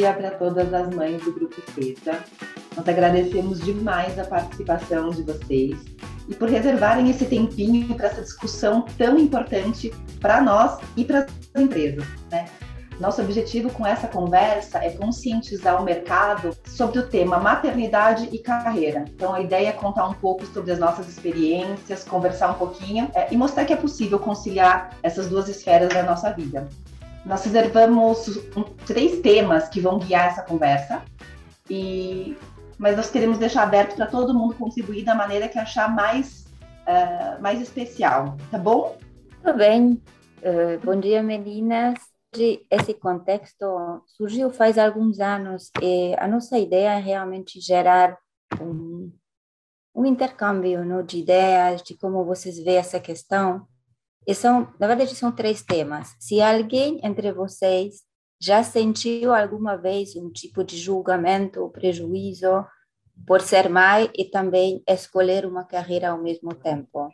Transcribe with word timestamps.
dia 0.00 0.14
para 0.14 0.30
todas 0.30 0.72
as 0.72 0.94
mães 0.94 1.22
do 1.22 1.30
Grupo 1.30 1.60
CESA. 1.74 2.18
Nós 2.74 2.88
agradecemos 2.88 3.60
demais 3.60 4.18
a 4.18 4.24
participação 4.24 5.10
de 5.10 5.22
vocês 5.22 5.78
e 6.26 6.34
por 6.34 6.48
reservarem 6.48 7.10
esse 7.10 7.26
tempinho 7.26 7.94
para 7.94 8.06
essa 8.06 8.22
discussão 8.22 8.86
tão 8.96 9.18
importante 9.18 9.92
para 10.18 10.40
nós 10.40 10.80
e 10.96 11.04
para 11.04 11.18
as 11.20 11.60
empresas. 11.60 12.04
Né? 12.30 12.46
Nosso 12.98 13.20
objetivo 13.20 13.70
com 13.70 13.86
essa 13.86 14.08
conversa 14.08 14.78
é 14.78 14.90
conscientizar 14.90 15.80
o 15.80 15.84
mercado 15.84 16.56
sobre 16.66 16.98
o 16.98 17.06
tema 17.06 17.38
maternidade 17.38 18.28
e 18.32 18.38
carreira. 18.38 19.04
Então, 19.14 19.34
a 19.34 19.40
ideia 19.40 19.68
é 19.68 19.72
contar 19.72 20.06
um 20.06 20.14
pouco 20.14 20.46
sobre 20.46 20.72
as 20.72 20.78
nossas 20.78 21.08
experiências, 21.08 22.04
conversar 22.04 22.52
um 22.52 22.54
pouquinho 22.54 23.10
é, 23.14 23.28
e 23.30 23.36
mostrar 23.36 23.66
que 23.66 23.72
é 23.72 23.76
possível 23.76 24.18
conciliar 24.18 24.96
essas 25.02 25.28
duas 25.28 25.48
esferas 25.48 25.90
da 25.90 26.02
nossa 26.02 26.30
vida. 26.30 26.68
Nós 27.24 27.44
reservamos 27.44 28.38
três 28.86 29.20
temas 29.20 29.68
que 29.68 29.80
vão 29.80 29.98
guiar 29.98 30.28
essa 30.28 30.42
conversa, 30.42 31.02
e, 31.68 32.36
mas 32.78 32.96
nós 32.96 33.10
queremos 33.10 33.38
deixar 33.38 33.62
aberto 33.62 33.94
para 33.96 34.06
todo 34.06 34.34
mundo 34.34 34.54
contribuir 34.54 35.04
da 35.04 35.14
maneira 35.14 35.48
que 35.48 35.58
achar 35.58 35.94
mais, 35.94 36.46
uh, 36.86 37.40
mais 37.42 37.60
especial, 37.60 38.36
tá 38.50 38.58
bom? 38.58 38.96
Tudo 39.42 39.56
bem. 39.56 40.02
Uh, 40.38 40.84
bom 40.84 40.98
dia, 40.98 41.22
meninas 41.22 41.98
esse 42.70 42.94
contexto 42.94 43.66
surgiu 44.06 44.50
faz 44.50 44.78
alguns 44.78 45.18
anos 45.18 45.70
e 45.82 46.14
a 46.16 46.28
nossa 46.28 46.58
ideia 46.58 46.90
é 46.90 47.00
realmente 47.00 47.60
gerar 47.60 48.16
um, 48.60 49.12
um 49.94 50.06
intercâmbio 50.06 50.84
no, 50.84 51.02
de 51.02 51.18
ideias, 51.18 51.82
de 51.82 51.96
como 51.96 52.24
vocês 52.24 52.56
veem 52.62 52.76
essa 52.76 53.00
questão. 53.00 53.66
E 54.26 54.34
são, 54.34 54.72
na 54.78 54.86
verdade, 54.86 55.14
são 55.14 55.32
três 55.32 55.62
temas. 55.62 56.14
Se 56.18 56.40
alguém 56.40 57.00
entre 57.02 57.32
vocês 57.32 58.02
já 58.40 58.62
sentiu 58.62 59.34
alguma 59.34 59.76
vez 59.76 60.16
um 60.16 60.30
tipo 60.30 60.64
de 60.64 60.76
julgamento 60.76 61.60
ou 61.60 61.70
prejuízo 61.70 62.64
por 63.26 63.40
ser 63.40 63.68
mãe 63.68 64.10
e 64.16 64.24
também 64.24 64.82
escolher 64.86 65.44
uma 65.44 65.64
carreira 65.64 66.10
ao 66.10 66.22
mesmo 66.22 66.54
tempo? 66.54 67.10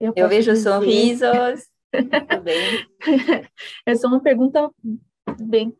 Eu, 0.00 0.12
Eu 0.14 0.28
vejo 0.28 0.52
dizer. 0.52 0.70
sorrisos. 0.70 1.68
bem. 2.44 2.86
Essa 3.86 4.06
é 4.06 4.08
uma 4.08 4.20
pergunta 4.20 4.70
bem 5.40 5.74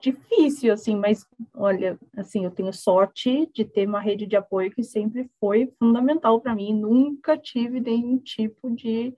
difícil, 0.00 0.72
assim, 0.72 0.96
mas 0.96 1.26
olha, 1.54 1.98
assim, 2.16 2.44
eu 2.44 2.50
tenho 2.50 2.72
sorte 2.72 3.50
de 3.52 3.64
ter 3.64 3.86
uma 3.86 4.00
rede 4.00 4.26
de 4.26 4.36
apoio 4.36 4.70
que 4.70 4.82
sempre 4.82 5.28
foi 5.40 5.72
fundamental 5.78 6.40
para 6.40 6.54
mim, 6.54 6.72
nunca 6.72 7.36
tive 7.36 7.80
nenhum 7.80 8.18
tipo 8.18 8.70
de, 8.70 9.14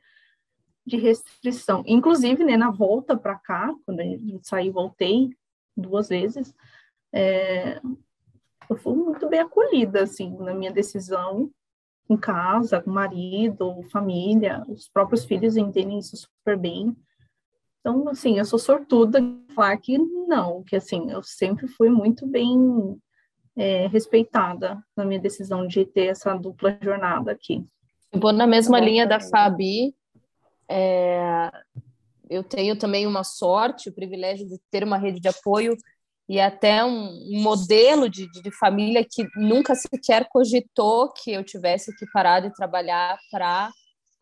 de 0.87 0.97
restrição. 0.97 1.83
Inclusive, 1.87 2.45
né, 2.45 2.57
na 2.57 2.71
volta 2.71 3.17
para 3.17 3.37
cá, 3.37 3.75
quando 3.85 4.01
eu 4.01 4.41
saí, 4.43 4.71
voltei 4.71 5.31
duas 5.77 6.09
vezes, 6.09 6.55
é, 7.13 7.81
eu 8.69 8.77
fui 8.77 8.95
muito 8.95 9.29
bem 9.29 9.41
acolhida, 9.41 10.03
assim, 10.03 10.37
na 10.39 10.55
minha 10.55 10.73
decisão, 10.73 11.51
em 12.09 12.17
casa, 12.17 12.81
com 12.81 12.91
marido, 12.91 13.83
família, 13.91 14.65
os 14.69 14.89
próprios 14.89 15.25
filhos 15.25 15.57
entendem 15.57 15.99
isso 15.99 16.17
super 16.17 16.57
bem. 16.59 16.97
Então, 17.81 18.09
assim, 18.09 18.39
eu 18.39 18.45
sou 18.45 18.59
sortuda 18.59 19.21
em 19.21 19.45
falar 19.55 19.77
que 19.79 19.97
não, 19.99 20.63
que 20.63 20.77
assim, 20.77 21.11
eu 21.11 21.23
sempre 21.23 21.67
fui 21.67 21.89
muito 21.89 22.27
bem 22.27 23.01
é, 23.57 23.87
respeitada 23.87 24.83
na 24.97 25.05
minha 25.05 25.21
decisão 25.21 25.67
de 25.67 25.85
ter 25.85 26.07
essa 26.07 26.35
dupla 26.35 26.79
jornada 26.83 27.33
aqui. 27.33 27.65
vou 28.13 28.33
na 28.33 28.47
mesma 28.47 28.79
linha 28.81 29.07
da 29.07 29.21
Fabi, 29.21 29.95
é, 30.71 31.51
eu 32.31 32.45
tenho 32.45 32.77
também 32.77 33.07
uma 33.07 33.25
sorte, 33.25 33.89
o 33.89 33.93
privilégio 33.93 34.47
de 34.47 34.57
ter 34.71 34.85
uma 34.85 34.97
rede 34.97 35.19
de 35.19 35.27
apoio 35.27 35.77
e 36.29 36.41
até 36.41 36.85
um, 36.85 37.43
modelo 37.43 38.09
de, 38.09 38.31
de, 38.31 38.53
família 38.53 39.05
que 39.05 39.27
nunca 39.35 39.75
sequer 39.75 40.29
cogitou 40.29 41.13
que 41.13 41.33
eu 41.33 41.43
tivesse 41.43 41.95
que 41.97 42.07
parar 42.13 42.39
de 42.39 42.55
trabalhar 42.55 43.19
para 43.33 43.69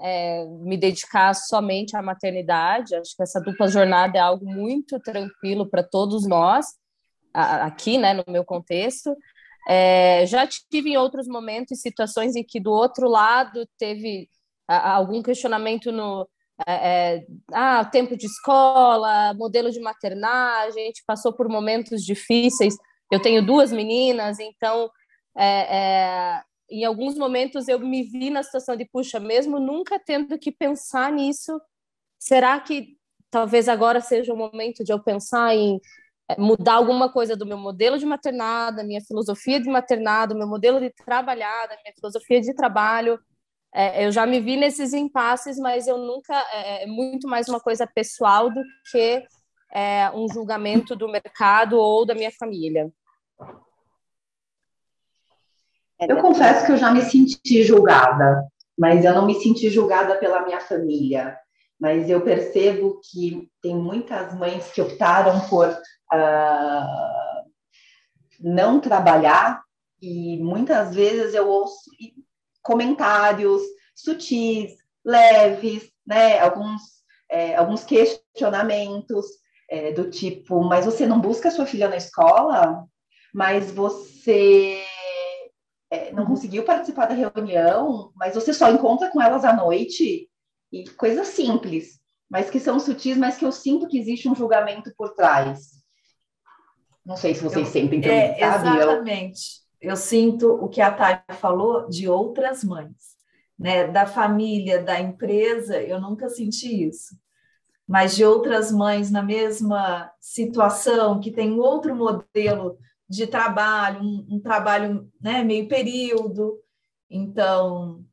é, 0.01 0.47
me 0.47 0.79
dedicar 0.79 1.35
somente 1.35 1.95
à 1.95 2.01
maternidade. 2.01 2.95
Acho 2.95 3.15
que 3.15 3.23
essa 3.23 3.41
dupla 3.43 3.69
jornada 3.69 4.17
é 4.17 4.23
algo 4.23 4.47
muito 4.47 4.99
tranquilo 5.01 5.69
para 5.69 5.83
todos 5.83 6.27
nós, 6.27 6.65
aqui, 7.35 7.99
né, 7.99 8.15
no 8.15 8.25
meu 8.27 8.43
contexto. 8.43 9.15
É, 9.69 10.25
já 10.25 10.47
tive 10.47 10.93
em 10.93 10.97
outros 10.97 11.29
momentos 11.29 11.83
situações 11.83 12.35
em 12.37 12.43
que 12.43 12.59
do 12.59 12.71
outro 12.71 13.07
lado 13.07 13.69
teve 13.79 14.31
algum 14.67 15.23
questionamento 15.23 15.93
no, 15.93 16.27
é, 16.67 17.17
é, 17.17 17.27
ah, 17.53 17.85
tempo 17.85 18.17
de 18.17 18.27
escola, 18.27 19.33
modelo 19.35 19.71
de 19.71 19.81
maternagem, 19.81 20.83
a 20.83 20.87
gente 20.87 21.05
passou 21.07 21.33
por 21.33 21.49
momentos 21.49 22.05
difíceis. 22.05 22.77
Eu 23.13 23.21
tenho 23.21 23.45
duas 23.45 23.73
meninas, 23.73 24.39
então 24.39 24.91
é, 25.37 25.77
é, 25.77 26.43
em 26.71 26.85
alguns 26.85 27.17
momentos 27.17 27.69
eu 27.69 27.79
me 27.79 28.03
vi 28.03 28.31
na 28.31 28.43
situação 28.43 28.77
de, 28.77 28.85
puxa, 28.85 29.21
mesmo 29.21 29.61
nunca 29.61 29.99
tendo 29.99 30.39
que 30.39 30.53
pensar 30.53 31.13
nisso, 31.13 31.61
será 32.19 32.59
que 32.61 32.97
talvez 33.31 33.69
agora 33.69 34.01
seja 34.01 34.33
o 34.33 34.37
momento 34.37 34.85
de 34.85 34.93
eu 34.93 35.03
pensar 35.03 35.55
em 35.55 35.81
é, 36.29 36.37
mudar 36.39 36.75
alguma 36.75 37.11
coisa 37.11 37.37
do 37.37 37.47
meu 37.47 37.57
modelo 37.57 37.99
de 37.99 38.05
maternada, 38.07 38.85
minha 38.85 39.01
filosofia 39.01 39.61
de 39.61 39.69
maternada, 39.69 40.35
meu 40.35 40.47
modelo 40.47 40.81
de 40.81 40.91
trabalhada, 40.91 41.77
minha 41.83 41.95
filosofia 41.95 42.41
de 42.41 42.55
trabalho, 42.55 43.19
é, 43.75 44.07
eu 44.07 44.11
já 44.11 44.27
me 44.27 44.41
vi 44.41 44.57
nesses 44.57 44.93
impasses, 44.93 45.59
mas 45.59 45.87
eu 45.87 45.99
nunca 45.99 46.35
é, 46.53 46.85
é 46.85 46.87
muito 46.87 47.29
mais 47.29 47.49
uma 47.49 47.61
coisa 47.61 47.87
pessoal 47.87 48.51
do 48.51 48.63
que 48.91 49.23
é, 49.73 50.11
um 50.11 50.27
julgamento 50.29 50.97
do 50.97 51.09
mercado 51.09 51.79
ou 51.79 52.07
da 52.07 52.15
minha 52.15 52.31
família. 52.31 52.91
Eu 56.01 56.19
confesso 56.19 56.65
que 56.65 56.73
eu 56.73 56.77
já 56.77 56.93
me 56.93 57.03
senti 57.03 57.63
julgada, 57.63 58.47
mas 58.79 59.05
eu 59.05 59.13
não 59.13 59.27
me 59.27 59.35
senti 59.35 59.69
julgada 59.69 60.17
pela 60.17 60.45
minha 60.45 60.61
família. 60.61 61.37
Mas 61.79 62.09
eu 62.09 62.21
percebo 62.23 63.01
que 63.11 63.49
tem 63.63 63.77
muitas 63.77 64.35
mães 64.35 64.71
que 64.73 64.81
optaram 64.81 65.41
por 65.49 65.69
uh, 65.69 67.49
não 68.41 68.81
trabalhar 68.81 69.63
e 70.01 70.39
muitas 70.39 70.95
vezes 70.95 71.35
eu 71.35 71.49
ouço 71.49 71.91
comentários 72.69 73.63
sutis, 73.95 74.77
leves, 75.03 75.91
né? 76.07 76.39
Alguns, 76.39 76.83
é, 77.31 77.57
alguns 77.57 77.83
questionamentos 77.83 79.25
é, 79.71 79.91
do 79.93 80.11
tipo, 80.11 80.63
mas 80.63 80.85
você 80.85 81.07
não 81.07 81.19
busca 81.19 81.51
sua 81.51 81.65
filha 81.65 81.89
na 81.89 81.97
escola? 81.97 82.85
Mas 83.33 83.71
você 83.71 84.83
é, 85.91 86.13
não 86.13 86.25
uhum. 86.25 86.29
conseguiu 86.29 86.63
participar 86.63 87.07
da 87.07 87.15
reunião? 87.15 88.13
Mas 88.15 88.35
você 88.35 88.53
só 88.53 88.71
encontra 88.71 89.11
com 89.11 89.21
elas 89.21 89.47
à 89.47 89.53
noite? 89.55 90.29
E 90.71 90.85
coisas 90.91 91.29
simples, 91.29 91.99
mas 92.31 92.51
que 92.51 92.61
são 92.61 92.79
sutis, 92.79 93.17
mas 93.17 93.39
que 93.39 93.47
eu 93.47 93.53
sinto 93.53 93.89
que 93.89 93.99
existe 93.99 94.29
um 94.29 94.35
julgamento 94.35 94.93
por 94.95 95.15
trás. 95.15 95.79
Não 97.03 97.17
sei 97.17 97.35
se 97.35 97.43
vocês 97.43 97.67
eu, 97.67 97.73
sentem 97.73 98.03
também, 98.03 98.19
é, 98.19 98.39
sabe? 98.39 98.69
Exatamente 98.69 99.41
eu 99.41 99.68
sinto 99.97 100.53
o 100.53 100.69
que 100.69 100.81
a 100.81 100.91
Thay 100.91 101.23
falou 101.37 101.89
de 101.89 102.09
outras 102.09 102.65
mães, 102.65 103.17
né? 103.59 103.87
Da 103.87 104.07
família, 104.07 104.83
da 104.83 105.01
empresa, 105.01 105.81
eu 105.81 106.01
nunca 106.01 106.29
senti 106.29 106.85
isso. 106.85 107.17
Mas 107.87 108.17
de 108.17 108.25
outras 108.25 108.71
mães 108.71 109.11
na 109.11 109.23
mesma 109.23 110.11
situação, 110.21 111.21
que 111.21 111.31
tem 111.31 111.59
outro 111.59 111.95
modelo 111.95 112.79
de 113.09 113.27
trabalho, 113.27 114.03
um, 114.03 114.27
um 114.33 114.41
trabalho 114.41 115.11
né, 115.21 115.43
meio 115.43 115.67
período. 115.67 116.61
Então, 117.09 118.05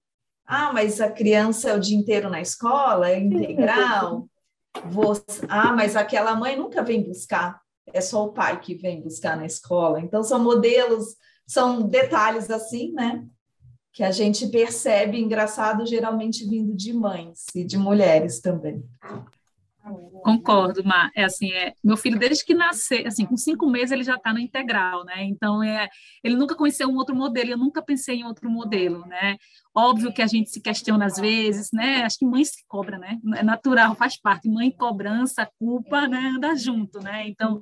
ah, 0.46 0.72
mas 0.72 1.02
a 1.02 1.12
criança 1.12 1.70
é 1.70 1.76
o 1.76 1.80
dia 1.80 1.98
inteiro 1.98 2.30
na 2.30 2.40
escola, 2.40 3.10
é 3.10 3.20
integral. 3.20 4.30
Você, 4.86 5.46
ah, 5.50 5.74
mas 5.74 5.96
aquela 5.96 6.36
mãe 6.36 6.56
nunca 6.56 6.84
vem 6.84 7.04
buscar, 7.04 7.60
é 7.94 8.00
só 8.00 8.26
o 8.26 8.34
pai 8.34 8.60
que 8.60 8.76
vem 8.76 9.02
buscar 9.02 9.36
na 9.36 9.46
escola. 9.46 10.00
Então, 10.00 10.24
são 10.24 10.40
modelos 10.40 11.16
são 11.48 11.82
detalhes 11.82 12.50
assim, 12.50 12.92
né? 12.92 13.26
Que 13.94 14.04
a 14.04 14.12
gente 14.12 14.48
percebe, 14.48 15.20
engraçado, 15.20 15.86
geralmente 15.86 16.46
vindo 16.48 16.76
de 16.76 16.92
mães 16.92 17.46
e 17.56 17.64
de 17.64 17.78
mulheres 17.78 18.42
também. 18.42 18.84
Concordo, 20.24 20.84
Mar. 20.84 21.12
É 21.16 21.24
assim, 21.24 21.52
é, 21.52 21.74
meu 21.84 21.96
filho, 21.96 22.18
desde 22.18 22.44
que 22.44 22.56
nasceu, 22.56 23.06
assim, 23.06 23.26
com 23.26 23.38
cinco 23.38 23.70
meses 23.70 23.92
ele 23.92 24.04
já 24.04 24.16
está 24.16 24.34
no 24.34 24.40
integral, 24.40 25.06
né? 25.06 25.24
Então, 25.24 25.62
é, 25.62 25.88
ele 26.24 26.36
nunca 26.36 26.56
conheceu 26.56 26.90
um 26.90 26.96
outro 26.96 27.16
modelo, 27.16 27.52
eu 27.52 27.58
nunca 27.58 27.82
pensei 27.84 28.18
em 28.18 28.24
outro 28.26 28.50
modelo, 28.50 29.06
né? 29.06 29.38
Óbvio 29.76 30.12
que 30.12 30.22
a 30.22 30.28
gente 30.28 30.50
se 30.50 30.60
questiona 30.60 31.06
às 31.06 31.18
vezes, 31.18 31.70
né? 31.72 32.04
Acho 32.04 32.18
que 32.18 32.26
mãe 32.26 32.44
se 32.44 32.66
cobra, 32.68 32.98
né? 32.98 33.20
É 33.36 33.44
natural, 33.44 33.94
faz 33.96 34.20
parte. 34.20 34.50
Mãe, 34.50 34.72
cobrança, 34.72 35.48
culpa, 35.60 36.08
né? 36.08 36.34
Anda 36.36 36.56
junto, 36.56 37.00
né? 37.00 37.28
Então, 37.28 37.62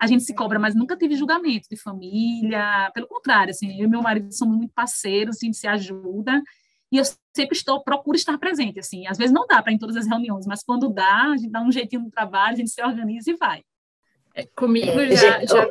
a 0.00 0.06
gente 0.08 0.24
se 0.24 0.34
cobra, 0.34 0.58
mas 0.58 0.74
nunca 0.74 0.96
tive 0.96 1.14
julgamento 1.14 1.68
de 1.70 1.76
família. 1.76 2.90
Pelo 2.92 3.06
contrário, 3.06 3.50
assim, 3.50 3.78
eu 3.78 3.86
e 3.86 3.90
meu 3.90 4.02
marido 4.02 4.32
somos 4.32 4.56
muito 4.56 4.72
parceiros, 4.74 5.36
a 5.36 5.46
gente 5.46 5.56
se 5.56 5.68
ajuda 5.68 6.42
e 6.90 6.98
eu 6.98 7.04
sempre 7.34 7.56
estou 7.56 7.82
procuro 7.82 8.16
estar 8.16 8.36
presente 8.38 8.80
assim. 8.80 9.06
Às 9.06 9.18
vezes 9.18 9.32
não 9.32 9.46
dá 9.46 9.62
para 9.62 9.72
em 9.72 9.78
todas 9.78 9.96
as 9.96 10.06
reuniões 10.06 10.46
mas 10.46 10.62
quando 10.62 10.88
dá 10.88 11.32
a 11.32 11.36
gente 11.36 11.50
dá 11.50 11.62
um 11.62 11.72
jeitinho 11.72 12.02
no 12.02 12.10
trabalho 12.10 12.54
a 12.54 12.56
gente 12.56 12.70
se 12.70 12.82
organiza 12.82 13.30
e 13.30 13.36
vai. 13.36 13.62
É, 14.34 14.46
comigo 14.46 14.98
é, 14.98 15.16
já, 15.16 15.44
já, 15.44 15.68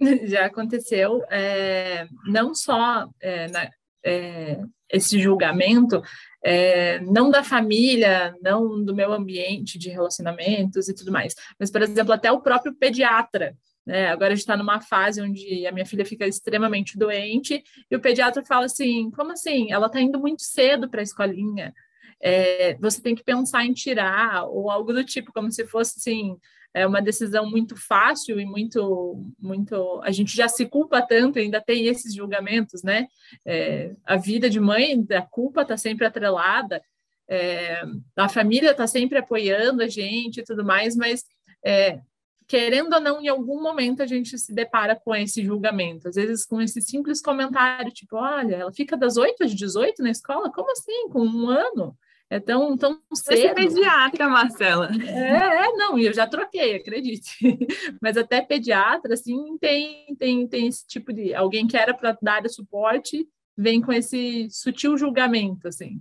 já 0.26 0.46
aconteceu, 0.46 1.22
é, 1.30 2.06
não 2.26 2.54
só 2.54 3.08
é, 3.20 3.48
na, 3.48 3.70
é, 4.04 4.60
esse 4.90 5.18
julgamento, 5.20 6.02
é, 6.44 7.00
não 7.00 7.30
da 7.30 7.42
família, 7.42 8.34
não 8.42 8.84
do 8.84 8.94
meu 8.94 9.12
ambiente 9.12 9.78
de 9.78 9.88
relacionamentos 9.88 10.88
e 10.88 10.94
tudo 10.94 11.12
mais, 11.12 11.34
mas, 11.58 11.70
por 11.70 11.82
exemplo, 11.82 12.12
até 12.12 12.30
o 12.30 12.40
próprio 12.40 12.74
pediatra. 12.74 13.56
Né? 13.84 14.06
Agora 14.08 14.32
a 14.32 14.34
gente 14.34 14.42
está 14.42 14.56
numa 14.56 14.80
fase 14.80 15.20
onde 15.20 15.66
a 15.66 15.72
minha 15.72 15.86
filha 15.86 16.04
fica 16.04 16.26
extremamente 16.26 16.96
doente 16.96 17.62
e 17.90 17.96
o 17.96 18.00
pediatra 18.00 18.44
fala 18.44 18.66
assim: 18.66 19.10
como 19.10 19.32
assim? 19.32 19.72
Ela 19.72 19.86
está 19.86 20.00
indo 20.00 20.18
muito 20.20 20.42
cedo 20.42 20.88
para 20.88 21.00
a 21.00 21.02
escolinha. 21.02 21.74
É, 22.20 22.74
você 22.74 23.02
tem 23.02 23.16
que 23.16 23.24
pensar 23.24 23.64
em 23.64 23.72
tirar, 23.72 24.44
ou 24.44 24.70
algo 24.70 24.92
do 24.92 25.04
tipo, 25.04 25.32
como 25.32 25.50
se 25.50 25.66
fosse 25.66 25.98
assim, 25.98 26.38
é 26.74 26.86
uma 26.86 27.02
decisão 27.02 27.50
muito 27.50 27.76
fácil 27.76 28.40
e 28.40 28.46
muito, 28.46 29.26
muito. 29.38 30.00
A 30.04 30.10
gente 30.10 30.34
já 30.34 30.48
se 30.48 30.64
culpa 30.66 31.02
tanto, 31.02 31.38
ainda 31.38 31.60
tem 31.60 31.86
esses 31.86 32.14
julgamentos, 32.14 32.82
né? 32.82 33.08
É, 33.44 33.92
a 34.06 34.16
vida 34.16 34.48
de 34.48 34.60
mãe, 34.60 35.04
a 35.10 35.22
culpa 35.22 35.62
está 35.62 35.76
sempre 35.76 36.06
atrelada, 36.06 36.80
é, 37.28 37.82
a 38.16 38.28
família 38.28 38.70
está 38.70 38.86
sempre 38.86 39.18
apoiando 39.18 39.82
a 39.82 39.88
gente 39.88 40.40
e 40.40 40.44
tudo 40.44 40.64
mais, 40.64 40.96
mas 40.96 41.24
é, 41.64 42.00
querendo 42.46 42.94
ou 42.94 43.00
não, 43.00 43.20
em 43.20 43.28
algum 43.28 43.62
momento 43.62 44.02
a 44.02 44.06
gente 44.06 44.38
se 44.38 44.54
depara 44.54 44.94
com 44.96 45.14
esse 45.14 45.44
julgamento, 45.44 46.08
às 46.08 46.14
vezes 46.14 46.44
com 46.44 46.60
esse 46.60 46.80
simples 46.80 47.20
comentário, 47.20 47.92
tipo, 47.92 48.16
olha, 48.16 48.56
ela 48.56 48.72
fica 48.72 48.96
das 48.96 49.16
8 49.16 49.44
às 49.44 49.54
18 49.54 50.02
na 50.02 50.10
escola? 50.10 50.52
Como 50.52 50.70
assim? 50.70 51.08
Com 51.08 51.24
um 51.24 51.48
ano? 51.48 51.96
É 52.32 52.40
tão, 52.40 52.78
tão 52.78 52.98
cedo. 53.12 53.36
Você 53.36 53.46
é 53.46 53.54
pediatra, 53.54 54.26
Marcela. 54.26 54.90
É, 55.06 55.66
é, 55.66 55.72
não, 55.72 55.98
eu 55.98 56.14
já 56.14 56.26
troquei, 56.26 56.76
acredite. 56.76 57.36
Mas 58.00 58.16
até 58.16 58.40
pediatra, 58.40 59.12
assim, 59.12 59.58
tem, 59.58 60.06
tem, 60.18 60.48
tem 60.48 60.66
esse 60.66 60.86
tipo 60.86 61.12
de... 61.12 61.34
Alguém 61.34 61.66
que 61.66 61.76
era 61.76 61.92
para 61.92 62.16
dar 62.22 62.48
suporte, 62.48 63.28
vem 63.54 63.82
com 63.82 63.92
esse 63.92 64.48
sutil 64.50 64.96
julgamento, 64.96 65.68
assim. 65.68 66.00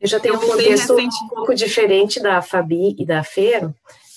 Eu 0.00 0.08
já 0.08 0.18
tenho 0.18 0.36
um 0.36 0.40
contexto 0.40 0.94
recente... 0.94 1.24
um 1.24 1.28
pouco 1.28 1.54
diferente 1.54 2.20
da 2.20 2.40
Fabi 2.40 2.96
e 2.98 3.04
da 3.04 3.22
Fer. 3.22 3.70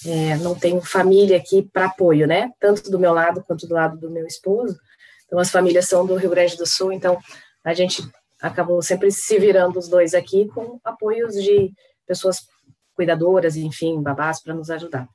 É, 0.07 0.37
não 0.37 0.55
tenho 0.55 0.79
família 0.81 1.35
aqui 1.35 1.61
para 1.61 1.87
apoio, 1.87 2.25
né? 2.25 2.51
Tanto 2.59 2.89
do 2.89 2.97
meu 2.97 3.13
lado 3.13 3.43
quanto 3.43 3.67
do 3.67 3.73
lado 3.73 3.97
do 3.97 4.09
meu 4.09 4.25
esposo. 4.25 4.79
Então, 5.25 5.37
as 5.37 5.51
famílias 5.51 5.89
são 5.89 6.05
do 6.05 6.15
Rio 6.15 6.29
Grande 6.29 6.55
do 6.55 6.65
Sul, 6.65 6.93
então 6.93 7.19
a 7.61 7.73
gente 7.73 8.01
acabou 8.41 8.81
sempre 8.81 9.11
se 9.11 9.37
virando 9.37 9.77
os 9.77 9.89
dois 9.89 10.13
aqui 10.13 10.47
com 10.47 10.79
apoios 10.83 11.33
de 11.33 11.73
pessoas 12.05 12.47
cuidadoras, 12.95 13.57
enfim, 13.57 14.01
babás 14.01 14.41
para 14.41 14.53
nos 14.53 14.69
ajudar. 14.69 15.09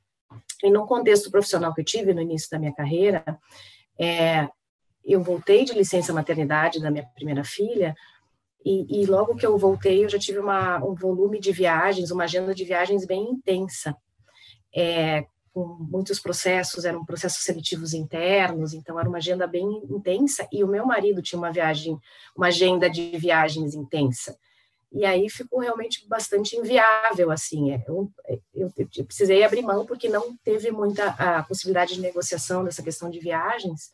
E 0.63 0.71
no 0.71 0.87
contexto 0.87 1.31
profissional 1.31 1.73
que 1.75 1.81
eu 1.81 1.85
tive 1.85 2.13
no 2.13 2.21
início 2.21 2.51
da 2.51 2.59
minha 2.59 2.75
carreira, 2.75 3.25
é, 3.99 4.47
eu 5.05 5.23
voltei 5.23 5.65
de 5.65 5.73
licença 5.73 6.13
maternidade 6.13 6.81
da 6.81 6.91
minha 6.91 7.07
primeira 7.15 7.43
filha 7.43 7.95
e, 8.65 9.03
e 9.03 9.07
logo 9.07 9.35
que 9.35 9.45
eu 9.45 9.59
voltei 9.59 10.05
eu 10.05 10.09
já 10.09 10.19
tive 10.19 10.39
uma, 10.39 10.79
um 10.85 10.95
volume 10.95 11.41
de 11.41 11.51
viagens, 11.51 12.11
uma 12.11 12.25
agenda 12.25 12.55
de 12.55 12.65
viagens 12.65 13.05
bem 13.05 13.31
intensa, 13.31 13.97
é, 14.75 15.27
com 15.53 15.67
muitos 15.79 16.19
processos, 16.19 16.85
eram 16.85 17.05
processos 17.05 17.45
seletivos 17.45 17.93
internos, 17.93 18.73
então 18.73 18.99
era 18.99 19.09
uma 19.09 19.19
agenda 19.19 19.47
bem 19.47 19.67
intensa, 19.91 20.49
e 20.51 20.65
o 20.65 20.69
meu 20.69 20.87
marido 20.87 21.23
tinha 21.23 21.39
uma 21.39 21.53
viagem, 21.53 21.99
uma 22.35 22.47
agenda 22.47 22.89
de 22.89 23.17
viagens 23.19 23.75
intensa. 23.75 24.37
E 24.91 25.07
aí 25.07 25.29
ficou 25.31 25.61
realmente 25.61 26.07
bastante 26.07 26.57
inviável, 26.57 27.31
assim, 27.31 27.73
é, 27.73 27.83
eu, 27.87 28.11
eu, 28.55 28.73
eu 28.97 29.05
precisei 29.05 29.43
abrir 29.43 29.63
mão 29.63 29.87
porque 29.87 30.09
não 30.09 30.37
teve 30.39 30.71
muita 30.71 31.11
a 31.11 31.43
possibilidade 31.43 31.95
de 31.95 32.01
negociação 32.01 32.65
dessa 32.65 32.83
questão 32.83 33.11
de 33.11 33.19
viagens, 33.19 33.91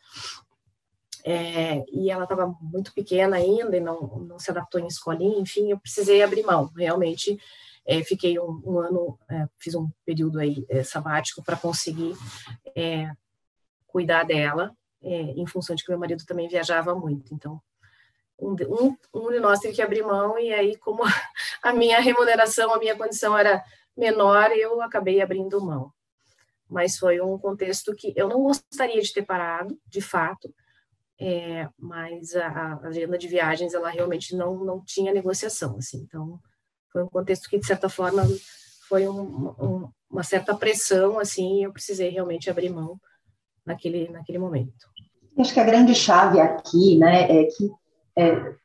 é, 1.25 1.83
e 1.91 2.09
ela 2.09 2.23
estava 2.23 2.47
muito 2.61 2.93
pequena 2.93 3.35
ainda 3.35 3.75
e 3.75 3.81
não, 3.81 3.99
não 4.19 4.39
se 4.39 4.49
adaptou 4.49 4.79
em 4.79 4.87
escolinha, 4.87 5.39
enfim, 5.39 5.69
eu 5.69 5.79
precisei 5.79 6.23
abrir 6.23 6.43
mão, 6.43 6.71
realmente 6.75 7.37
é, 7.85 8.03
fiquei 8.03 8.39
um, 8.39 8.61
um 8.65 8.79
ano, 8.79 9.19
é, 9.29 9.47
fiz 9.57 9.75
um 9.75 9.89
período 10.05 10.39
aí 10.39 10.65
é, 10.69 10.83
sabático 10.83 11.43
para 11.43 11.57
conseguir 11.57 12.15
é, 12.75 13.11
cuidar 13.87 14.23
dela, 14.23 14.75
é, 15.01 15.09
em 15.09 15.47
função 15.47 15.75
de 15.75 15.83
que 15.83 15.89
meu 15.89 15.99
marido 15.99 16.25
também 16.25 16.47
viajava 16.47 16.93
muito. 16.93 17.33
Então, 17.33 17.61
um, 18.39 18.53
um, 18.53 18.97
um 19.13 19.31
de 19.31 19.39
nós 19.39 19.59
teve 19.59 19.75
que 19.75 19.81
abrir 19.81 20.03
mão, 20.03 20.37
e 20.37 20.53
aí, 20.53 20.77
como 20.77 21.03
a 21.63 21.73
minha 21.73 21.99
remuneração, 21.99 22.73
a 22.73 22.79
minha 22.79 22.95
condição 22.95 23.37
era 23.37 23.63
menor, 23.95 24.51
eu 24.51 24.81
acabei 24.81 25.21
abrindo 25.21 25.61
mão. 25.61 25.91
Mas 26.69 26.97
foi 26.97 27.19
um 27.19 27.37
contexto 27.37 27.95
que 27.95 28.13
eu 28.15 28.27
não 28.27 28.43
gostaria 28.43 29.01
de 29.01 29.11
ter 29.11 29.23
parado, 29.23 29.77
de 29.87 30.01
fato, 30.01 30.53
é, 31.19 31.67
mas 31.77 32.33
a, 32.35 32.47
a, 32.47 32.87
agenda 32.87 33.17
de 33.17 33.27
viagens 33.27 33.73
ela 33.73 33.89
realmente 33.89 34.33
não 34.35 34.63
não 34.63 34.81
tinha 34.81 35.11
negociação 35.11 35.75
assim 35.77 35.97
então 35.97 36.39
foi 36.91 37.03
um 37.03 37.07
contexto 37.07 37.49
que, 37.49 37.59
de 37.59 37.65
certa 37.65 37.89
forma, 37.89 38.25
foi 38.87 39.07
um, 39.07 39.53
um, 39.59 39.89
uma 40.09 40.23
certa 40.23 40.55
pressão, 40.55 41.19
assim, 41.19 41.59
e 41.59 41.63
eu 41.63 41.71
precisei 41.71 42.09
realmente 42.09 42.49
abrir 42.49 42.69
mão 42.69 42.99
naquele, 43.65 44.09
naquele 44.09 44.39
momento. 44.39 44.87
Acho 45.37 45.53
que 45.53 45.59
a 45.59 45.65
grande 45.65 45.93
chave 45.95 46.39
aqui, 46.39 46.97
né, 46.97 47.23
é 47.23 47.43
que, 47.45 47.71
é, 48.17 48.55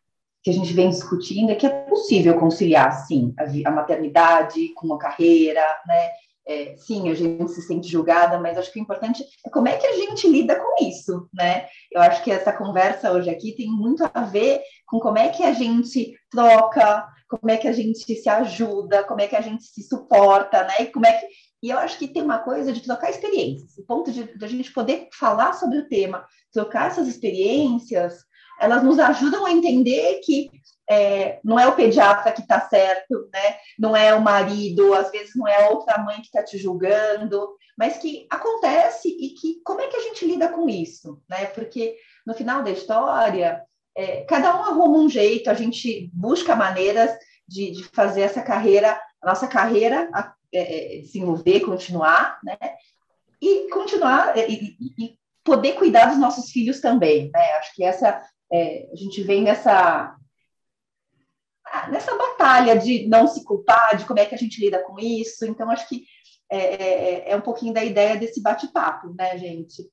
que 0.43 0.51
a 0.51 0.53
gente 0.53 0.73
vem 0.73 0.91
discutindo 0.91 1.51
é 1.51 1.55
que 1.55 1.67
é 1.67 1.71
possível 1.85 2.39
conciliar, 2.39 3.07
sim, 3.07 3.35
a, 3.39 3.69
a 3.69 3.73
maternidade 3.73 4.73
com 4.75 4.93
a 4.95 4.99
carreira, 4.99 5.63
né, 5.87 6.11
é, 6.47 6.75
sim, 6.77 7.09
a 7.09 7.15
gente 7.15 7.49
se 7.51 7.63
sente 7.63 7.89
julgada, 7.89 8.39
mas 8.39 8.59
acho 8.59 8.71
que 8.73 8.79
o 8.79 8.83
importante 8.83 9.25
é 9.47 9.51
como 9.51 9.69
é 9.69 9.77
que 9.77 9.87
a 9.87 9.97
gente 9.97 10.29
lida 10.29 10.57
com 10.57 10.85
isso, 10.85 11.29
né? 11.33 11.67
Eu 11.91 12.03
acho 12.03 12.23
que 12.23 12.31
essa 12.31 12.53
conversa 12.53 13.13
hoje 13.13 13.31
aqui 13.31 13.53
tem 13.53 13.67
muito 13.67 14.05
a 14.13 14.21
ver 14.23 14.61
com 14.87 15.01
como 15.01 15.17
é 15.17 15.31
que 15.31 15.43
a 15.43 15.53
gente 15.53 16.15
troca, 16.31 17.09
como 17.39 17.51
é 17.51 17.57
que 17.57 17.69
a 17.69 17.73
gente 17.73 18.15
se 18.15 18.29
ajuda, 18.29 19.05
como 19.05 19.21
é 19.21 19.29
que 19.29 19.37
a 19.37 19.41
gente 19.41 19.65
se 19.65 19.83
suporta, 19.83 20.65
né? 20.65 20.75
E 20.81 20.87
como 20.87 21.07
é 21.07 21.13
que 21.13 21.27
e 21.65 21.71
eu 21.71 21.79
acho 21.79 21.99
que 21.99 22.09
tem 22.09 22.23
uma 22.23 22.41
coisa 22.41 22.75
de 22.75 22.83
trocar 22.83 23.09
experiências, 23.09 23.79
o 23.79 23.87
ponto 23.87 24.13
de, 24.13 24.37
de 24.37 24.45
a 24.45 24.49
gente 24.49 24.71
poder 24.71 25.09
falar 25.19 25.55
sobre 25.55 25.79
o 25.79 25.89
tema, 25.89 26.27
trocar 26.53 26.89
essas 26.89 27.09
experiências, 27.09 28.19
elas 28.61 28.83
nos 28.83 28.99
ajudam 28.99 29.47
a 29.47 29.51
entender 29.51 30.21
que 30.23 30.51
é, 30.91 31.41
não 31.43 31.59
é 31.59 31.67
o 31.67 31.75
pediatra 31.75 32.33
que 32.33 32.43
está 32.43 32.61
certo, 32.69 33.31
né? 33.33 33.57
não 33.79 33.97
é 33.97 34.15
o 34.15 34.21
marido, 34.21 34.93
às 34.93 35.11
vezes 35.11 35.35
não 35.35 35.49
é 35.49 35.65
a 35.65 35.71
outra 35.71 35.97
mãe 35.97 36.17
que 36.17 36.27
está 36.27 36.43
te 36.43 36.59
julgando, 36.59 37.57
mas 37.79 37.97
que 37.97 38.27
acontece 38.29 39.09
e 39.09 39.31
que 39.31 39.63
como 39.65 39.81
é 39.81 39.89
que 39.89 39.97
a 39.97 40.03
gente 40.03 40.27
lida 40.27 40.49
com 40.49 40.69
isso? 40.69 41.23
Né? 41.27 41.47
Porque 41.47 41.97
no 42.27 42.35
final 42.35 42.63
da 42.63 42.73
história, 42.73 43.63
é, 43.97 44.23
cada 44.23 44.57
um 44.57 44.63
arruma 44.65 44.99
um 44.99 45.09
jeito, 45.09 45.51
a 45.51 45.55
gente 45.55 46.11
busca 46.13 46.57
maneiras 46.57 47.17
de, 47.47 47.71
de 47.73 47.85
fazer 47.85 48.23
essa 48.23 48.43
carreira, 48.43 49.01
a 49.23 49.27
nossa 49.27 49.47
carreira 49.47 50.09
a, 50.13 50.35
é, 50.53 50.99
é 50.99 51.01
desenvolver, 51.01 51.61
continuar, 51.61 52.39
né? 52.43 52.57
E 53.41 53.69
continuar 53.71 54.37
é, 54.37 54.49
e, 54.49 54.77
e, 54.99 55.19
poder 55.45 55.75
cuidar 55.75 56.07
dos 56.07 56.19
nossos 56.19 56.51
filhos 56.51 56.81
também, 56.81 57.31
né? 57.33 57.53
Acho 57.59 57.75
que 57.75 57.85
essa 57.85 58.23
é, 58.53 58.89
a 58.93 58.97
gente 58.97 59.23
vem 59.23 59.43
nessa 59.43 60.17
nessa 61.91 62.17
batalha 62.17 62.79
de 62.79 63.07
não 63.09 63.27
se 63.27 63.43
culpar, 63.43 63.97
de 63.97 64.05
como 64.05 64.21
é 64.21 64.27
que 64.27 64.35
a 64.35 64.39
gente 64.39 64.61
lida 64.61 64.83
com 64.83 64.99
isso. 64.99 65.45
Então, 65.45 65.71
acho 65.71 65.89
que 65.89 66.05
é, 66.51 66.59
é, 66.59 67.31
é 67.31 67.37
um 67.37 67.41
pouquinho 67.41 67.73
da 67.73 67.85
ideia 67.85 68.17
desse 68.17 68.41
bate-papo, 68.41 69.13
né, 69.15 69.37
gente? 69.39 69.91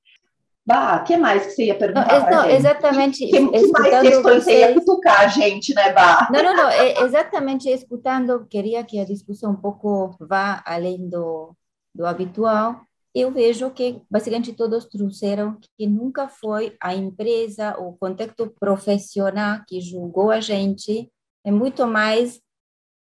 Bah, 0.65 0.97
o 0.97 1.03
que 1.03 1.17
mais 1.17 1.45
que 1.45 1.51
você 1.53 1.65
ia 1.65 1.77
perguntar 1.77 2.29
não, 2.29 2.43
não 2.43 2.49
exatamente. 2.49 3.25
Que, 3.25 3.31
que 3.31 3.71
mais 3.71 4.01
questões 4.01 4.43
você 4.43 4.59
ia 4.59 4.73
cutucar 4.73 5.21
a 5.21 5.27
gente, 5.27 5.73
né, 5.73 5.91
Bah? 5.91 6.27
Não, 6.31 6.43
não, 6.43 6.55
não, 6.55 6.69
é, 6.69 7.01
exatamente 7.01 7.67
escutando, 7.69 8.45
queria 8.47 8.83
que 8.83 8.99
a 8.99 9.05
discussão 9.05 9.51
um 9.51 9.55
pouco 9.55 10.15
vá 10.19 10.61
além 10.65 11.09
do, 11.09 11.55
do 11.95 12.05
habitual. 12.05 12.81
Eu 13.13 13.31
vejo 13.31 13.71
que 13.71 14.01
basicamente 14.09 14.53
todos 14.53 14.85
trouxeram 14.85 15.57
que 15.77 15.87
nunca 15.87 16.29
foi 16.29 16.77
a 16.79 16.93
empresa, 16.93 17.75
o 17.77 17.97
contexto 17.97 18.53
profissional 18.59 19.61
que 19.67 19.81
julgou 19.81 20.31
a 20.31 20.39
gente, 20.39 21.11
é 21.43 21.51
muito 21.51 21.85
mais 21.87 22.39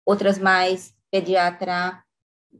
outras 0.05 0.37
mais 0.37 0.93
pediatra, 1.09 2.03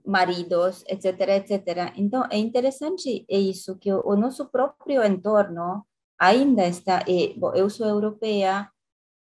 maridos, 0.05 0.83
etc, 0.87 1.19
etc. 1.29 1.93
Então, 1.95 2.25
é 2.29 2.37
interessante 2.37 3.25
isso, 3.29 3.77
que 3.77 3.91
o, 3.91 4.15
nosso 4.15 4.49
próprio 4.49 5.03
entorno 5.03 5.85
ainda 6.19 6.65
está... 6.67 7.03
E, 7.07 7.33
bom, 7.37 7.53
eu 7.53 7.69
sou 7.69 7.87
europeia, 7.87 8.69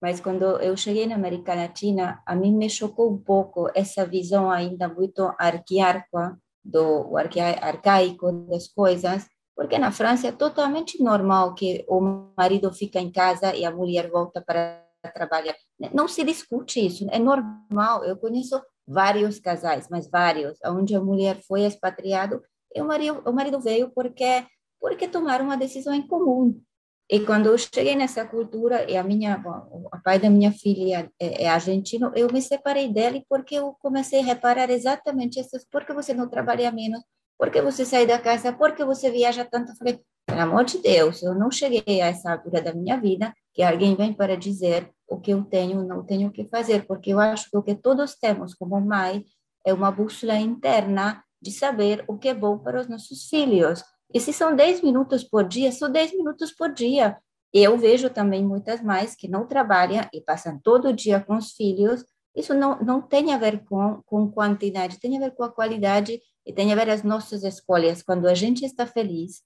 mas 0.01 0.19
quando 0.19 0.43
eu 0.61 0.75
cheguei 0.77 1.05
na 1.05 1.15
América 1.15 1.55
Latina, 1.55 2.21
a 2.25 2.35
mim 2.35 2.55
me 2.55 2.69
chocou 2.69 3.11
um 3.11 3.17
pouco 3.17 3.69
essa 3.73 4.05
visão 4.05 4.51
ainda 4.51 4.87
muito 4.87 5.33
arquiarca, 5.39 6.37
do 6.65 7.15
arcaico 7.15 8.31
das 8.49 8.67
coisas, 8.67 9.27
porque 9.55 9.77
na 9.77 9.91
França 9.91 10.27
é 10.27 10.31
totalmente 10.31 11.01
normal 11.01 11.53
que 11.53 11.85
o 11.87 12.01
marido 12.35 12.73
fica 12.73 12.99
em 12.99 13.11
casa 13.11 13.55
e 13.55 13.63
a 13.63 13.71
mulher 13.71 14.09
volta 14.09 14.41
para 14.41 14.83
trabalhar. 15.13 15.55
Não 15.93 16.07
se 16.07 16.23
discute 16.23 16.85
isso, 16.85 17.07
é 17.11 17.19
normal. 17.19 18.03
Eu 18.03 18.17
conheço 18.17 18.59
vários 18.87 19.39
casais, 19.39 19.87
mas 19.89 20.09
vários, 20.09 20.57
onde 20.65 20.95
a 20.95 21.01
mulher 21.01 21.41
foi 21.47 21.61
expatriada 21.61 22.41
e 22.73 22.81
o 22.81 22.85
marido, 22.85 23.21
o 23.25 23.31
marido 23.31 23.59
veio 23.59 23.89
porque 23.89 24.45
porque 24.79 25.07
tomaram 25.07 25.45
uma 25.45 25.57
decisão 25.57 25.93
em 25.95 26.05
comum. 26.05 26.61
E 27.09 27.19
quando 27.19 27.47
eu 27.47 27.57
cheguei 27.57 27.95
nessa 27.95 28.25
cultura, 28.25 28.89
e 28.89 28.97
a 28.97 29.03
minha, 29.03 29.41
o 29.67 30.01
pai 30.03 30.19
da 30.19 30.29
minha 30.29 30.51
filha 30.51 31.09
é, 31.19 31.43
é, 31.43 31.47
argentino, 31.47 32.11
eu 32.15 32.27
me 32.31 32.41
separei 32.41 32.91
dele 32.91 33.23
porque 33.29 33.55
eu 33.55 33.75
comecei 33.79 34.19
a 34.19 34.23
reparar 34.23 34.69
exatamente 34.69 35.39
essas, 35.39 35.63
por 35.65 35.85
que 35.85 35.93
você 35.93 36.13
não 36.13 36.27
trabalha 36.27 36.71
menos, 36.71 37.01
por 37.37 37.51
que 37.51 37.61
você 37.61 37.85
sai 37.85 38.07
da 38.07 38.19
casa, 38.19 38.53
por 38.53 38.75
que 38.75 38.83
você 38.83 39.11
viaja 39.11 39.45
tanto. 39.45 39.71
Eu 39.71 39.75
falei, 39.75 39.99
pelo 40.25 40.41
amor 40.41 40.65
de 40.65 40.79
Deus, 40.79 41.21
eu 41.21 41.35
não 41.35 41.51
cheguei 41.51 42.01
a 42.01 42.07
essa 42.07 42.31
altura 42.31 42.61
da 42.61 42.73
minha 42.73 42.99
vida 42.99 43.33
que 43.53 43.61
alguém 43.61 43.95
vem 43.95 44.11
para 44.11 44.35
dizer 44.35 44.91
o 45.07 45.19
que 45.19 45.31
eu 45.31 45.43
tenho, 45.43 45.83
não 45.83 46.03
tenho 46.03 46.31
que 46.31 46.45
fazer, 46.45 46.85
porque 46.85 47.13
eu 47.13 47.19
acho 47.19 47.49
que 47.49 47.57
o 47.57 47.63
que 47.63 47.75
todos 47.75 48.15
temos 48.15 48.53
como 48.53 48.79
mãe 48.79 49.23
é 49.65 49.73
uma 49.73 49.91
bússola 49.91 50.35
interna 50.35 51.23
de 51.41 51.51
saber 51.51 52.03
o 52.07 52.17
que 52.17 52.29
é 52.29 52.33
bom 52.33 52.57
para 52.57 52.79
os 52.79 52.87
nossos 52.87 53.27
filhos. 53.27 53.83
E 54.13 54.19
se 54.19 54.31
são 54.31 54.55
10 54.55 54.81
minutos 54.81 55.23
por 55.23 55.47
dia, 55.47 55.71
são 55.71 55.91
10 55.91 56.13
minutos 56.13 56.51
por 56.51 56.73
dia. 56.73 57.17
Eu 57.53 57.77
vejo 57.77 58.09
também 58.09 58.45
muitas 58.45 58.81
mães 58.81 59.15
que 59.15 59.27
não 59.27 59.47
trabalham 59.47 60.07
e 60.13 60.21
passam 60.21 60.59
todo 60.61 60.93
dia 60.93 61.19
com 61.19 61.37
os 61.37 61.51
filhos. 61.51 62.03
Isso 62.35 62.53
não, 62.53 62.79
não 62.79 63.01
tem 63.01 63.33
a 63.33 63.37
ver 63.37 63.63
com, 63.65 64.01
com 64.05 64.29
quantidade, 64.29 64.99
tem 64.99 65.17
a 65.17 65.19
ver 65.19 65.31
com 65.31 65.43
a 65.43 65.51
qualidade 65.51 66.19
e 66.45 66.53
tem 66.53 66.71
a 66.71 66.75
ver 66.75 66.89
as 66.89 67.03
nossas 67.03 67.43
escolhas. 67.43 68.03
Quando 68.03 68.27
a 68.27 68.33
gente 68.33 68.65
está 68.65 68.85
feliz, 68.85 69.41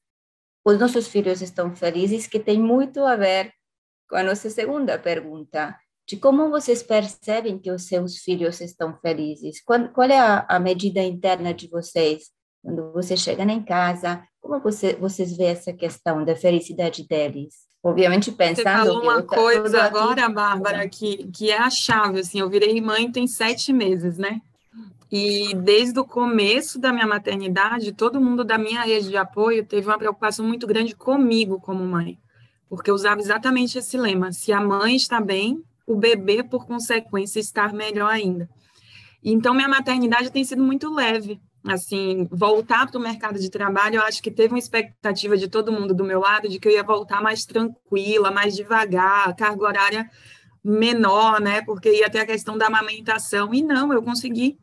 os 0.66 0.80
nossos 0.80 1.08
filhos 1.08 1.42
estão 1.42 1.76
felizes, 1.76 2.28
que 2.28 2.40
tem 2.40 2.60
muito 2.60 3.04
a 3.04 3.16
ver 3.16 3.54
com 4.10 4.16
a 4.16 4.24
nossa 4.24 4.50
segunda 4.50 4.98
pergunta, 4.98 5.76
de 6.08 6.18
como 6.18 6.50
vocês 6.50 6.82
percebem 6.82 7.60
que 7.60 7.72
os 7.72 7.86
seus 7.86 8.18
filhos 8.18 8.60
estão 8.60 8.98
felizes? 9.00 9.62
Qual, 9.64 9.88
qual 9.90 10.10
é 10.10 10.20
a, 10.20 10.46
a 10.50 10.60
medida 10.60 11.02
interna 11.04 11.54
de 11.54 11.68
vocês? 11.70 12.32
Quando 12.64 12.92
você 12.92 13.16
chega 13.16 13.44
em 13.44 13.64
casa, 13.64 14.24
como 14.42 14.60
você, 14.60 14.96
vocês 14.96 15.38
vê 15.38 15.46
essa 15.46 15.72
questão 15.72 16.26
da 16.26 16.36
felicidade 16.36 17.08
deles? 17.08 17.70
Obviamente 17.84 18.32
pensando... 18.32 18.64
Você 18.64 18.64
falou 18.64 19.04
uma 19.04 19.22
coisa 19.22 19.84
agora, 19.84 20.26
aqui... 20.26 20.34
Bárbara, 20.34 20.90
que, 20.90 21.32
que 21.32 21.52
é 21.52 21.60
a 21.60 21.70
chave, 21.70 22.20
assim, 22.20 22.40
eu 22.40 22.50
virei 22.50 22.82
mãe 22.82 23.12
tem 23.12 23.28
sete 23.28 23.72
meses, 23.72 24.18
né? 24.18 24.42
E 25.12 25.54
desde 25.56 26.00
o 26.00 26.06
começo 26.06 26.80
da 26.80 26.92
minha 26.92 27.08
maternidade, 27.08 27.94
todo 27.94 28.22
mundo 28.22 28.44
da 28.44 28.58
minha 28.58 28.82
rede 28.82 29.10
de 29.10 29.18
apoio 29.18 29.66
teve 29.66 29.88
uma 29.88 29.98
preocupação 29.98 30.46
muito 30.46 30.68
grande 30.68 30.96
comigo 30.96 31.60
como 31.62 31.84
mãe, 31.84 32.20
porque 32.70 32.92
usava 32.92 33.20
exatamente 33.20 33.78
esse 33.78 33.98
lema: 33.98 34.32
se 34.32 34.54
a 34.54 34.62
mãe 34.62 34.96
está 34.96 35.20
bem, 35.20 35.64
o 35.86 35.96
bebê, 35.96 36.44
por 36.44 36.66
consequência, 36.66 37.40
está 37.40 37.68
melhor 37.74 38.12
ainda. 38.12 38.50
Então, 39.24 39.54
minha 39.54 39.68
maternidade 39.68 40.32
tem 40.32 40.44
sido 40.44 40.64
muito 40.64 40.94
leve, 40.94 41.42
assim, 41.66 42.28
voltar 42.32 42.90
para 42.90 42.98
o 42.98 43.02
mercado 43.02 43.40
de 43.40 43.50
trabalho, 43.50 43.98
eu 43.98 44.04
acho 44.04 44.22
que 44.22 44.32
teve 44.32 44.54
uma 44.54 44.60
expectativa 44.60 45.36
de 45.36 45.48
todo 45.48 45.72
mundo 45.72 45.94
do 45.94 46.06
meu 46.06 46.20
lado 46.20 46.48
de 46.48 46.60
que 46.60 46.68
eu 46.68 46.72
ia 46.72 46.84
voltar 46.84 47.22
mais 47.22 47.46
tranquila, 47.46 48.32
mais 48.32 48.56
devagar, 48.56 49.36
carga 49.36 49.64
horária 49.64 50.10
menor, 50.64 51.42
né? 51.42 51.62
Porque 51.64 51.92
ia 51.92 52.10
ter 52.10 52.20
a 52.20 52.26
questão 52.26 52.58
da 52.58 52.68
amamentação. 52.68 53.54
E 53.54 53.62
não, 53.62 53.92
eu 53.94 54.02
consegui 54.02 54.58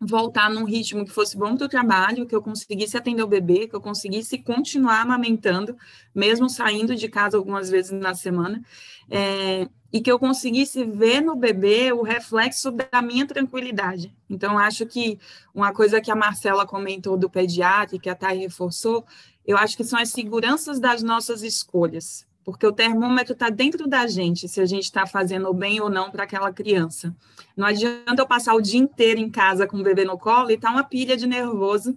voltar 0.00 0.50
num 0.50 0.64
ritmo 0.64 1.04
que 1.04 1.10
fosse 1.10 1.36
bom 1.36 1.56
para 1.56 1.66
o 1.66 1.68
trabalho, 1.68 2.26
que 2.26 2.34
eu 2.34 2.42
conseguisse 2.42 2.96
atender 2.96 3.22
o 3.22 3.28
bebê, 3.28 3.66
que 3.68 3.74
eu 3.74 3.80
conseguisse 3.80 4.38
continuar 4.38 5.00
amamentando, 5.00 5.76
mesmo 6.14 6.48
saindo 6.48 6.94
de 6.94 7.08
casa 7.08 7.36
algumas 7.36 7.70
vezes 7.70 7.92
na 7.92 8.14
semana. 8.14 8.62
É, 9.10 9.68
e 9.92 10.00
que 10.00 10.10
eu 10.10 10.18
conseguisse 10.18 10.84
ver 10.84 11.20
no 11.20 11.36
bebê 11.36 11.92
o 11.92 12.02
reflexo 12.02 12.72
da 12.72 13.00
minha 13.00 13.24
tranquilidade. 13.26 14.12
Então, 14.28 14.58
acho 14.58 14.84
que 14.86 15.20
uma 15.54 15.72
coisa 15.72 16.00
que 16.00 16.10
a 16.10 16.16
Marcela 16.16 16.66
comentou 16.66 17.16
do 17.16 17.30
pediatra, 17.30 17.98
que 17.98 18.10
a 18.10 18.14
Thay 18.16 18.38
reforçou, 18.38 19.06
eu 19.46 19.56
acho 19.56 19.76
que 19.76 19.84
são 19.84 19.98
as 19.98 20.08
seguranças 20.08 20.80
das 20.80 21.00
nossas 21.00 21.44
escolhas, 21.44 22.26
porque 22.44 22.66
o 22.66 22.72
termômetro 22.72 23.32
está 23.32 23.48
dentro 23.48 23.88
da 23.88 24.06
gente, 24.06 24.46
se 24.48 24.60
a 24.60 24.66
gente 24.66 24.84
está 24.84 25.06
fazendo 25.06 25.52
bem 25.52 25.80
ou 25.80 25.88
não 25.88 26.10
para 26.10 26.24
aquela 26.24 26.52
criança. 26.52 27.14
Não 27.56 27.66
adianta 27.66 28.20
eu 28.20 28.26
passar 28.26 28.54
o 28.54 28.60
dia 28.60 28.78
inteiro 28.78 29.18
em 29.18 29.30
casa 29.30 29.66
com 29.66 29.78
o 29.78 29.82
bebê 29.82 30.04
no 30.04 30.18
colo 30.18 30.50
e 30.50 30.58
tá 30.58 30.70
uma 30.70 30.84
pilha 30.84 31.16
de 31.16 31.26
nervoso 31.26 31.96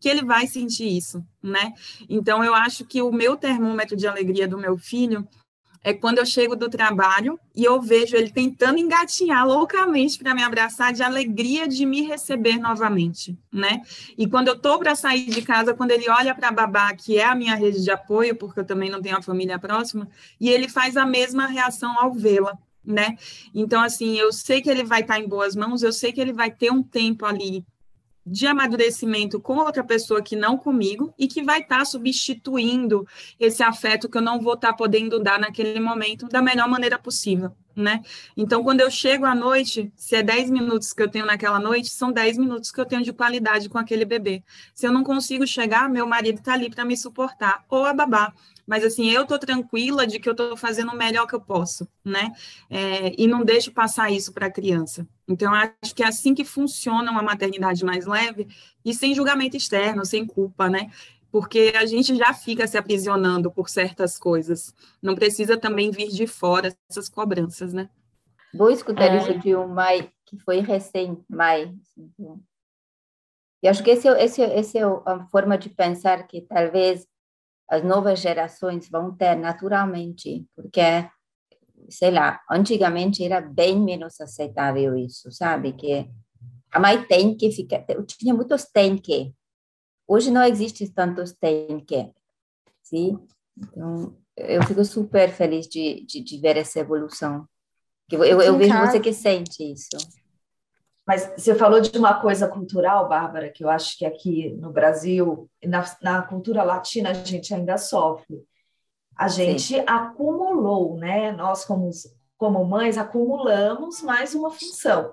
que 0.00 0.08
ele 0.08 0.24
vai 0.24 0.46
sentir 0.46 0.96
isso, 0.96 1.24
né? 1.42 1.72
Então, 2.08 2.44
eu 2.44 2.54
acho 2.54 2.84
que 2.84 3.02
o 3.02 3.10
meu 3.10 3.36
termômetro 3.36 3.96
de 3.96 4.06
alegria 4.06 4.46
do 4.46 4.56
meu 4.56 4.78
filho 4.78 5.26
é 5.82 5.92
quando 5.92 6.18
eu 6.18 6.26
chego 6.26 6.56
do 6.56 6.68
trabalho 6.68 7.38
e 7.54 7.64
eu 7.64 7.80
vejo 7.80 8.16
ele 8.16 8.30
tentando 8.30 8.78
engatinhar 8.78 9.46
loucamente 9.46 10.18
para 10.18 10.34
me 10.34 10.42
abraçar 10.42 10.92
de 10.92 11.02
alegria 11.02 11.66
de 11.68 11.86
me 11.86 12.02
receber 12.02 12.58
novamente, 12.58 13.38
né? 13.52 13.82
E 14.16 14.26
quando 14.26 14.48
eu 14.48 14.58
tô 14.58 14.78
para 14.78 14.94
sair 14.94 15.26
de 15.26 15.42
casa, 15.42 15.74
quando 15.74 15.90
ele 15.90 16.08
olha 16.10 16.34
para 16.34 16.48
a 16.48 16.52
babá, 16.52 16.94
que 16.94 17.18
é 17.18 17.24
a 17.24 17.34
minha 17.34 17.54
rede 17.54 17.82
de 17.82 17.90
apoio, 17.90 18.36
porque 18.36 18.60
eu 18.60 18.64
também 18.64 18.90
não 18.90 19.00
tenho 19.00 19.16
a 19.16 19.22
família 19.22 19.58
próxima, 19.58 20.08
e 20.40 20.48
ele 20.48 20.68
faz 20.68 20.96
a 20.96 21.06
mesma 21.06 21.46
reação 21.46 21.98
ao 21.98 22.12
vê-la, 22.12 22.56
né? 22.84 23.16
Então 23.54 23.80
assim, 23.80 24.16
eu 24.18 24.32
sei 24.32 24.60
que 24.60 24.70
ele 24.70 24.84
vai 24.84 25.00
estar 25.00 25.14
tá 25.14 25.20
em 25.20 25.28
boas 25.28 25.54
mãos, 25.54 25.82
eu 25.82 25.92
sei 25.92 26.12
que 26.12 26.20
ele 26.20 26.32
vai 26.32 26.50
ter 26.50 26.70
um 26.70 26.82
tempo 26.82 27.24
ali 27.24 27.64
de 28.30 28.46
amadurecimento 28.46 29.40
com 29.40 29.56
outra 29.56 29.82
pessoa 29.82 30.22
que 30.22 30.36
não 30.36 30.56
comigo 30.56 31.12
e 31.18 31.26
que 31.26 31.42
vai 31.42 31.60
estar 31.60 31.78
tá 31.78 31.84
substituindo 31.84 33.06
esse 33.38 33.62
afeto 33.62 34.08
que 34.08 34.18
eu 34.18 34.22
não 34.22 34.40
vou 34.40 34.54
estar 34.54 34.68
tá 34.68 34.74
podendo 34.74 35.18
dar 35.18 35.38
naquele 35.38 35.80
momento 35.80 36.28
da 36.28 36.42
melhor 36.42 36.68
maneira 36.68 36.98
possível, 36.98 37.52
né? 37.74 38.02
Então, 38.36 38.62
quando 38.62 38.80
eu 38.80 38.90
chego 38.90 39.24
à 39.24 39.34
noite, 39.34 39.92
se 39.96 40.16
é 40.16 40.22
10 40.22 40.50
minutos 40.50 40.92
que 40.92 41.02
eu 41.02 41.08
tenho 41.08 41.26
naquela 41.26 41.58
noite, 41.58 41.90
são 41.90 42.12
10 42.12 42.38
minutos 42.38 42.70
que 42.70 42.80
eu 42.80 42.86
tenho 42.86 43.02
de 43.02 43.12
qualidade 43.12 43.68
com 43.68 43.78
aquele 43.78 44.04
bebê. 44.04 44.42
Se 44.74 44.86
eu 44.86 44.92
não 44.92 45.02
consigo 45.02 45.46
chegar, 45.46 45.88
meu 45.88 46.06
marido 46.06 46.38
está 46.38 46.52
ali 46.52 46.70
para 46.70 46.84
me 46.84 46.96
suportar, 46.96 47.64
ou 47.68 47.84
a 47.84 47.92
babá 47.92 48.32
mas 48.68 48.84
assim, 48.84 49.08
eu 49.08 49.24
tô 49.26 49.38
tranquila 49.38 50.06
de 50.06 50.20
que 50.20 50.28
eu 50.28 50.34
tô 50.34 50.54
fazendo 50.54 50.92
o 50.92 50.96
melhor 50.96 51.26
que 51.26 51.34
eu 51.34 51.40
posso, 51.40 51.88
né? 52.04 52.30
É, 52.68 53.14
e 53.16 53.26
não 53.26 53.42
deixo 53.42 53.72
passar 53.72 54.12
isso 54.12 54.30
para 54.30 54.48
a 54.48 54.50
criança. 54.50 55.08
Então, 55.28 55.52
acho 55.52 55.94
que 55.94 56.02
é 56.02 56.06
assim 56.06 56.34
que 56.34 56.44
funciona 56.44 57.10
uma 57.10 57.22
maternidade 57.22 57.84
mais 57.84 58.06
leve 58.06 58.48
e 58.84 58.94
sem 58.94 59.14
julgamento 59.14 59.56
externo, 59.56 60.04
sem 60.04 60.26
culpa, 60.26 60.68
né? 60.70 60.90
Porque 61.30 61.74
a 61.76 61.84
gente 61.84 62.16
já 62.16 62.32
fica 62.32 62.66
se 62.66 62.78
aprisionando 62.78 63.50
por 63.50 63.68
certas 63.68 64.18
coisas. 64.18 64.74
Não 65.02 65.14
precisa 65.14 65.58
também 65.58 65.90
vir 65.90 66.08
de 66.08 66.26
fora 66.26 66.74
essas 66.88 67.08
cobranças, 67.08 67.74
né? 67.74 67.90
Vou 68.54 68.70
escutar 68.70 69.14
é... 69.14 69.18
isso 69.18 69.38
de 69.38 69.54
um 69.54 69.68
mãe 69.68 70.10
que 70.24 70.38
foi 70.38 70.60
recém-mãe. 70.60 71.78
E 73.62 73.68
acho 73.68 73.82
que 73.82 73.90
esse, 73.90 74.08
é 74.08 74.24
esse, 74.24 74.42
esse 74.42 74.78
é 74.78 74.84
a 74.84 75.26
forma 75.30 75.58
de 75.58 75.68
pensar 75.68 76.26
que 76.26 76.42
talvez 76.42 77.06
as 77.68 77.84
novas 77.84 78.18
gerações 78.20 78.88
vão 78.88 79.14
ter 79.14 79.34
naturalmente, 79.34 80.46
porque, 80.56 80.80
sei 81.88 82.10
lá, 82.10 82.40
antigamente 82.50 83.24
era 83.24 83.40
bem 83.40 83.78
menos 83.80 84.20
aceitável 84.20 84.96
isso, 84.96 85.30
sabe? 85.32 85.72
Que 85.72 86.08
a 86.70 86.78
mãe 86.78 87.02
tem 87.04 87.36
que 87.36 87.50
ficar. 87.50 87.84
Eu 87.88 88.04
tinha 88.04 88.34
muitos 88.34 88.64
tem 88.64 88.96
que. 88.96 89.34
Hoje 90.06 90.30
não 90.30 90.42
existe 90.42 90.88
tantos 90.92 91.32
tem 91.32 91.80
que. 91.80 92.10
Sim? 92.82 93.18
Então, 93.56 94.16
eu 94.36 94.62
fico 94.64 94.84
super 94.84 95.30
feliz 95.30 95.66
de, 95.66 96.04
de, 96.06 96.20
de 96.22 96.40
ver 96.40 96.56
essa 96.56 96.80
evolução. 96.80 97.46
Eu, 98.10 98.24
eu, 98.24 98.40
eu 98.40 98.56
vejo 98.56 98.78
você 98.78 99.00
que 99.00 99.12
sente 99.12 99.62
isso. 99.62 99.96
Mas 101.06 101.32
você 101.36 101.54
falou 101.54 101.80
de 101.80 101.96
uma 101.98 102.20
coisa 102.20 102.46
cultural, 102.46 103.08
Bárbara, 103.08 103.50
que 103.50 103.64
eu 103.64 103.70
acho 103.70 103.96
que 103.96 104.04
aqui 104.04 104.50
no 104.50 104.70
Brasil, 104.70 105.48
na, 105.64 105.82
na 106.02 106.22
cultura 106.22 106.62
latina, 106.62 107.10
a 107.10 107.14
gente 107.14 107.54
ainda 107.54 107.78
sofre. 107.78 108.44
A 109.18 109.26
gente 109.26 109.74
Sim. 109.74 109.84
acumulou, 109.84 110.96
né? 110.96 111.32
Nós, 111.32 111.64
como, 111.64 111.90
como 112.36 112.64
mães, 112.64 112.96
acumulamos 112.96 114.00
mais 114.00 114.32
uma 114.34 114.50
função. 114.50 115.12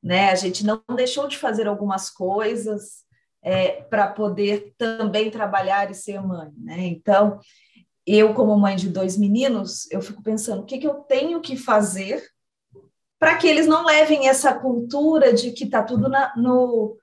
Né? 0.00 0.30
A 0.30 0.36
gente 0.36 0.64
não 0.64 0.80
deixou 0.94 1.26
de 1.26 1.36
fazer 1.36 1.66
algumas 1.66 2.08
coisas 2.08 3.04
é, 3.42 3.82
para 3.82 4.06
poder 4.06 4.72
também 4.78 5.30
trabalhar 5.30 5.90
e 5.90 5.94
ser 5.94 6.22
mãe. 6.22 6.52
Né? 6.56 6.86
Então, 6.86 7.40
eu, 8.06 8.32
como 8.34 8.56
mãe 8.56 8.76
de 8.76 8.88
dois 8.88 9.18
meninos, 9.18 9.90
eu 9.90 10.00
fico 10.00 10.22
pensando 10.22 10.62
o 10.62 10.64
que, 10.64 10.78
que 10.78 10.86
eu 10.86 10.94
tenho 10.94 11.40
que 11.40 11.56
fazer 11.56 12.24
para 13.18 13.36
que 13.36 13.48
eles 13.48 13.66
não 13.66 13.84
levem 13.84 14.28
essa 14.28 14.54
cultura 14.54 15.32
de 15.32 15.50
que 15.50 15.64
está 15.64 15.82
tudo 15.82 16.08
na, 16.08 16.32
no, 16.36 16.96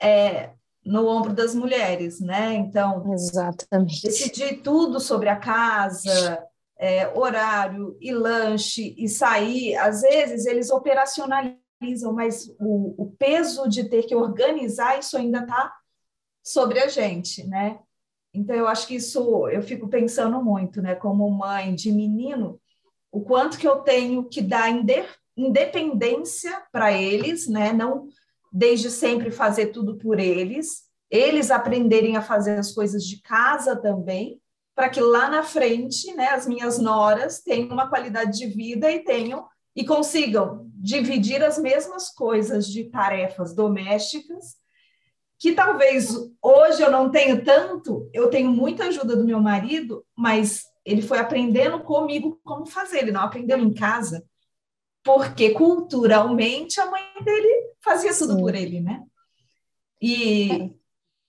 é, 0.00 0.50
no 0.90 1.06
ombro 1.06 1.32
das 1.32 1.54
mulheres, 1.54 2.20
né? 2.20 2.54
Então, 2.54 3.12
Exatamente. 3.12 4.02
decidir 4.02 4.60
tudo 4.60 4.98
sobre 4.98 5.28
a 5.28 5.36
casa, 5.36 6.44
é, 6.76 7.06
horário 7.16 7.96
e 8.00 8.12
lanche 8.12 8.96
e 8.98 9.08
sair, 9.08 9.76
às 9.76 10.02
vezes 10.02 10.46
eles 10.46 10.68
operacionalizam, 10.68 12.12
mas 12.12 12.48
o, 12.58 13.04
o 13.04 13.14
peso 13.16 13.68
de 13.68 13.88
ter 13.88 14.02
que 14.02 14.16
organizar 14.16 14.98
isso 14.98 15.16
ainda 15.16 15.42
está 15.42 15.72
sobre 16.42 16.80
a 16.80 16.88
gente, 16.88 17.46
né? 17.46 17.78
Então, 18.34 18.56
eu 18.56 18.66
acho 18.66 18.88
que 18.88 18.96
isso 18.96 19.48
eu 19.48 19.62
fico 19.62 19.86
pensando 19.86 20.42
muito, 20.42 20.82
né? 20.82 20.96
Como 20.96 21.30
mãe 21.30 21.72
de 21.72 21.92
menino, 21.92 22.60
o 23.12 23.20
quanto 23.20 23.58
que 23.58 23.68
eu 23.68 23.76
tenho 23.76 24.24
que 24.24 24.42
dar 24.42 24.68
independência 25.36 26.64
para 26.72 26.92
eles, 26.92 27.46
né? 27.46 27.72
Não 27.72 28.08
desde 28.50 28.90
sempre 28.90 29.30
fazer 29.30 29.66
tudo 29.66 29.96
por 29.96 30.18
eles, 30.18 30.84
eles 31.10 31.50
aprenderem 31.50 32.16
a 32.16 32.22
fazer 32.22 32.58
as 32.58 32.72
coisas 32.72 33.04
de 33.04 33.20
casa 33.20 33.76
também, 33.76 34.40
para 34.74 34.88
que 34.88 35.00
lá 35.00 35.28
na 35.28 35.42
frente, 35.42 36.14
né, 36.14 36.28
as 36.28 36.46
minhas 36.46 36.78
noras 36.78 37.40
tenham 37.40 37.70
uma 37.70 37.88
qualidade 37.88 38.38
de 38.38 38.46
vida 38.46 38.90
e 38.90 39.00
tenham 39.00 39.46
e 39.74 39.84
consigam 39.84 40.70
dividir 40.74 41.44
as 41.44 41.58
mesmas 41.58 42.08
coisas 42.10 42.66
de 42.66 42.84
tarefas 42.84 43.54
domésticas, 43.54 44.56
que 45.38 45.52
talvez 45.52 46.14
hoje 46.42 46.82
eu 46.82 46.90
não 46.90 47.10
tenho 47.10 47.44
tanto, 47.44 48.08
eu 48.12 48.28
tenho 48.28 48.50
muita 48.50 48.84
ajuda 48.84 49.16
do 49.16 49.24
meu 49.24 49.40
marido, 49.40 50.04
mas 50.16 50.64
ele 50.84 51.02
foi 51.02 51.18
aprendendo 51.18 51.80
comigo 51.80 52.40
como 52.44 52.66
fazer, 52.66 52.98
ele 52.98 53.12
não 53.12 53.22
aprendeu 53.22 53.58
em 53.58 53.72
casa, 53.72 54.24
porque 55.02 55.50
culturalmente 55.50 56.80
a 56.80 56.90
mãe 56.90 57.02
dele 57.24 57.72
fazia 57.82 58.14
tudo 58.16 58.34
Sim. 58.34 58.40
por 58.40 58.54
ele, 58.54 58.80
né? 58.80 59.02
E, 60.00 60.52
é. 60.52 60.70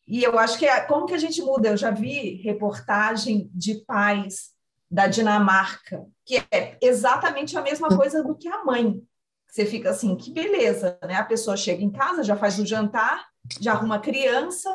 e 0.07 0.23
eu 0.23 0.37
acho 0.37 0.57
que 0.57 0.65
é, 0.65 0.81
como 0.81 1.05
que 1.05 1.13
a 1.13 1.17
gente 1.17 1.41
muda? 1.41 1.69
Eu 1.69 1.77
já 1.77 1.91
vi 1.91 2.41
reportagem 2.41 3.49
de 3.53 3.75
pais 3.85 4.51
da 4.89 5.07
Dinamarca, 5.07 6.05
que 6.25 6.37
é 6.51 6.77
exatamente 6.81 7.57
a 7.57 7.61
mesma 7.61 7.89
coisa 7.95 8.23
do 8.23 8.35
que 8.35 8.47
a 8.47 8.63
mãe. 8.63 9.01
Você 9.49 9.65
fica 9.65 9.89
assim, 9.89 10.15
que 10.15 10.31
beleza, 10.31 10.97
né? 11.03 11.15
A 11.15 11.25
pessoa 11.25 11.57
chega 11.57 11.83
em 11.83 11.91
casa, 11.91 12.23
já 12.23 12.35
faz 12.35 12.59
o 12.59 12.65
jantar, 12.65 13.25
já 13.59 13.73
arruma 13.73 13.95
a 13.95 13.99
criança, 13.99 14.69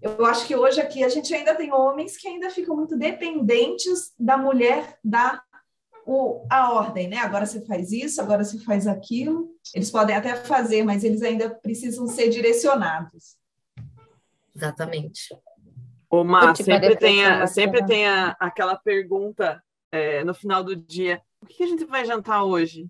eu 0.00 0.24
acho 0.24 0.46
que 0.46 0.56
hoje 0.56 0.80
aqui 0.80 1.04
a 1.04 1.08
gente 1.08 1.34
ainda 1.34 1.54
tem 1.54 1.72
homens 1.72 2.16
que 2.16 2.28
ainda 2.28 2.50
ficam 2.50 2.74
muito 2.74 2.96
dependentes 2.96 4.12
da 4.18 4.36
mulher 4.36 4.98
dar 5.04 5.42
o, 6.08 6.46
a 6.48 6.72
ordem, 6.72 7.06
né? 7.06 7.18
Agora 7.18 7.44
você 7.44 7.60
faz 7.66 7.92
isso, 7.92 8.22
agora 8.22 8.42
você 8.42 8.58
faz 8.60 8.86
aquilo. 8.86 9.50
Eles 9.74 9.90
podem 9.90 10.16
até 10.16 10.34
fazer, 10.36 10.82
mas 10.82 11.04
eles 11.04 11.20
ainda 11.20 11.50
precisam 11.50 12.06
ser 12.06 12.30
direcionados. 12.30 13.36
Exatamente. 14.56 15.36
Ô, 16.08 16.24
Mar, 16.24 16.56
sempre 16.56 16.96
tem, 16.96 17.26
a, 17.26 17.46
sempre 17.46 17.84
tem 17.84 18.08
a, 18.08 18.34
aquela 18.40 18.74
pergunta 18.74 19.62
é, 19.92 20.24
no 20.24 20.32
final 20.32 20.64
do 20.64 20.74
dia: 20.74 21.20
o 21.42 21.46
que 21.46 21.62
a 21.62 21.66
gente 21.66 21.84
vai 21.84 22.06
jantar 22.06 22.42
hoje? 22.42 22.88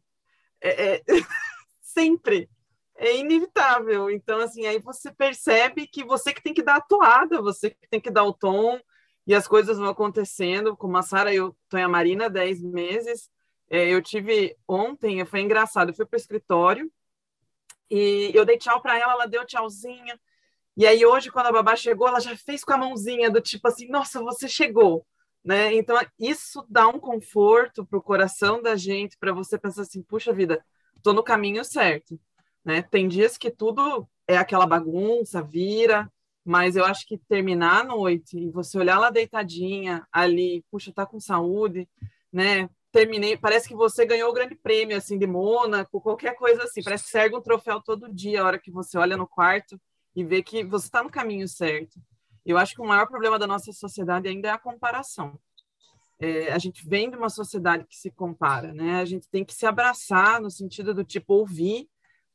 É, 0.62 0.94
é, 0.94 1.02
sempre 1.82 2.48
é 2.96 3.16
inevitável. 3.16 4.08
Então, 4.12 4.38
assim, 4.38 4.64
aí 4.64 4.78
você 4.78 5.10
percebe 5.10 5.88
que 5.88 6.04
você 6.04 6.32
que 6.32 6.42
tem 6.42 6.54
que 6.54 6.62
dar 6.62 6.76
a 6.76 6.80
toada, 6.80 7.42
você 7.42 7.70
que 7.70 7.88
tem 7.90 8.00
que 8.00 8.12
dar 8.12 8.22
o 8.22 8.32
tom, 8.32 8.78
e 9.28 9.34
as 9.34 9.46
coisas 9.46 9.78
vão 9.78 9.88
acontecendo. 9.88 10.76
Como 10.76 10.96
a 10.96 11.02
Sara, 11.02 11.32
eu 11.32 11.54
estou 11.64 11.78
em 11.78 11.84
a 11.84 11.88
Marina 11.88 12.28
10 12.28 12.62
meses. 12.62 13.30
É, 13.70 13.88
eu 13.88 14.02
tive 14.02 14.56
ontem, 14.66 15.24
foi 15.24 15.40
engraçado, 15.40 15.90
eu 15.90 15.94
fui 15.94 16.06
para 16.06 16.16
o 16.16 16.20
escritório 16.20 16.90
e 17.90 18.32
eu 18.34 18.44
dei 18.44 18.58
tchau 18.58 18.80
para 18.80 18.98
ela, 18.98 19.12
ela 19.12 19.26
deu 19.26 19.44
tchauzinha. 19.44 20.18
E 20.76 20.86
aí 20.86 21.04
hoje, 21.04 21.30
quando 21.30 21.46
a 21.46 21.52
babá 21.52 21.76
chegou, 21.76 22.08
ela 22.08 22.20
já 22.20 22.34
fez 22.36 22.64
com 22.64 22.72
a 22.72 22.78
mãozinha 22.78 23.30
do 23.30 23.40
tipo 23.40 23.68
assim, 23.68 23.88
nossa, 23.88 24.20
você 24.22 24.48
chegou. 24.48 25.06
Né? 25.44 25.74
Então, 25.74 25.96
isso 26.18 26.64
dá 26.68 26.88
um 26.88 26.98
conforto 26.98 27.84
para 27.84 27.98
o 27.98 28.02
coração 28.02 28.60
da 28.62 28.74
gente, 28.76 29.16
para 29.18 29.32
você 29.32 29.58
pensar 29.58 29.82
assim, 29.82 30.02
puxa 30.02 30.32
vida, 30.32 30.64
estou 30.96 31.12
no 31.12 31.22
caminho 31.22 31.64
certo 31.64 32.18
né? 32.68 32.82
Tem 32.82 33.08
dias 33.08 33.38
que 33.38 33.50
tudo 33.50 34.06
é 34.26 34.36
aquela 34.36 34.66
bagunça, 34.66 35.42
vira, 35.42 36.12
mas 36.44 36.76
eu 36.76 36.84
acho 36.84 37.06
que 37.06 37.18
terminar 37.18 37.80
a 37.80 37.84
noite 37.84 38.38
e 38.38 38.50
você 38.50 38.78
olhar 38.78 38.98
lá 38.98 39.10
deitadinha 39.10 40.06
ali, 40.12 40.64
puxa, 40.70 40.92
tá 40.92 41.04
com 41.04 41.20
saúde, 41.20 41.88
né? 42.32 42.68
Terminei, 42.90 43.36
parece 43.36 43.68
que 43.68 43.74
você 43.74 44.06
ganhou 44.06 44.30
o 44.30 44.32
grande 44.32 44.54
prêmio 44.54 44.96
assim 44.96 45.18
de 45.18 45.26
Mônaco, 45.26 46.00
qualquer 46.00 46.34
coisa 46.36 46.64
assim, 46.64 46.82
parece 46.82 47.04
que 47.04 47.10
serve 47.10 47.36
um 47.36 47.42
troféu 47.42 47.82
todo 47.82 48.12
dia 48.12 48.42
a 48.42 48.46
hora 48.46 48.58
que 48.58 48.70
você 48.70 48.96
olha 48.96 49.16
no 49.16 49.26
quarto 49.26 49.78
e 50.16 50.24
vê 50.24 50.42
que 50.42 50.64
você 50.64 50.86
está 50.86 51.02
no 51.02 51.10
caminho 51.10 51.46
certo. 51.46 52.00
Eu 52.44 52.56
acho 52.56 52.74
que 52.74 52.80
o 52.80 52.86
maior 52.86 53.06
problema 53.06 53.38
da 53.38 53.46
nossa 53.46 53.72
sociedade 53.72 54.26
ainda 54.26 54.48
é 54.48 54.50
a 54.52 54.58
comparação. 54.58 55.38
É, 56.18 56.50
a 56.50 56.58
gente 56.58 56.88
vem 56.88 57.10
de 57.10 57.16
uma 57.16 57.28
sociedade 57.28 57.84
que 57.84 57.94
se 57.94 58.10
compara, 58.10 58.72
né? 58.72 59.00
A 59.00 59.04
gente 59.04 59.28
tem 59.28 59.44
que 59.44 59.54
se 59.54 59.66
abraçar 59.66 60.40
no 60.40 60.50
sentido 60.50 60.94
do 60.94 61.04
tipo 61.04 61.34
ouvir 61.34 61.88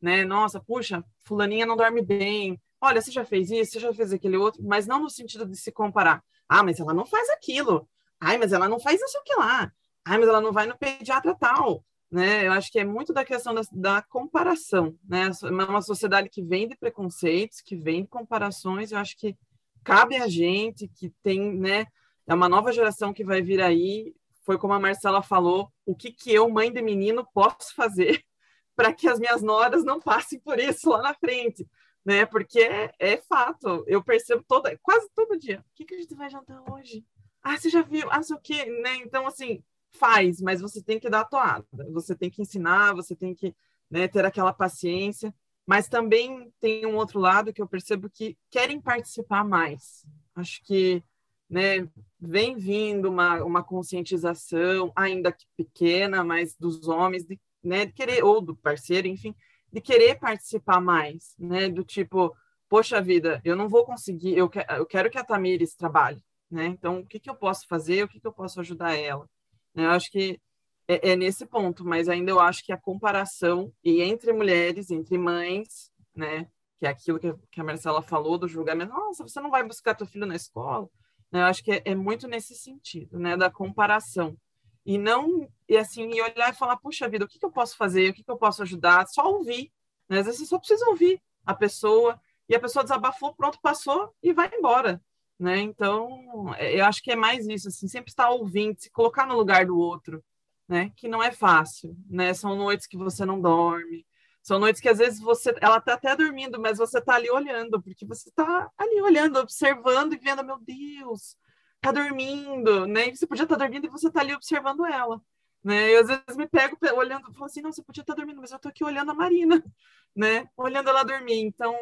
né? 0.03 0.25
Nossa, 0.25 0.59
puxa, 0.59 1.01
fulaninha 1.23 1.65
não 1.65 1.77
dorme 1.77 2.01
bem. 2.01 2.61
Olha, 2.85 2.99
você 2.99 3.11
já 3.11 3.23
fez 3.23 3.49
isso, 3.49 3.71
você 3.71 3.79
já 3.79 3.93
fez 3.93 4.11
aquele 4.11 4.35
outro, 4.35 4.61
mas 4.61 4.85
não 4.85 5.03
no 5.03 5.09
sentido 5.09 5.45
de 5.45 5.55
se 5.55 5.71
comparar. 5.71 6.21
Ah, 6.49 6.61
mas 6.61 6.81
ela 6.81 6.93
não 6.93 7.05
faz 7.05 7.29
aquilo. 7.29 7.87
Ai, 8.19 8.37
mas 8.37 8.51
ela 8.51 8.67
não 8.67 8.77
faz 8.77 9.01
isso 9.01 9.17
aqui 9.19 9.33
lá. 9.37 9.71
Ai, 10.03 10.17
mas 10.17 10.27
ela 10.27 10.41
não 10.41 10.51
vai 10.51 10.65
no 10.65 10.77
pediatra 10.77 11.33
tal. 11.33 11.81
Né? 12.11 12.45
Eu 12.45 12.51
acho 12.51 12.69
que 12.69 12.77
é 12.77 12.83
muito 12.83 13.13
da 13.13 13.23
questão 13.23 13.55
da, 13.55 13.61
da 13.71 14.01
comparação, 14.01 14.97
né? 15.07 15.29
É 15.43 15.63
uma 15.63 15.81
sociedade 15.81 16.27
que 16.27 16.43
vem 16.43 16.67
de 16.67 16.75
preconceitos, 16.75 17.61
que 17.61 17.77
vem 17.77 18.01
de 18.01 18.09
comparações. 18.09 18.91
Eu 18.91 18.97
acho 18.97 19.15
que 19.15 19.37
cabe 19.81 20.17
a 20.17 20.27
gente 20.27 20.89
que 20.89 21.09
tem, 21.23 21.57
né? 21.57 21.85
É 22.27 22.33
uma 22.33 22.49
nova 22.49 22.73
geração 22.73 23.13
que 23.13 23.23
vai 23.23 23.41
vir 23.41 23.61
aí. 23.61 24.13
Foi 24.45 24.57
como 24.57 24.73
a 24.73 24.79
Marcela 24.79 25.23
falou, 25.23 25.71
o 25.85 25.95
que 25.95 26.11
que 26.11 26.33
eu, 26.33 26.49
mãe 26.49 26.69
de 26.69 26.81
menino, 26.81 27.25
posso 27.33 27.73
fazer 27.73 28.21
para 28.75 28.91
que 28.91 29.07
as 29.07 29.19
minhas 29.19 29.41
noras 29.41 29.85
não 29.85 30.01
passem 30.01 30.37
por 30.37 30.59
isso 30.59 30.89
lá 30.89 31.01
na 31.01 31.13
frente, 31.13 31.65
né? 32.05 32.25
Porque 32.25 32.59
é, 32.59 32.93
é 32.99 33.17
fato, 33.17 33.83
eu 33.87 34.03
percebo 34.03 34.43
toda, 34.47 34.77
quase 34.81 35.09
todo 35.15 35.37
dia. 35.37 35.59
O 35.59 35.75
que, 35.75 35.85
que 35.85 35.95
a 35.95 35.99
gente 35.99 36.15
vai 36.15 36.29
jantar 36.29 36.63
hoje? 36.71 37.05
Ah, 37.41 37.57
você 37.57 37.69
já 37.69 37.81
viu? 37.81 38.07
Ah, 38.09 38.21
sei 38.23 38.35
o 38.35 38.39
quê, 38.39 38.65
né? 38.81 38.95
Então, 38.97 39.27
assim, 39.27 39.63
faz, 39.91 40.41
mas 40.41 40.61
você 40.61 40.81
tem 40.81 40.99
que 40.99 41.09
dar 41.09 41.21
a 41.21 41.25
toada, 41.25 41.65
você 41.91 42.15
tem 42.15 42.29
que 42.29 42.41
ensinar, 42.41 42.93
você 42.93 43.15
tem 43.15 43.33
que 43.33 43.55
né, 43.89 44.07
ter 44.07 44.25
aquela 44.25 44.53
paciência. 44.53 45.33
Mas 45.65 45.87
também 45.87 46.51
tem 46.59 46.85
um 46.85 46.95
outro 46.95 47.19
lado 47.19 47.53
que 47.53 47.61
eu 47.61 47.67
percebo 47.67 48.09
que 48.09 48.37
querem 48.51 48.81
participar 48.81 49.45
mais. 49.45 50.05
Acho 50.35 50.61
que 50.65 51.01
né, 51.49 51.87
vem 52.19 52.57
vindo 52.57 53.09
uma, 53.09 53.41
uma 53.43 53.63
conscientização, 53.63 54.91
ainda 54.93 55.31
que 55.31 55.45
pequena, 55.55 56.21
mas 56.21 56.55
dos 56.57 56.87
homens, 56.89 57.23
de 57.25 57.39
né, 57.63 57.85
de 57.85 57.93
querer, 57.93 58.23
ou 58.23 58.41
do 58.41 58.55
parceiro, 58.55 59.07
enfim, 59.07 59.33
de 59.73 59.81
querer 59.81 60.19
participar 60.19 60.79
mais, 60.79 61.35
né, 61.39 61.67
do 61.67 61.83
tipo, 61.83 62.35
poxa 62.69 63.01
vida, 63.01 63.41
eu 63.43 63.55
não 63.55 63.67
vou 63.67 63.83
conseguir, 63.83 64.37
eu, 64.37 64.47
que, 64.47 64.63
eu 64.69 64.85
quero 64.85 65.09
que 65.09 65.17
a 65.17 65.23
Tamires 65.23 65.73
trabalhe, 65.73 66.23
né, 66.49 66.67
então 66.67 66.99
o 66.99 67.05
que, 67.05 67.19
que 67.19 67.29
eu 67.29 67.35
posso 67.35 67.67
fazer, 67.67 68.03
o 68.03 68.07
que, 68.07 68.19
que 68.19 68.27
eu 68.27 68.31
posso 68.31 68.59
ajudar 68.59 68.93
ela, 68.93 69.27
né, 69.73 69.85
eu 69.85 69.89
acho 69.89 70.11
que 70.11 70.39
é, 70.87 71.11
é 71.11 71.15
nesse 71.15 71.43
ponto, 71.47 71.83
mas 71.83 72.07
ainda 72.07 72.29
eu 72.29 72.39
acho 72.39 72.63
que 72.63 72.71
a 72.71 72.77
comparação, 72.77 73.73
e 73.83 74.03
entre 74.03 74.31
mulheres, 74.31 74.91
entre 74.91 75.17
mães, 75.17 75.91
né, 76.15 76.47
que 76.77 76.85
é 76.85 76.89
aquilo 76.89 77.17
que, 77.17 77.33
que 77.49 77.59
a 77.59 77.63
Marcela 77.63 78.03
falou 78.03 78.37
do 78.37 78.47
julgamento, 78.47 78.93
nossa, 78.93 79.27
você 79.27 79.41
não 79.41 79.49
vai 79.49 79.63
buscar 79.63 79.95
teu 79.95 80.05
filho 80.05 80.27
na 80.27 80.35
escola, 80.35 80.87
né, 81.31 81.41
eu 81.41 81.45
acho 81.45 81.63
que 81.63 81.71
é, 81.71 81.81
é 81.83 81.95
muito 81.95 82.27
nesse 82.27 82.53
sentido, 82.53 83.17
né, 83.17 83.35
da 83.35 83.49
comparação, 83.49 84.37
e 84.85 84.97
não 84.97 85.49
e 85.67 85.77
assim 85.77 86.09
e 86.13 86.21
olhar 86.21 86.49
e 86.51 86.55
falar 86.55 86.77
puxa 86.77 87.07
vida 87.07 87.25
o 87.25 87.27
que, 87.27 87.39
que 87.39 87.45
eu 87.45 87.51
posso 87.51 87.75
fazer? 87.77 88.09
O 88.09 88.13
que, 88.13 88.23
que 88.23 88.31
eu 88.31 88.37
posso 88.37 88.61
ajudar? 88.63 89.07
Só 89.07 89.31
ouvir 89.31 89.71
né? 90.09 90.19
às 90.19 90.25
vezes 90.25 90.41
você 90.41 90.45
só 90.47 90.57
precisa 90.59 90.87
ouvir 90.89 91.21
a 91.45 91.53
pessoa 91.53 92.19
e 92.47 92.55
a 92.55 92.59
pessoa 92.59 92.83
desabafou 92.83 93.33
pronto 93.33 93.59
passou 93.61 94.13
e 94.21 94.33
vai 94.33 94.49
embora 94.53 95.01
né? 95.39 95.59
Então 95.59 96.53
é, 96.57 96.79
eu 96.79 96.85
acho 96.85 97.01
que 97.01 97.11
é 97.11 97.15
mais 97.15 97.47
isso 97.47 97.69
assim 97.69 97.87
sempre 97.87 98.11
estar 98.11 98.29
ouvindo 98.29 98.79
se 98.79 98.89
colocar 98.91 99.25
no 99.25 99.35
lugar 99.37 99.65
do 99.65 99.77
outro 99.77 100.23
né? 100.67 100.91
Que 100.95 101.07
não 101.07 101.23
é 101.23 101.31
fácil 101.31 101.95
né? 102.09 102.33
São 102.33 102.55
noites 102.55 102.87
que 102.87 102.97
você 102.97 103.25
não 103.25 103.39
dorme 103.41 104.05
são 104.41 104.59
noites 104.59 104.81
que 104.81 104.89
às 104.89 104.97
vezes 104.97 105.21
você 105.21 105.55
ela 105.61 105.79
tá 105.79 105.93
até 105.93 106.15
dormindo 106.15 106.59
mas 106.59 106.77
você 106.77 107.01
tá 107.01 107.15
ali 107.15 107.29
olhando 107.31 107.81
porque 107.81 108.05
você 108.05 108.29
tá 108.31 108.69
ali 108.77 109.01
olhando 109.01 109.39
observando 109.39 110.13
e 110.13 110.17
vendo 110.17 110.43
meu 110.43 110.59
Deus 110.59 111.37
tá 111.83 111.91
dormindo, 111.91 112.87
né? 112.87 113.09
E 113.09 113.15
você 113.15 113.27
podia 113.27 113.43
estar 113.43 113.57
tá 113.57 113.65
dormindo 113.65 113.85
e 113.85 113.89
você 113.89 114.09
tá 114.09 114.21
ali 114.21 114.33
observando 114.33 114.85
ela, 114.85 115.21
né? 115.63 115.93
Eu 115.93 116.01
às 116.01 116.07
vezes 116.07 116.37
me 116.37 116.47
pego 116.47 116.77
olhando, 116.95 117.31
falo 117.33 117.45
assim, 117.45 117.61
não, 117.61 117.71
você 117.71 117.83
podia 117.83 118.01
estar 118.01 118.13
tá 118.13 118.17
dormindo, 118.17 118.39
mas 118.41 118.51
eu 118.51 118.59
tô 118.59 118.69
aqui 118.69 118.83
olhando 118.83 119.11
a 119.11 119.13
Marina, 119.13 119.61
né? 120.15 120.47
Olhando 120.55 120.89
ela 120.89 121.03
dormir. 121.03 121.41
Então, 121.41 121.75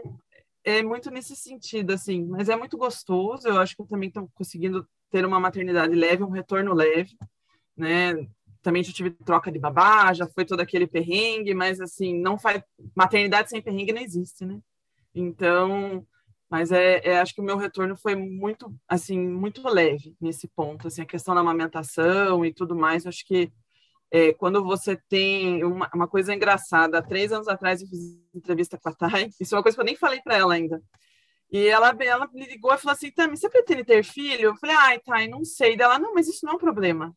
é 0.64 0.82
muito 0.82 1.12
nesse 1.12 1.36
sentido, 1.36 1.94
assim. 1.94 2.26
Mas 2.26 2.50
é 2.50 2.56
muito 2.56 2.78
gostoso. 2.78 3.48
Eu 3.48 3.60
acho 3.60 3.76
que 3.76 3.82
eu 3.82 3.88
também 3.88 4.10
estou 4.10 4.28
conseguindo 4.34 4.88
ter 5.12 5.24
uma 5.26 5.40
maternidade 5.40 5.94
leve, 5.94 6.24
um 6.24 6.30
retorno 6.30 6.74
leve, 6.74 7.16
né? 7.78 8.28
Também 8.64 8.84
já 8.84 8.92
tive 8.94 9.12
troca 9.12 9.52
de 9.52 9.60
babá, 9.60 10.14
já 10.14 10.28
foi 10.28 10.46
todo 10.46 10.62
aquele 10.62 10.88
perrengue, 10.88 11.54
mas 11.54 11.80
assim, 11.80 12.20
não 12.20 12.40
faz 12.40 12.64
maternidade 12.96 13.50
sem 13.50 13.62
perrengue 13.62 13.94
não 13.94 14.02
existe, 14.02 14.46
né? 14.46 14.60
Então, 15.14 16.06
mas 16.52 16.70
é, 16.70 17.00
é, 17.06 17.20
acho 17.22 17.34
que 17.34 17.40
o 17.40 17.44
meu 17.46 17.56
retorno 17.56 17.96
foi 17.96 18.14
muito, 18.14 18.76
assim, 18.86 19.18
muito 19.18 19.66
leve 19.70 20.14
nesse 20.20 20.50
ponto, 20.50 20.88
assim, 20.88 21.02
a 21.02 21.06
questão 21.06 21.34
da 21.34 21.40
amamentação 21.40 22.46
e 22.46 22.54
tudo 22.54 22.76
mais, 22.76 23.08
acho 23.08 23.26
que 23.26 23.50
é, 24.12 24.34
quando 24.34 24.62
você 24.62 24.98
tem 25.08 25.64
uma, 25.64 25.90
uma, 25.96 26.10
coisa 26.10 26.34
engraçada, 26.36 26.98
há 26.98 27.02
três 27.02 27.32
anos 27.32 27.48
atrás 27.48 27.82
eu 27.82 27.88
fiz 27.88 28.20
entrevista 28.36 28.78
com 28.78 28.90
a 28.90 28.94
Thay, 28.94 29.30
isso 29.40 29.56
é 29.56 29.58
uma 29.58 29.64
coisa 29.64 29.78
que 29.78 29.82
eu 29.82 29.86
nem 29.86 29.96
falei 29.96 30.22
para 30.22 30.38
ela 30.38 30.54
ainda, 30.54 30.84
e 31.50 31.68
ela, 31.68 31.96
ela 32.02 32.30
me 32.34 32.46
ligou 32.46 32.74
e 32.74 32.78
falou 32.78 32.94
assim, 32.96 33.12
Tami, 33.12 33.38
você 33.38 33.50
pretende 33.50 33.86
ter 33.86 34.04
filho? 34.04 34.50
Eu 34.50 34.56
falei, 34.58 34.76
ai, 34.76 35.00
Thay, 35.00 35.28
não 35.28 35.44
sei. 35.44 35.76
Dela, 35.76 36.00
não, 36.00 36.14
mas 36.14 36.30
isso 36.30 36.46
não 36.46 36.54
é 36.54 36.56
um 36.56 36.60
problema. 36.60 37.14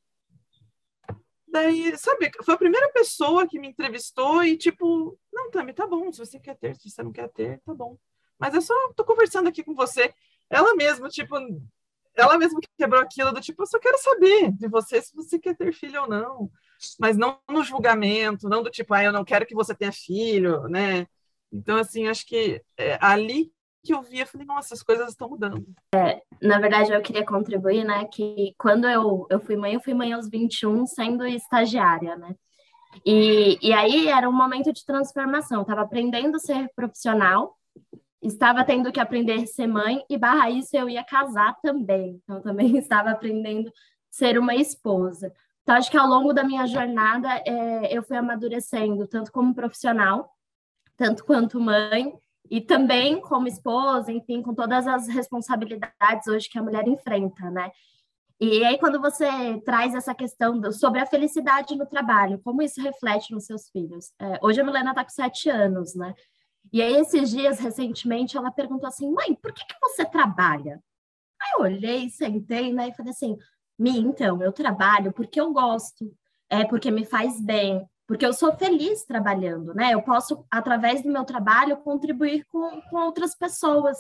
Daí, 1.46 1.96
sabe, 1.96 2.32
foi 2.44 2.54
a 2.54 2.58
primeira 2.58 2.90
pessoa 2.92 3.46
que 3.46 3.60
me 3.60 3.68
entrevistou 3.68 4.42
e 4.42 4.56
tipo, 4.56 5.16
não, 5.32 5.50
Tami, 5.50 5.72
tá 5.72 5.86
bom, 5.86 6.12
se 6.12 6.18
você 6.18 6.40
quer 6.40 6.56
ter, 6.56 6.74
se 6.76 6.90
você 6.90 7.02
não 7.02 7.12
quer 7.12 7.28
ter, 7.30 7.60
tá 7.64 7.72
bom 7.74 7.96
mas 8.38 8.54
eu 8.54 8.62
só 8.62 8.74
tô 8.94 9.04
conversando 9.04 9.48
aqui 9.48 9.62
com 9.62 9.74
você. 9.74 10.12
Ela 10.50 10.74
mesma, 10.74 11.08
tipo, 11.08 11.36
ela 12.14 12.38
mesma 12.38 12.60
quebrou 12.76 13.00
aquilo 13.00 13.32
do 13.32 13.40
tipo, 13.40 13.62
eu 13.62 13.66
só 13.66 13.78
quero 13.78 13.98
saber 13.98 14.52
de 14.52 14.68
você 14.68 15.00
se 15.00 15.14
você 15.14 15.38
quer 15.38 15.56
ter 15.56 15.72
filho 15.72 16.02
ou 16.02 16.08
não. 16.08 16.50
Mas 16.98 17.16
não 17.16 17.38
no 17.48 17.62
julgamento, 17.62 18.48
não 18.48 18.62
do 18.62 18.70
tipo, 18.70 18.94
ah, 18.94 19.02
eu 19.02 19.12
não 19.12 19.24
quero 19.24 19.46
que 19.46 19.54
você 19.54 19.74
tenha 19.74 19.92
filho, 19.92 20.62
né? 20.68 21.06
Então, 21.52 21.76
assim, 21.76 22.08
acho 22.08 22.26
que 22.26 22.62
é, 22.76 22.98
ali 23.00 23.52
que 23.84 23.92
eu 23.92 24.02
vi, 24.02 24.20
eu 24.20 24.26
falei, 24.26 24.46
nossa, 24.46 24.74
as 24.74 24.82
coisas 24.82 25.10
estão 25.10 25.28
mudando. 25.28 25.64
É, 25.94 26.22
na 26.40 26.58
verdade, 26.58 26.90
eu 26.90 27.02
queria 27.02 27.24
contribuir, 27.24 27.84
né, 27.84 28.06
que 28.06 28.54
quando 28.58 28.88
eu, 28.88 29.26
eu 29.30 29.38
fui 29.38 29.56
mãe, 29.56 29.74
eu 29.74 29.80
fui 29.80 29.92
mãe 29.92 30.12
aos 30.12 30.28
21, 30.28 30.86
sendo 30.86 31.26
estagiária, 31.26 32.16
né? 32.16 32.34
E, 33.04 33.58
e 33.60 33.72
aí 33.72 34.08
era 34.08 34.28
um 34.28 34.32
momento 34.32 34.72
de 34.72 34.84
transformação. 34.84 35.58
Eu 35.58 35.62
estava 35.62 35.82
aprendendo 35.82 36.36
a 36.36 36.38
ser 36.38 36.70
profissional, 36.74 37.56
estava 38.24 38.64
tendo 38.64 38.90
que 38.90 39.00
aprender 39.00 39.34
a 39.34 39.46
ser 39.46 39.66
mãe, 39.66 40.04
e 40.08 40.16
barra 40.16 40.50
isso 40.50 40.76
eu 40.76 40.88
ia 40.88 41.04
casar 41.04 41.56
também. 41.62 42.20
Então, 42.22 42.40
também 42.40 42.76
estava 42.78 43.10
aprendendo 43.10 43.68
a 43.68 43.72
ser 44.10 44.38
uma 44.38 44.54
esposa. 44.54 45.32
Então, 45.62 45.74
acho 45.76 45.90
que 45.90 45.96
ao 45.96 46.06
longo 46.06 46.32
da 46.32 46.44
minha 46.44 46.66
jornada, 46.66 47.28
é, 47.46 47.96
eu 47.96 48.02
fui 48.02 48.16
amadurecendo, 48.16 49.06
tanto 49.06 49.32
como 49.32 49.54
profissional, 49.54 50.30
tanto 50.96 51.24
quanto 51.24 51.60
mãe, 51.60 52.12
e 52.50 52.60
também 52.60 53.20
como 53.20 53.48
esposa, 53.48 54.12
enfim, 54.12 54.42
com 54.42 54.54
todas 54.54 54.86
as 54.86 55.08
responsabilidades 55.08 56.26
hoje 56.28 56.48
que 56.48 56.58
a 56.58 56.62
mulher 56.62 56.86
enfrenta, 56.86 57.50
né? 57.50 57.70
E 58.40 58.64
aí, 58.64 58.78
quando 58.78 59.00
você 59.00 59.26
traz 59.64 59.94
essa 59.94 60.14
questão 60.14 60.58
do, 60.60 60.72
sobre 60.72 61.00
a 61.00 61.06
felicidade 61.06 61.74
no 61.76 61.86
trabalho, 61.86 62.40
como 62.44 62.60
isso 62.60 62.82
reflete 62.82 63.32
nos 63.32 63.46
seus 63.46 63.70
filhos? 63.70 64.12
É, 64.20 64.38
hoje 64.42 64.60
a 64.60 64.64
Milena 64.64 64.90
está 64.90 65.02
com 65.04 65.10
sete 65.10 65.48
anos, 65.48 65.94
né? 65.94 66.14
E 66.72 66.82
aí, 66.82 66.94
esses 66.96 67.30
dias, 67.30 67.58
recentemente, 67.58 68.36
ela 68.36 68.50
perguntou 68.50 68.88
assim: 68.88 69.10
mãe, 69.12 69.34
por 69.34 69.52
que, 69.52 69.64
que 69.64 69.80
você 69.80 70.04
trabalha? 70.04 70.82
Aí 71.40 71.50
eu 71.56 71.60
olhei, 71.62 72.08
sentei, 72.10 72.72
né, 72.72 72.88
e 72.88 72.94
falei 72.94 73.12
assim: 73.12 73.36
Mi, 73.78 73.98
então, 73.98 74.42
eu 74.42 74.52
trabalho 74.52 75.12
porque 75.12 75.40
eu 75.40 75.52
gosto, 75.52 76.12
é 76.48 76.64
porque 76.64 76.90
me 76.90 77.04
faz 77.04 77.40
bem, 77.40 77.84
porque 78.06 78.24
eu 78.24 78.32
sou 78.32 78.56
feliz 78.56 79.04
trabalhando, 79.04 79.74
né? 79.74 79.94
Eu 79.94 80.02
posso, 80.02 80.44
através 80.50 81.02
do 81.02 81.10
meu 81.10 81.24
trabalho, 81.24 81.76
contribuir 81.78 82.44
com, 82.46 82.80
com 82.82 82.96
outras 82.98 83.34
pessoas. 83.34 83.98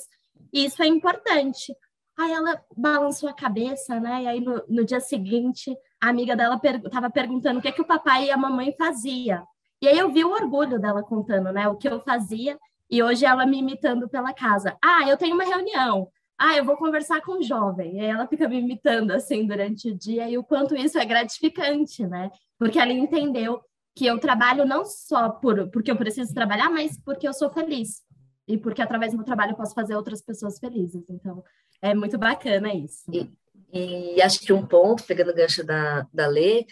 E 0.52 0.64
isso 0.64 0.82
é 0.82 0.86
importante. 0.86 1.74
Aí 2.16 2.30
ela 2.30 2.62
balançou 2.76 3.28
a 3.28 3.34
cabeça, 3.34 3.98
né? 3.98 4.22
E 4.22 4.28
aí 4.28 4.40
no, 4.40 4.62
no 4.68 4.84
dia 4.84 5.00
seguinte, 5.00 5.76
a 6.00 6.08
amiga 6.08 6.36
dela 6.36 6.54
estava 6.56 7.10
per 7.10 7.12
perguntando 7.12 7.58
o 7.58 7.62
que, 7.62 7.72
que 7.72 7.82
o 7.82 7.86
papai 7.86 8.26
e 8.26 8.30
a 8.30 8.36
mamãe 8.36 8.74
fazia. 8.78 9.42
E 9.84 9.88
aí 9.88 9.98
eu 9.98 10.10
vi 10.10 10.24
o 10.24 10.32
orgulho 10.32 10.80
dela 10.80 11.02
contando, 11.02 11.52
né? 11.52 11.68
O 11.68 11.76
que 11.76 11.86
eu 11.86 12.00
fazia. 12.00 12.58
E 12.90 13.02
hoje 13.02 13.26
ela 13.26 13.44
me 13.44 13.58
imitando 13.58 14.08
pela 14.08 14.32
casa. 14.32 14.78
Ah, 14.82 15.06
eu 15.06 15.14
tenho 15.14 15.34
uma 15.34 15.44
reunião. 15.44 16.08
Ah, 16.38 16.56
eu 16.56 16.64
vou 16.64 16.74
conversar 16.78 17.20
com 17.20 17.38
um 17.38 17.42
jovem. 17.42 17.96
E 17.96 18.00
aí 18.00 18.06
ela 18.06 18.26
fica 18.26 18.48
me 18.48 18.58
imitando 18.58 19.10
assim 19.10 19.46
durante 19.46 19.90
o 19.90 19.94
dia 19.94 20.26
e 20.26 20.38
o 20.38 20.42
quanto 20.42 20.74
isso 20.74 20.98
é 20.98 21.04
gratificante, 21.04 22.06
né? 22.06 22.30
Porque 22.58 22.78
ela 22.78 22.92
entendeu 22.92 23.60
que 23.94 24.06
eu 24.06 24.18
trabalho 24.18 24.64
não 24.64 24.86
só 24.86 25.28
por, 25.28 25.68
porque 25.68 25.90
eu 25.90 25.96
preciso 25.96 26.32
trabalhar, 26.32 26.70
mas 26.70 26.98
porque 27.04 27.28
eu 27.28 27.34
sou 27.34 27.50
feliz. 27.50 28.00
E 28.48 28.56
porque 28.56 28.80
através 28.80 29.12
do 29.12 29.18
meu 29.18 29.26
trabalho 29.26 29.52
eu 29.52 29.56
posso 29.56 29.74
fazer 29.74 29.94
outras 29.94 30.22
pessoas 30.22 30.58
felizes. 30.58 31.04
Então, 31.10 31.44
é 31.82 31.94
muito 31.94 32.16
bacana 32.16 32.72
isso. 32.72 33.04
E, 33.12 33.30
e 33.70 34.22
acho 34.22 34.40
que 34.40 34.50
um 34.50 34.64
ponto, 34.64 35.04
pegando 35.04 35.30
o 35.30 35.34
gancho 35.34 35.62
da, 35.62 36.06
da 36.10 36.26
Lê, 36.26 36.64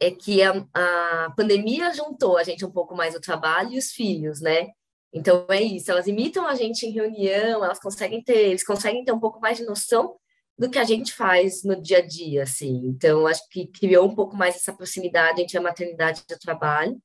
é 0.00 0.10
que 0.10 0.42
a, 0.42 0.66
a 0.74 1.32
pandemia 1.36 1.92
juntou 1.92 2.36
a 2.36 2.44
gente 2.44 2.64
um 2.64 2.70
pouco 2.70 2.94
mais 2.94 3.14
o 3.14 3.20
trabalho 3.20 3.72
e 3.72 3.78
os 3.78 3.92
filhos, 3.92 4.40
né? 4.40 4.68
Então 5.12 5.46
é 5.48 5.62
isso, 5.62 5.90
elas 5.90 6.06
imitam 6.06 6.46
a 6.46 6.54
gente 6.54 6.86
em 6.86 6.90
reunião, 6.90 7.64
elas 7.64 7.78
conseguem 7.78 8.22
ter, 8.22 8.48
eles 8.50 8.64
conseguem 8.64 9.04
ter 9.04 9.12
um 9.12 9.20
pouco 9.20 9.40
mais 9.40 9.56
de 9.56 9.64
noção 9.64 10.16
do 10.58 10.70
que 10.70 10.78
a 10.78 10.84
gente 10.84 11.12
faz 11.12 11.62
no 11.64 11.80
dia 11.80 11.98
a 11.98 12.06
dia, 12.06 12.42
assim. 12.42 12.82
Então, 12.86 13.26
acho 13.26 13.46
que 13.50 13.66
criou 13.66 14.06
um 14.06 14.14
pouco 14.14 14.36
mais 14.36 14.56
essa 14.56 14.72
proximidade 14.72 15.42
entre 15.42 15.58
a 15.58 15.60
maternidade 15.60 16.22
e 16.28 16.34
o 16.34 16.38
trabalho. 16.38 16.98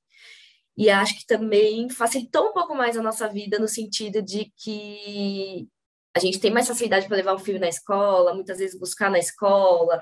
E 0.77 0.89
acho 0.89 1.19
que 1.19 1.25
também 1.25 1.89
facilitou 1.89 2.49
um 2.49 2.54
pouco 2.54 2.73
mais 2.73 2.97
a 2.97 3.04
nossa 3.04 3.27
vida 3.27 3.60
no 3.60 3.67
sentido 3.67 4.21
de 4.21 4.51
que 4.58 5.67
a 6.15 6.19
gente 6.19 6.39
tem 6.39 6.51
mais 6.51 6.67
facilidade 6.67 7.08
para 7.08 7.17
levar 7.17 7.34
o 7.34 7.39
filho 7.39 7.60
na 7.60 7.67
escola, 7.67 8.34
muitas 8.34 8.58
vezes 8.58 8.80
buscar 8.80 9.10
na 9.10 9.19
escola, 9.19 10.01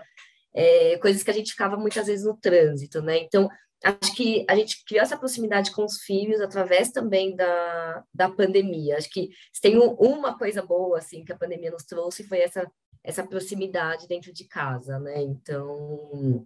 é, 0.54 0.98
coisas 0.98 1.24
que 1.24 1.32
a 1.32 1.34
gente 1.34 1.52
ficava 1.52 1.78
muitas 1.78 2.08
vezes 2.08 2.26
no 2.26 2.38
trânsito, 2.38 3.02
né? 3.02 3.18
Então, 3.20 3.50
acho 3.84 4.16
que 4.16 4.46
a 4.50 4.56
gente 4.56 4.84
criou 4.86 5.04
essa 5.04 5.18
proximidade 5.18 5.72
com 5.72 5.86
os 5.86 6.02
filhos 6.02 6.42
através 6.42 6.92
também 6.92 7.36
da, 7.36 8.04
da 8.14 8.30
pandemia. 8.30 8.98
Acho 8.98 9.10
que 9.10 9.30
se 9.54 9.62
tem 9.62 9.78
um, 9.78 9.94
uma 9.94 10.38
coisa 10.38 10.62
boa, 10.62 10.98
assim, 10.98 11.24
que 11.24 11.32
a 11.32 11.38
pandemia 11.38 11.72
nos 11.72 11.84
trouxe 11.84 12.28
foi 12.28 12.40
essa 12.40 12.70
essa 13.04 13.26
proximidade 13.26 14.08
dentro 14.08 14.34
de 14.34 14.46
casa, 14.46 15.00
né? 15.00 15.22
Então, 15.22 16.46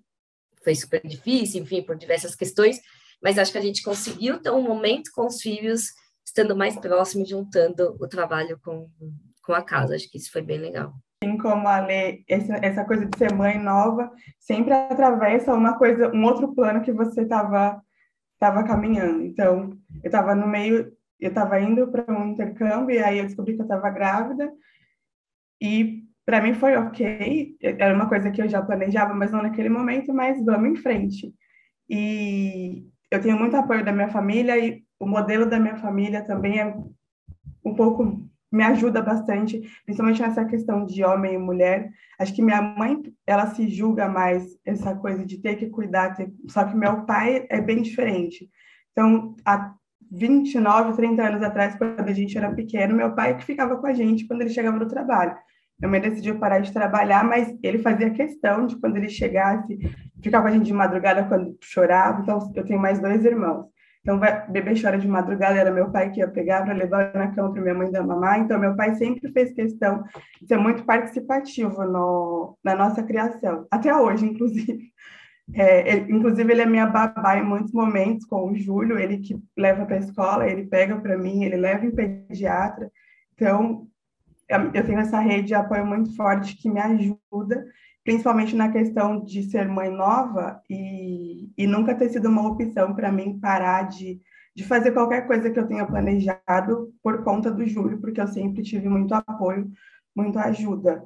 foi 0.63 0.75
super 0.75 1.01
difícil, 1.05 1.61
enfim, 1.61 1.81
por 1.81 1.95
diversas 1.95 2.35
questões, 2.35 2.79
mas 3.21 3.37
acho 3.37 3.51
que 3.51 3.57
a 3.57 3.61
gente 3.61 3.83
conseguiu 3.83 4.41
ter 4.41 4.51
um 4.51 4.61
momento 4.61 5.11
com 5.13 5.25
os 5.25 5.41
filhos, 5.41 5.85
estando 6.25 6.55
mais 6.55 6.75
próximo, 6.79 7.25
juntando 7.25 7.97
o 7.99 8.07
trabalho 8.07 8.59
com, 8.63 8.89
com 9.41 9.53
a 9.53 9.61
casa. 9.61 9.95
Acho 9.95 10.09
que 10.09 10.17
isso 10.17 10.31
foi 10.31 10.41
bem 10.41 10.57
legal. 10.57 10.93
Assim 11.23 11.37
como 11.37 11.67
a 11.69 11.79
Lê, 11.79 12.23
essa 12.27 12.83
coisa 12.83 13.05
de 13.05 13.17
ser 13.17 13.33
mãe 13.33 13.57
nova 13.57 14.11
sempre 14.37 14.73
atravessa 14.73 15.53
uma 15.53 15.77
coisa, 15.77 16.11
um 16.13 16.25
outro 16.25 16.53
plano 16.53 16.81
que 16.81 16.91
você 16.91 17.21
estava 17.21 17.81
tava 18.37 18.63
caminhando. 18.65 19.21
Então, 19.21 19.77
eu 20.03 20.07
estava 20.07 20.35
no 20.35 20.45
meio, 20.45 20.91
eu 21.17 21.29
estava 21.29 21.61
indo 21.61 21.87
para 21.87 22.11
um 22.11 22.27
intercâmbio 22.27 22.93
e 22.93 22.99
aí 22.99 23.19
eu 23.19 23.23
descobri 23.23 23.55
que 23.55 23.61
eu 23.61 23.65
estava 23.65 23.89
grávida 23.89 24.51
e 25.61 26.03
para 26.25 26.41
mim 26.41 26.53
foi 26.53 26.75
ok, 26.75 27.55
era 27.61 27.95
uma 27.95 28.09
coisa 28.09 28.29
que 28.31 28.41
eu 28.41 28.49
já 28.49 28.61
planejava, 28.61 29.13
mas 29.13 29.31
não 29.31 29.41
naquele 29.41 29.69
momento, 29.69 30.13
mas 30.13 30.43
vamos 30.43 30.71
em 30.71 30.75
frente. 30.75 31.33
E 31.89 32.85
eu 33.09 33.21
tenho 33.21 33.39
muito 33.39 33.55
apoio 33.55 33.85
da 33.85 33.93
minha 33.93 34.09
família 34.09 34.57
e 34.57 34.83
o 34.99 35.05
modelo 35.05 35.45
da 35.45 35.59
minha 35.59 35.77
família 35.77 36.21
também 36.21 36.59
é 36.59 36.75
um 37.63 37.75
pouco 37.75 38.29
me 38.53 38.63
ajuda 38.63 39.01
bastante, 39.01 39.59
principalmente 39.83 40.21
nessa 40.21 40.45
questão 40.45 40.85
de 40.85 41.03
homem 41.03 41.33
e 41.33 41.37
mulher. 41.39 41.89
Acho 42.19 42.35
que 42.35 42.41
minha 42.43 42.61
mãe, 42.61 43.01
ela 43.25 43.47
se 43.47 43.67
julga 43.67 44.07
mais 44.07 44.45
essa 44.63 44.93
coisa 44.95 45.25
de 45.25 45.39
ter 45.39 45.55
que 45.55 45.69
cuidar, 45.69 46.15
ter... 46.15 46.31
só 46.47 46.63
que 46.63 46.75
meu 46.75 47.03
pai 47.03 47.47
é 47.49 47.59
bem 47.59 47.81
diferente. 47.81 48.47
Então, 48.91 49.35
há 49.43 49.73
29, 50.11 50.95
30 50.95 51.23
anos 51.23 51.41
atrás, 51.41 51.75
quando 51.75 52.07
a 52.07 52.13
gente 52.13 52.37
era 52.37 52.53
pequeno, 52.53 52.95
meu 52.95 53.15
pai 53.15 53.35
que 53.35 53.43
ficava 53.43 53.75
com 53.75 53.87
a 53.87 53.93
gente 53.93 54.27
quando 54.27 54.41
ele 54.41 54.51
chegava 54.51 54.77
do 54.77 54.87
trabalho. 54.87 55.35
Minha 55.79 55.89
mãe 55.89 55.99
decidiu 55.99 56.37
parar 56.37 56.59
de 56.59 56.71
trabalhar, 56.71 57.23
mas 57.23 57.51
ele 57.63 57.79
fazia 57.79 58.11
questão 58.11 58.67
de 58.67 58.75
quando 58.79 58.97
ele 58.97 59.09
chegasse, 59.09 59.79
ficar 60.21 60.41
com 60.41 60.47
a 60.47 60.51
gente 60.51 60.65
de 60.65 60.73
madrugada 60.73 61.23
quando 61.23 61.57
chorava. 61.59 62.21
Então, 62.21 62.53
eu 62.55 62.63
tenho 62.63 62.79
mais 62.79 62.99
dois 62.99 63.25
irmãos. 63.25 63.72
Então, 64.03 64.19
vai, 64.19 64.45
bebê 64.51 64.73
chora 64.79 64.97
de 64.97 65.07
madrugada, 65.07 65.57
era 65.57 65.71
meu 65.71 65.89
pai 65.89 66.11
que 66.11 66.19
ia 66.19 66.27
pegar 66.27 66.63
para 66.63 66.73
levar 66.73 67.13
na 67.13 67.31
cama 67.31 67.53
para 67.53 67.61
minha 67.61 67.73
mãe 67.73 67.89
dar 67.89 68.05
mamar. 68.05 68.37
Então, 68.39 68.59
meu 68.59 68.75
pai 68.75 68.93
sempre 68.95 69.31
fez 69.31 69.53
questão 69.53 70.03
de 70.41 70.47
ser 70.47 70.57
muito 70.57 70.83
participativo 70.83 71.85
no, 71.85 72.57
na 72.61 72.75
nossa 72.75 73.01
criação, 73.01 73.65
até 73.71 73.95
hoje, 73.95 74.25
inclusive. 74.25 74.91
É, 75.53 75.91
ele, 75.91 76.13
inclusive, 76.13 76.53
ele 76.53 76.61
é 76.61 76.65
minha 76.65 76.87
babá 76.87 77.37
em 77.37 77.43
muitos 77.43 77.73
momentos, 77.73 78.25
com 78.25 78.49
o 78.49 78.55
Júlio, 78.55 78.97
ele 78.97 79.17
que 79.17 79.37
leva 79.57 79.85
para 79.85 79.97
a 79.97 79.99
escola, 79.99 80.47
ele 80.47 80.67
pega 80.67 80.95
para 80.95 81.17
mim, 81.17 81.43
ele 81.43 81.57
leva 81.57 81.85
em 81.85 81.91
pediatra. 81.91 82.89
Então, 83.33 83.85
eu 84.73 84.85
tenho 84.85 84.99
essa 84.99 85.19
rede 85.19 85.47
de 85.47 85.53
apoio 85.53 85.85
muito 85.85 86.15
forte 86.15 86.55
que 86.55 86.69
me 86.69 86.79
ajuda, 86.79 87.65
principalmente 88.03 88.55
na 88.55 88.71
questão 88.71 89.23
de 89.23 89.43
ser 89.43 89.67
mãe 89.67 89.89
nova 89.89 90.61
e, 90.69 91.49
e 91.57 91.65
nunca 91.65 91.95
ter 91.95 92.09
sido 92.09 92.27
uma 92.29 92.47
opção 92.47 92.93
para 92.93 93.11
mim 93.11 93.39
parar 93.39 93.83
de, 93.83 94.19
de 94.55 94.63
fazer 94.63 94.91
qualquer 94.91 95.25
coisa 95.25 95.49
que 95.49 95.59
eu 95.59 95.67
tenha 95.67 95.85
planejado 95.85 96.93
por 97.01 97.23
conta 97.23 97.49
do 97.49 97.65
Júlio, 97.65 97.99
porque 98.01 98.19
eu 98.19 98.27
sempre 98.27 98.61
tive 98.61 98.89
muito 98.89 99.13
apoio, 99.13 99.71
muito 100.15 100.37
ajuda. 100.37 101.03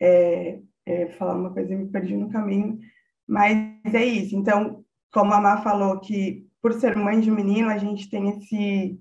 É, 0.00 0.60
é, 0.84 1.06
falar 1.12 1.34
uma 1.34 1.52
coisa 1.52 1.74
me 1.74 1.88
perdi 1.88 2.16
no 2.16 2.30
caminho, 2.30 2.78
mas 3.26 3.58
é 3.92 4.04
isso. 4.04 4.36
Então, 4.36 4.84
como 5.12 5.32
a 5.32 5.40
Má 5.40 5.62
falou, 5.62 5.98
que 6.00 6.46
por 6.60 6.74
ser 6.74 6.96
mãe 6.96 7.20
de 7.20 7.30
menino, 7.30 7.68
a 7.70 7.78
gente 7.78 8.10
tem 8.10 8.28
esse 8.30 9.00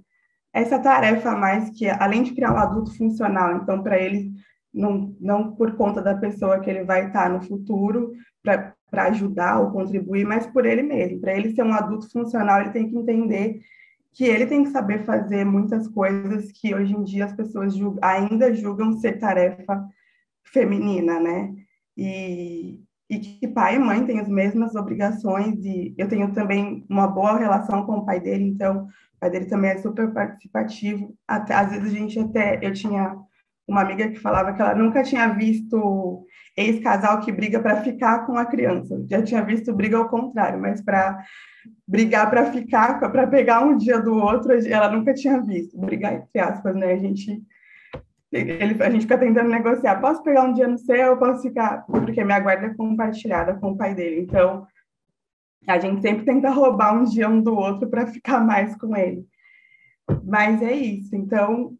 essa 0.53 0.79
tarefa 0.79 1.31
a 1.31 1.35
mais 1.35 1.69
que, 1.77 1.85
além 1.89 2.23
de 2.23 2.33
criar 2.33 2.53
um 2.53 2.57
adulto 2.57 2.95
funcional, 2.95 3.57
então, 3.57 3.83
para 3.83 3.99
ele, 3.99 4.31
não, 4.75 5.15
não 5.19 5.55
por 5.55 5.75
conta 5.75 6.01
da 6.01 6.15
pessoa 6.15 6.59
que 6.59 6.69
ele 6.69 6.83
vai 6.83 7.07
estar 7.07 7.29
no 7.29 7.41
futuro, 7.41 8.13
para 8.43 9.03
ajudar 9.05 9.59
ou 9.59 9.71
contribuir, 9.71 10.25
mas 10.25 10.45
por 10.45 10.65
ele 10.65 10.83
mesmo. 10.83 11.19
Para 11.19 11.33
ele 11.33 11.55
ser 11.55 11.63
um 11.63 11.73
adulto 11.73 12.11
funcional, 12.11 12.61
ele 12.61 12.71
tem 12.71 12.89
que 12.89 12.95
entender 12.95 13.61
que 14.13 14.23
ele 14.23 14.45
tem 14.45 14.63
que 14.63 14.69
saber 14.69 15.03
fazer 15.03 15.43
muitas 15.43 15.87
coisas 15.87 16.51
que 16.51 16.73
hoje 16.73 16.93
em 16.93 17.03
dia 17.03 17.25
as 17.25 17.33
pessoas 17.33 17.73
ainda 18.01 18.53
julgam 18.53 18.93
ser 18.93 19.19
tarefa 19.19 19.83
feminina, 20.43 21.19
né? 21.19 21.53
E, 21.97 22.79
e 23.09 23.19
que 23.19 23.47
pai 23.47 23.75
e 23.75 23.79
mãe 23.79 24.05
têm 24.05 24.19
as 24.19 24.29
mesmas 24.29 24.75
obrigações 24.75 25.63
e 25.65 25.93
eu 25.97 26.07
tenho 26.07 26.31
também 26.31 26.85
uma 26.89 27.07
boa 27.07 27.37
relação 27.37 27.85
com 27.85 27.97
o 27.97 28.05
pai 28.05 28.19
dele, 28.21 28.45
então 28.45 28.85
o 28.85 29.19
pai 29.19 29.29
dele 29.29 29.45
também 29.45 29.71
é 29.71 29.77
super 29.79 30.13
participativo. 30.13 31.13
Até, 31.27 31.53
às 31.53 31.71
vezes 31.71 31.87
a 31.87 31.97
gente 31.97 32.17
até 32.17 32.59
eu 32.65 32.71
tinha 32.71 33.17
uma 33.67 33.81
amiga 33.81 34.09
que 34.09 34.19
falava 34.19 34.53
que 34.53 34.61
ela 34.61 34.75
nunca 34.75 35.03
tinha 35.03 35.27
visto 35.29 36.25
ex-casal 36.55 37.19
que 37.21 37.31
briga 37.31 37.59
para 37.59 37.81
ficar 37.81 38.25
com 38.25 38.37
a 38.37 38.45
criança. 38.45 39.03
Já 39.09 39.21
tinha 39.21 39.43
visto 39.43 39.73
briga 39.73 39.97
ao 39.97 40.07
contrário, 40.07 40.59
mas 40.59 40.81
para 40.81 41.23
brigar 41.87 42.29
para 42.29 42.51
ficar, 42.51 42.99
para 42.99 43.27
pegar 43.27 43.61
um 43.61 43.75
dia 43.75 43.99
do 43.99 44.15
outro, 44.15 44.51
ela 44.67 44.89
nunca 44.89 45.13
tinha 45.13 45.41
visto. 45.41 45.77
Brigar 45.77 46.13
entre 46.13 46.39
aspas, 46.39 46.75
né? 46.75 46.93
A 46.93 46.97
gente 46.97 47.43
ele, 48.31 48.83
a 48.83 48.89
gente 48.89 49.03
fica 49.03 49.17
tentando 49.17 49.49
negociar. 49.49 49.99
Posso 50.01 50.21
pegar 50.21 50.43
um 50.43 50.53
dia 50.53 50.67
no 50.67 50.77
seu, 50.77 51.17
posso 51.17 51.41
ficar 51.41 51.85
porque 51.85 52.23
minha 52.23 52.39
guarda 52.39 52.67
é 52.67 52.73
compartilhada 52.73 53.53
com 53.55 53.71
o 53.71 53.77
pai 53.77 53.95
dele. 53.95 54.21
Então, 54.21 54.67
a 55.67 55.79
gente 55.79 56.01
sempre 56.01 56.25
tenta 56.25 56.49
roubar 56.49 56.95
um 56.95 57.05
dia 57.05 57.29
um 57.29 57.41
do 57.41 57.55
outro 57.55 57.89
para 57.89 58.07
ficar 58.07 58.39
mais 58.39 58.75
com 58.75 58.95
ele. 58.95 59.25
Mas 60.23 60.61
é 60.61 60.73
isso. 60.73 61.15
Então, 61.15 61.75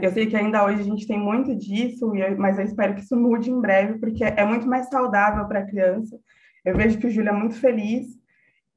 eu 0.00 0.12
sei 0.12 0.26
que 0.26 0.36
ainda 0.36 0.64
hoje 0.64 0.80
a 0.80 0.84
gente 0.84 1.06
tem 1.06 1.18
muito 1.18 1.54
disso, 1.54 2.10
mas 2.38 2.58
eu 2.58 2.64
espero 2.64 2.94
que 2.94 3.00
isso 3.00 3.16
mude 3.16 3.50
em 3.50 3.60
breve, 3.60 3.98
porque 3.98 4.24
é 4.24 4.44
muito 4.44 4.66
mais 4.66 4.88
saudável 4.88 5.46
para 5.46 5.60
a 5.60 5.66
criança. 5.66 6.18
Eu 6.64 6.76
vejo 6.76 6.98
que 6.98 7.06
o 7.06 7.10
Júlio 7.10 7.30
é 7.30 7.32
muito 7.32 7.56
feliz. 7.56 8.06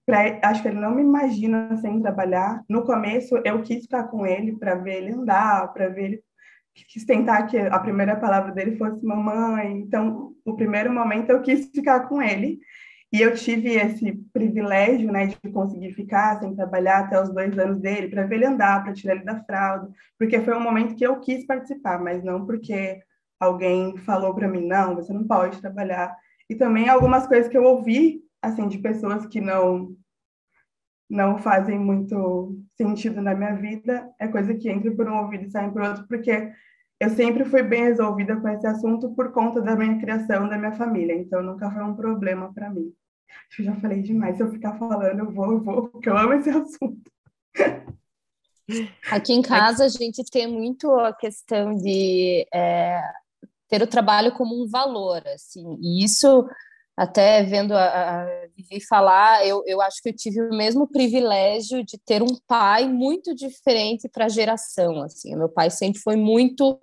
Pra, 0.06 0.40
acho 0.44 0.62
que 0.62 0.68
ele 0.70 0.80
não 0.80 0.96
me 0.96 1.02
imagina 1.02 1.76
sem 1.78 2.02
trabalhar. 2.02 2.64
No 2.70 2.84
começo, 2.84 3.38
eu 3.44 3.62
quis 3.62 3.84
ficar 3.84 4.04
com 4.06 4.26
ele 4.26 4.58
para 4.58 4.76
ver 4.76 5.04
ele 5.04 5.14
andar, 5.14 5.72
para 5.74 5.90
ver 5.90 6.04
ele. 6.04 6.24
Quis 6.74 7.06
tentar 7.06 7.44
que 7.48 7.58
a 7.58 7.80
primeira 7.80 8.16
palavra 8.16 8.52
dele 8.52 8.78
fosse 8.78 9.04
mamãe. 9.06 9.80
Então, 9.80 10.34
no 10.46 10.56
primeiro 10.56 10.94
momento, 10.94 11.30
eu 11.30 11.42
quis 11.42 11.70
ficar 11.74 12.08
com 12.08 12.22
ele. 12.22 12.60
E 13.12 13.22
eu 13.22 13.34
tive 13.34 13.76
esse 13.76 14.14
privilégio, 14.34 15.12
né, 15.12 15.28
de 15.28 15.38
conseguir 15.52 15.94
ficar 15.94 16.40
sem 16.40 16.54
trabalhar 16.56 17.00
até 17.00 17.22
os 17.22 17.30
dois 17.30 17.58
anos 17.58 17.80
dele, 17.80 18.10
para 18.10 18.26
ver 18.26 18.36
ele 18.36 18.46
andar, 18.46 18.84
para 18.84 18.94
tirar 18.94 19.16
ele 19.16 19.24
da 19.24 19.42
fralda, 19.44 19.90
porque 20.20 20.42
foi 20.42 20.56
um 20.56 20.62
momento 20.62 20.96
que 20.96 21.06
eu 21.06 21.20
quis 21.20 21.46
participar, 21.46 22.00
mas 22.02 22.24
não 22.24 22.46
porque 22.46 23.02
alguém 23.40 23.96
falou 23.98 24.34
para 24.36 24.48
mim, 24.48 24.68
não, 24.68 24.96
você 24.96 25.14
não 25.14 25.26
pode 25.26 25.62
trabalhar. 25.62 26.16
E 26.50 26.56
também 26.56 26.90
algumas 26.90 27.26
coisas 27.28 27.48
que 27.50 27.58
eu 27.58 27.64
ouvi, 27.64 28.22
assim, 28.42 28.68
de 28.68 28.78
pessoas 28.78 29.26
que 29.26 29.40
não 29.40 29.96
não 31.10 31.38
fazem 31.38 31.80
muito 31.80 32.60
sentido 32.76 33.22
na 33.22 33.34
minha 33.34 33.56
vida, 33.56 34.12
é 34.20 34.28
coisa 34.28 34.54
que 34.54 34.70
entra 34.70 34.92
por 34.92 35.08
um 35.08 35.20
ouvido 35.20 35.46
e 35.46 35.50
sai 35.50 35.72
por 35.72 35.82
outro, 35.82 36.06
porque 36.06 36.52
eu 37.00 37.10
sempre 37.12 37.46
fui 37.46 37.62
bem 37.62 37.84
resolvida 37.84 38.36
com 38.38 38.48
esse 38.50 38.66
assunto 38.66 39.14
por 39.14 39.32
conta 39.32 39.62
da 39.62 39.76
minha 39.76 40.00
criação, 40.00 40.50
da 40.50 40.58
minha 40.58 40.74
família. 40.74 41.16
Então, 41.16 41.44
nunca 41.44 41.70
foi 41.70 41.84
um 41.84 41.96
problema 41.96 42.52
para 42.54 42.70
mim. 42.70 42.92
Já 43.60 43.76
falei 43.76 44.02
demais. 44.02 44.38
Se 44.38 44.44
eu 44.44 44.52
ficar 44.52 44.78
falando, 44.78 45.20
eu 45.20 45.32
vou, 45.32 45.52
eu 45.52 45.64
vou, 45.64 45.90
porque 45.90 46.10
eu 46.10 46.18
amo 46.18 46.34
esse 46.34 46.50
assunto. 46.50 47.12
Aqui 49.12 49.34
em 49.34 49.42
casa, 49.42 49.86
a 49.86 49.90
gente 49.90 50.24
tem 50.30 50.48
muito 50.48 50.92
a 50.92 51.14
questão 51.14 51.76
de 51.76 52.46
é, 52.54 53.02
ter 53.70 53.82
o 53.82 53.88
trabalho 53.88 54.34
como 54.34 54.62
um 54.62 54.68
valor, 54.68 55.26
assim. 55.28 55.78
E 55.80 56.04
isso, 56.04 56.50
até 56.98 57.44
vendo 57.44 57.74
a, 57.74 58.24
a 58.24 58.26
Vivi 58.56 58.84
falar, 58.84 59.46
eu, 59.46 59.62
eu 59.68 59.80
acho 59.80 60.02
que 60.02 60.10
eu 60.10 60.16
tive 60.16 60.42
o 60.42 60.50
mesmo 60.50 60.88
privilégio 60.88 61.86
de 61.86 61.96
ter 61.96 62.24
um 62.24 62.36
pai 62.48 62.88
muito 62.88 63.36
diferente 63.36 64.10
para 64.10 64.26
a 64.26 64.30
geração, 64.30 65.04
assim. 65.04 65.36
Meu 65.36 65.48
pai 65.48 65.70
sempre 65.70 66.02
foi 66.02 66.16
muito 66.16 66.80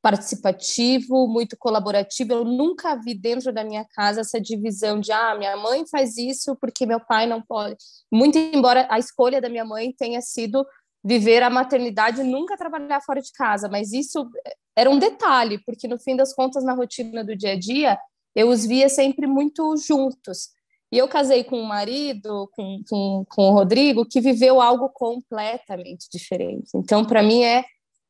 participativo, 0.00 1.28
muito 1.28 1.58
colaborativo. 1.58 2.32
Eu 2.32 2.44
nunca 2.44 2.94
vi 2.96 3.14
dentro 3.14 3.52
da 3.52 3.62
minha 3.62 3.84
casa 3.84 4.22
essa 4.22 4.40
divisão 4.40 4.98
de 4.98 5.12
ah, 5.12 5.34
minha 5.34 5.56
mãe 5.58 5.86
faz 5.86 6.16
isso 6.16 6.56
porque 6.58 6.86
meu 6.86 7.00
pai 7.00 7.26
não 7.26 7.42
pode. 7.42 7.76
Muito 8.10 8.38
embora 8.38 8.86
a 8.90 8.98
escolha 8.98 9.42
da 9.42 9.50
minha 9.50 9.64
mãe 9.64 9.92
tenha 9.92 10.22
sido 10.22 10.66
viver 11.04 11.42
a 11.42 11.50
maternidade 11.50 12.22
e 12.22 12.24
nunca 12.24 12.56
trabalhar 12.56 13.02
fora 13.02 13.20
de 13.20 13.30
casa, 13.32 13.68
mas 13.68 13.92
isso 13.92 14.26
era 14.74 14.88
um 14.88 14.98
detalhe, 14.98 15.62
porque 15.66 15.86
no 15.86 15.98
fim 15.98 16.16
das 16.16 16.34
contas 16.34 16.64
na 16.64 16.72
rotina 16.72 17.22
do 17.22 17.36
dia 17.36 17.52
a 17.52 17.58
dia, 17.58 17.98
eu 18.34 18.48
os 18.48 18.64
via 18.64 18.88
sempre 18.88 19.26
muito 19.26 19.76
juntos. 19.76 20.48
E 20.92 20.98
eu 20.98 21.08
casei 21.08 21.42
com 21.42 21.58
um 21.58 21.64
marido, 21.64 22.48
com, 22.54 22.80
com, 22.88 23.24
com 23.28 23.42
o 23.48 23.52
Rodrigo, 23.52 24.06
que 24.06 24.20
viveu 24.20 24.60
algo 24.60 24.88
completamente 24.88 26.08
diferente. 26.10 26.70
Então, 26.76 27.04
para 27.04 27.22
mim, 27.22 27.42
é 27.42 27.64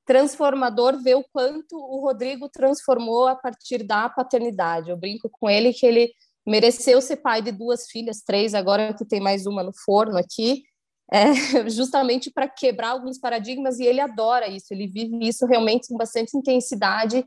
transformador 0.04 1.02
ver 1.02 1.14
o 1.14 1.24
quanto 1.32 1.76
o 1.76 2.00
Rodrigo 2.00 2.48
transformou 2.48 3.26
a 3.26 3.34
partir 3.34 3.82
da 3.82 4.08
paternidade. 4.08 4.90
Eu 4.90 4.96
brinco 4.96 5.30
com 5.30 5.48
ele 5.48 5.72
que 5.72 5.86
ele 5.86 6.12
mereceu 6.46 7.00
ser 7.00 7.16
pai 7.16 7.40
de 7.40 7.50
duas 7.50 7.86
filhas, 7.90 8.20
três, 8.20 8.54
agora 8.54 8.92
que 8.92 9.04
tem 9.04 9.20
mais 9.20 9.46
uma 9.46 9.62
no 9.62 9.72
forno 9.72 10.18
aqui, 10.18 10.62
é, 11.10 11.24
justamente 11.70 12.30
para 12.30 12.48
quebrar 12.48 12.90
alguns 12.90 13.18
paradigmas, 13.18 13.78
e 13.78 13.84
ele 13.84 14.00
adora 14.00 14.46
isso, 14.46 14.66
ele 14.72 14.86
vive 14.86 15.26
isso 15.26 15.46
realmente 15.46 15.88
com 15.88 15.96
bastante 15.96 16.36
intensidade 16.36 17.24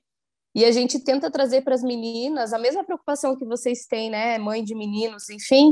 e 0.58 0.66
a 0.66 0.72
gente 0.72 0.98
tenta 0.98 1.30
trazer 1.30 1.62
para 1.62 1.76
as 1.76 1.84
meninas 1.84 2.52
a 2.52 2.58
mesma 2.58 2.84
preocupação 2.84 3.38
que 3.38 3.46
vocês 3.46 3.86
têm, 3.86 4.10
né, 4.10 4.40
mãe 4.40 4.64
de 4.64 4.74
meninos, 4.74 5.30
enfim, 5.30 5.72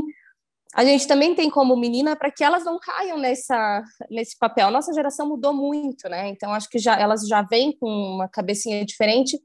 a 0.72 0.84
gente 0.84 1.08
também 1.08 1.34
tem 1.34 1.50
como 1.50 1.76
menina 1.76 2.14
para 2.14 2.30
que 2.30 2.44
elas 2.44 2.64
não 2.64 2.78
caiam 2.78 3.18
nessa 3.18 3.82
nesse 4.08 4.38
papel. 4.38 4.70
Nossa 4.70 4.92
geração 4.92 5.26
mudou 5.26 5.52
muito, 5.52 6.08
né? 6.08 6.28
Então 6.28 6.52
acho 6.52 6.68
que 6.68 6.78
já 6.78 6.96
elas 6.96 7.26
já 7.26 7.42
vêm 7.42 7.76
com 7.76 7.88
uma 7.88 8.28
cabecinha 8.28 8.84
diferente, 8.84 9.40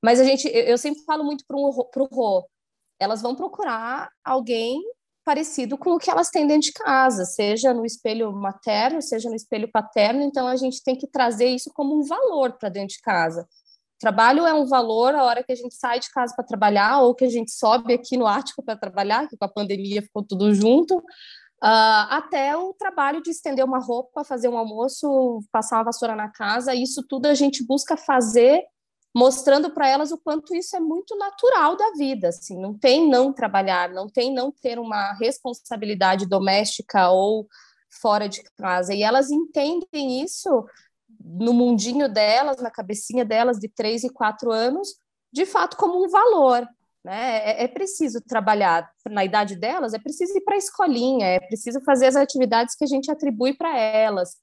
mas 0.00 0.20
a 0.20 0.24
gente 0.24 0.46
eu 0.46 0.78
sempre 0.78 1.02
falo 1.02 1.24
muito 1.24 1.44
para 1.48 1.56
o 1.56 2.08
Rô, 2.12 2.48
elas 3.00 3.20
vão 3.20 3.34
procurar 3.34 4.08
alguém 4.24 4.80
parecido 5.24 5.76
com 5.76 5.94
o 5.94 5.98
que 5.98 6.08
elas 6.08 6.30
têm 6.30 6.46
dentro 6.46 6.68
de 6.68 6.72
casa, 6.72 7.24
seja 7.24 7.74
no 7.74 7.84
espelho 7.84 8.30
materno, 8.32 9.02
seja 9.02 9.28
no 9.28 9.34
espelho 9.34 9.68
paterno, 9.68 10.22
então 10.22 10.46
a 10.46 10.54
gente 10.54 10.80
tem 10.84 10.94
que 10.94 11.08
trazer 11.08 11.48
isso 11.48 11.72
como 11.74 11.98
um 11.98 12.04
valor 12.04 12.52
para 12.52 12.68
dentro 12.68 12.94
de 12.94 13.00
casa. 13.00 13.48
Trabalho 13.98 14.46
é 14.46 14.52
um 14.52 14.66
valor 14.66 15.14
a 15.14 15.24
hora 15.24 15.42
que 15.42 15.52
a 15.52 15.56
gente 15.56 15.74
sai 15.74 15.98
de 15.98 16.10
casa 16.10 16.34
para 16.34 16.44
trabalhar 16.44 17.00
ou 17.00 17.14
que 17.14 17.24
a 17.24 17.30
gente 17.30 17.50
sobe 17.50 17.94
aqui 17.94 18.16
no 18.16 18.26
Ártico 18.26 18.62
para 18.62 18.76
trabalhar, 18.76 19.28
que 19.28 19.36
com 19.36 19.44
a 19.44 19.48
pandemia 19.48 20.02
ficou 20.02 20.22
tudo 20.22 20.52
junto, 20.54 20.98
uh, 20.98 22.06
até 22.10 22.56
o 22.56 22.74
trabalho 22.74 23.22
de 23.22 23.30
estender 23.30 23.64
uma 23.64 23.78
roupa, 23.78 24.24
fazer 24.24 24.48
um 24.48 24.58
almoço, 24.58 25.40
passar 25.50 25.78
uma 25.78 25.84
vassoura 25.84 26.14
na 26.14 26.30
casa. 26.30 26.74
Isso 26.74 27.02
tudo 27.08 27.26
a 27.26 27.34
gente 27.34 27.64
busca 27.66 27.96
fazer 27.96 28.62
mostrando 29.16 29.70
para 29.70 29.88
elas 29.88 30.12
o 30.12 30.18
quanto 30.18 30.54
isso 30.54 30.76
é 30.76 30.80
muito 30.80 31.16
natural 31.16 31.74
da 31.74 31.92
vida, 31.92 32.28
assim, 32.28 32.60
não 32.60 32.76
tem 32.76 33.08
não 33.08 33.32
trabalhar, 33.32 33.88
não 33.88 34.10
tem 34.10 34.30
não 34.30 34.52
ter 34.52 34.78
uma 34.78 35.14
responsabilidade 35.14 36.26
doméstica 36.26 37.08
ou 37.08 37.48
fora 37.90 38.28
de 38.28 38.42
casa. 38.58 38.92
E 38.92 39.02
elas 39.02 39.30
entendem 39.30 40.22
isso 40.22 40.66
no 41.20 41.52
mundinho 41.52 42.08
delas, 42.08 42.58
na 42.58 42.70
cabecinha 42.70 43.24
delas 43.24 43.58
de 43.58 43.68
três 43.68 44.04
e 44.04 44.10
quatro 44.10 44.52
anos, 44.52 44.88
de 45.32 45.44
fato 45.46 45.76
como 45.76 46.04
um 46.04 46.08
valor. 46.08 46.66
Né? 47.04 47.38
É, 47.44 47.64
é 47.64 47.68
preciso 47.68 48.20
trabalhar 48.20 48.90
na 49.08 49.24
idade 49.24 49.54
delas, 49.54 49.94
é 49.94 49.98
preciso 49.98 50.36
ir 50.36 50.40
para 50.40 50.54
a 50.54 50.58
escolinha, 50.58 51.26
é 51.26 51.40
preciso 51.40 51.80
fazer 51.82 52.06
as 52.06 52.16
atividades 52.16 52.74
que 52.74 52.84
a 52.84 52.88
gente 52.88 53.10
atribui 53.10 53.54
para 53.54 53.78
elas. 53.78 54.36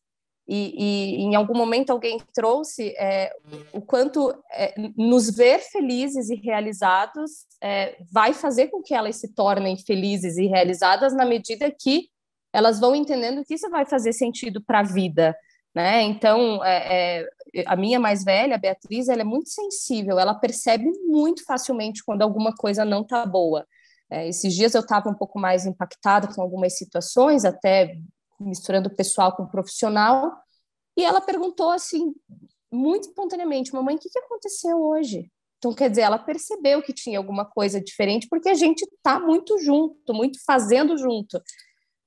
E, 0.47 0.73
e, 0.77 1.21
em 1.23 1.35
algum 1.35 1.55
momento 1.55 1.89
alguém 1.89 2.17
trouxe 2.33 2.93
é, 2.97 3.33
o 3.71 3.81
quanto 3.81 4.33
é, 4.51 4.73
nos 4.97 5.29
ver 5.29 5.59
felizes 5.59 6.29
e 6.29 6.35
realizados 6.35 7.45
é, 7.61 7.97
vai 8.11 8.33
fazer 8.33 8.67
com 8.67 8.81
que 8.81 8.93
elas 8.93 9.15
se 9.15 9.33
tornem 9.33 9.77
felizes 9.77 10.37
e 10.37 10.47
realizadas 10.47 11.13
na 11.13 11.25
medida 11.25 11.71
que 11.71 12.09
elas 12.51 12.77
vão 12.79 12.93
entendendo 12.93 13.43
que 13.45 13.53
isso 13.53 13.69
vai 13.69 13.85
fazer 13.85 14.11
sentido 14.11 14.61
para 14.61 14.79
a 14.79 14.83
vida 14.83 15.35
né? 15.73 16.01
Então, 16.03 16.63
é, 16.63 17.21
é, 17.53 17.63
a 17.65 17.75
minha 17.75 17.99
mais 17.99 18.23
velha, 18.23 18.57
Beatriz, 18.57 19.09
ela 19.09 19.21
é 19.21 19.25
muito 19.25 19.49
sensível, 19.49 20.19
ela 20.19 20.35
percebe 20.35 20.85
muito 21.05 21.43
facilmente 21.43 22.03
quando 22.03 22.21
alguma 22.21 22.53
coisa 22.53 22.85
não 22.85 23.01
está 23.01 23.25
boa. 23.25 23.65
É, 24.09 24.27
esses 24.27 24.53
dias 24.53 24.75
eu 24.75 24.81
estava 24.81 25.09
um 25.09 25.15
pouco 25.15 25.39
mais 25.39 25.65
impactada 25.65 26.27
com 26.27 26.41
algumas 26.41 26.77
situações, 26.77 27.45
até 27.45 27.97
misturando 28.39 28.89
pessoal 28.89 29.35
com 29.35 29.47
profissional, 29.47 30.31
e 30.95 31.03
ela 31.03 31.21
perguntou 31.21 31.71
assim, 31.71 32.13
muito 32.71 33.07
espontaneamente, 33.07 33.73
mamãe, 33.73 33.95
o 33.95 33.99
que, 33.99 34.09
que 34.09 34.19
aconteceu 34.19 34.79
hoje? 34.79 35.31
Então, 35.57 35.73
quer 35.73 35.89
dizer, 35.89 36.01
ela 36.01 36.19
percebeu 36.19 36.81
que 36.81 36.91
tinha 36.91 37.17
alguma 37.17 37.45
coisa 37.45 37.79
diferente, 37.81 38.27
porque 38.29 38.49
a 38.49 38.53
gente 38.53 38.81
está 38.81 39.19
muito 39.19 39.57
junto, 39.59 40.13
muito 40.13 40.37
fazendo 40.45 40.97
junto. 40.97 41.41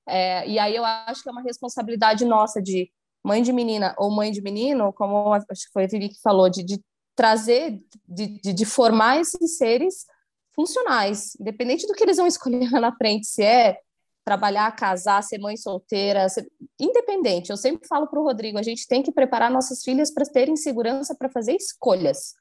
É, 0.07 0.47
e 0.47 0.59
aí 0.59 0.77
eu 0.77 0.85
acho 0.85 1.23
que 1.23 1.29
é 1.29 1.33
uma 1.33 1.43
responsabilidade 1.43 2.25
nossa 2.25 2.61
de 2.61 2.91
mãe 3.27 3.43
de 3.43 3.53
menina 3.53 3.93
ou 3.99 4.09
mãe 4.09 4.31
de 4.31 4.41
menino, 4.41 4.93
como 4.93 5.33
acho 5.33 5.45
que 5.67 5.73
foi 5.73 5.85
a 5.85 5.89
Vivi 5.89 6.11
que 6.11 6.21
falou, 6.23 6.49
de, 6.49 6.63
de 6.63 6.81
trazer, 7.17 7.83
de, 8.07 8.41
de, 8.41 8.53
de, 8.53 8.65
formar 8.65 9.21
esses 9.21 9.57
seres 9.57 10.07
funcionais, 10.55 11.37
independente 11.41 11.89
do 11.89 11.93
que 11.93 12.05
eles 12.05 12.19
vão 12.19 12.27
escolher 12.29 12.71
lá 12.71 12.81
na 12.81 12.95
frente, 12.95 13.27
se 13.27 13.43
é 13.43 13.81
trabalhar, 14.25 14.71
casar, 14.77 15.23
ser 15.25 15.39
mãe 15.39 15.57
solteira, 15.57 16.29
ser... 16.29 16.47
independente. 16.79 17.51
Eu 17.51 17.57
sempre 17.57 17.89
falo 17.89 18.07
para 18.07 18.21
o 18.21 18.23
Rodrigo, 18.23 18.59
a 18.59 18.63
gente 18.63 18.87
tem 18.87 19.03
que 19.03 19.11
preparar 19.11 19.51
nossas 19.51 19.83
filhas 19.83 20.13
para 20.13 20.25
terem 20.25 20.57
segurança 20.57 21.15
para 21.15 21.29
fazer 21.29 21.57
escolhas. 21.57 22.35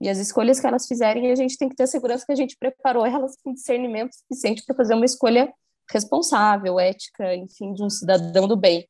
E 0.00 0.08
as 0.08 0.18
escolhas 0.18 0.58
que 0.58 0.66
elas 0.66 0.88
fizerem, 0.88 1.30
a 1.30 1.36
gente 1.36 1.56
tem 1.56 1.68
que 1.68 1.76
ter 1.76 1.84
a 1.84 1.86
segurança 1.86 2.26
que 2.26 2.32
a 2.32 2.36
gente 2.36 2.56
preparou 2.58 3.06
elas 3.06 3.36
com 3.44 3.54
discernimento 3.54 4.12
suficiente 4.14 4.64
para 4.66 4.74
fazer 4.74 4.94
uma 4.94 5.04
escolha 5.04 5.52
responsável, 5.88 6.80
ética, 6.80 7.32
enfim, 7.36 7.72
de 7.74 7.84
um 7.84 7.90
cidadão 7.90 8.48
do 8.48 8.56
bem. 8.56 8.88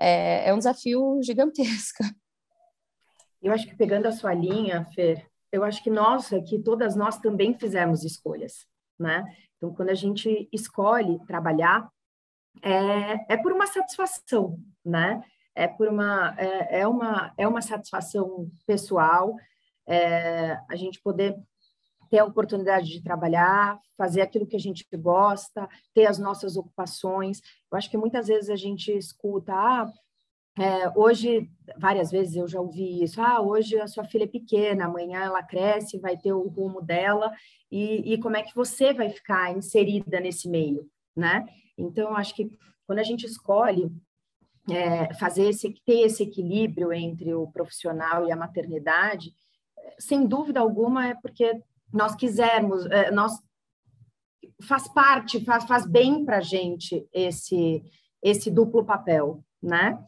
É, 0.00 0.48
é 0.48 0.54
um 0.54 0.58
desafio 0.58 1.20
gigantesco. 1.22 2.02
Eu 3.42 3.52
acho 3.54 3.66
que 3.66 3.74
pegando 3.74 4.06
a 4.06 4.12
sua 4.12 4.34
linha, 4.34 4.84
Fer, 4.94 5.26
eu 5.50 5.64
acho 5.64 5.82
que 5.82 5.88
nós 5.88 6.30
aqui, 6.30 6.58
todas 6.58 6.94
nós 6.94 7.18
também 7.18 7.58
fizemos 7.58 8.04
escolhas, 8.04 8.66
né? 8.98 9.24
Então, 9.56 9.74
quando 9.74 9.88
a 9.88 9.94
gente 9.94 10.46
escolhe 10.52 11.18
trabalhar, 11.26 11.88
é, 12.62 13.32
é 13.32 13.36
por 13.38 13.52
uma 13.52 13.66
satisfação, 13.66 14.58
né? 14.84 15.22
É 15.54 15.66
por 15.66 15.88
uma 15.88 16.34
é, 16.38 16.80
é 16.80 16.86
uma 16.86 17.32
é 17.36 17.48
uma 17.48 17.62
satisfação 17.62 18.50
pessoal, 18.66 19.34
é, 19.88 20.58
a 20.68 20.76
gente 20.76 21.00
poder 21.02 21.34
ter 22.10 22.18
a 22.18 22.24
oportunidade 22.24 22.88
de 22.88 23.02
trabalhar, 23.02 23.78
fazer 23.96 24.20
aquilo 24.20 24.46
que 24.46 24.56
a 24.56 24.60
gente 24.60 24.84
gosta, 24.96 25.68
ter 25.94 26.06
as 26.06 26.18
nossas 26.18 26.56
ocupações. 26.56 27.40
Eu 27.70 27.78
acho 27.78 27.88
que 27.88 27.96
muitas 27.96 28.26
vezes 28.26 28.50
a 28.50 28.56
gente 28.56 28.90
escuta, 28.90 29.52
ah, 29.54 29.90
é, 30.58 30.90
hoje, 30.98 31.48
várias 31.78 32.10
vezes 32.10 32.34
eu 32.34 32.48
já 32.48 32.60
ouvi 32.60 33.02
isso, 33.02 33.22
ah, 33.22 33.40
hoje 33.40 33.78
a 33.80 33.86
sua 33.86 34.04
filha 34.04 34.24
é 34.24 34.26
pequena, 34.26 34.86
amanhã 34.86 35.20
ela 35.20 35.42
cresce, 35.42 35.98
vai 35.98 36.16
ter 36.16 36.32
o 36.32 36.48
rumo 36.48 36.82
dela, 36.82 37.32
e, 37.70 38.12
e 38.12 38.18
como 38.18 38.36
é 38.36 38.42
que 38.42 38.54
você 38.54 38.92
vai 38.92 39.08
ficar 39.10 39.56
inserida 39.56 40.18
nesse 40.18 40.48
meio, 40.48 40.90
né? 41.16 41.46
Então, 41.78 42.16
acho 42.16 42.34
que 42.34 42.50
quando 42.86 42.98
a 42.98 43.04
gente 43.04 43.24
escolhe 43.24 43.88
é, 44.68 45.14
fazer 45.14 45.48
esse, 45.48 45.72
ter 45.86 46.00
esse 46.00 46.24
equilíbrio 46.24 46.92
entre 46.92 47.32
o 47.32 47.46
profissional 47.52 48.26
e 48.26 48.32
a 48.32 48.36
maternidade, 48.36 49.32
sem 49.98 50.26
dúvida 50.26 50.60
alguma 50.60 51.08
é 51.08 51.14
porque 51.14 51.62
nós 51.92 52.14
quisermos, 52.14 52.86
é, 52.86 53.10
nós 53.10 53.32
faz 54.62 54.88
parte, 54.88 55.44
faz, 55.44 55.64
faz 55.64 55.86
bem 55.86 56.24
para 56.24 56.38
a 56.38 56.42
gente 56.42 57.06
esse, 57.12 57.82
esse 58.22 58.50
duplo 58.50 58.84
papel, 58.84 59.42
né? 59.62 60.02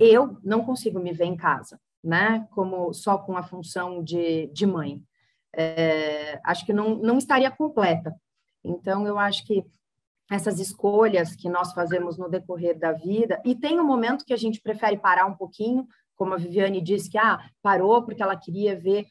Eu 0.00 0.38
não 0.42 0.64
consigo 0.64 0.98
me 0.98 1.12
ver 1.12 1.26
em 1.26 1.36
casa, 1.36 1.78
né? 2.02 2.46
Como 2.52 2.92
só 2.92 3.18
com 3.18 3.36
a 3.36 3.42
função 3.42 4.02
de, 4.02 4.46
de 4.48 4.66
mãe. 4.66 5.02
É, 5.54 6.40
acho 6.44 6.64
que 6.64 6.72
não, 6.72 6.96
não 6.96 7.18
estaria 7.18 7.50
completa. 7.50 8.14
Então, 8.64 9.06
eu 9.06 9.18
acho 9.18 9.46
que 9.46 9.64
essas 10.30 10.58
escolhas 10.58 11.36
que 11.36 11.50
nós 11.50 11.72
fazemos 11.74 12.16
no 12.16 12.30
decorrer 12.30 12.78
da 12.78 12.92
vida, 12.92 13.40
e 13.44 13.54
tem 13.54 13.78
um 13.78 13.86
momento 13.86 14.24
que 14.24 14.32
a 14.32 14.38
gente 14.38 14.60
prefere 14.60 14.96
parar 14.96 15.26
um 15.26 15.36
pouquinho, 15.36 15.86
como 16.16 16.32
a 16.32 16.38
Viviane 16.38 16.80
disse 16.80 17.10
que 17.10 17.18
ah, 17.18 17.38
parou 17.62 18.02
porque 18.02 18.22
ela 18.22 18.36
queria 18.36 18.78
ver 18.78 19.06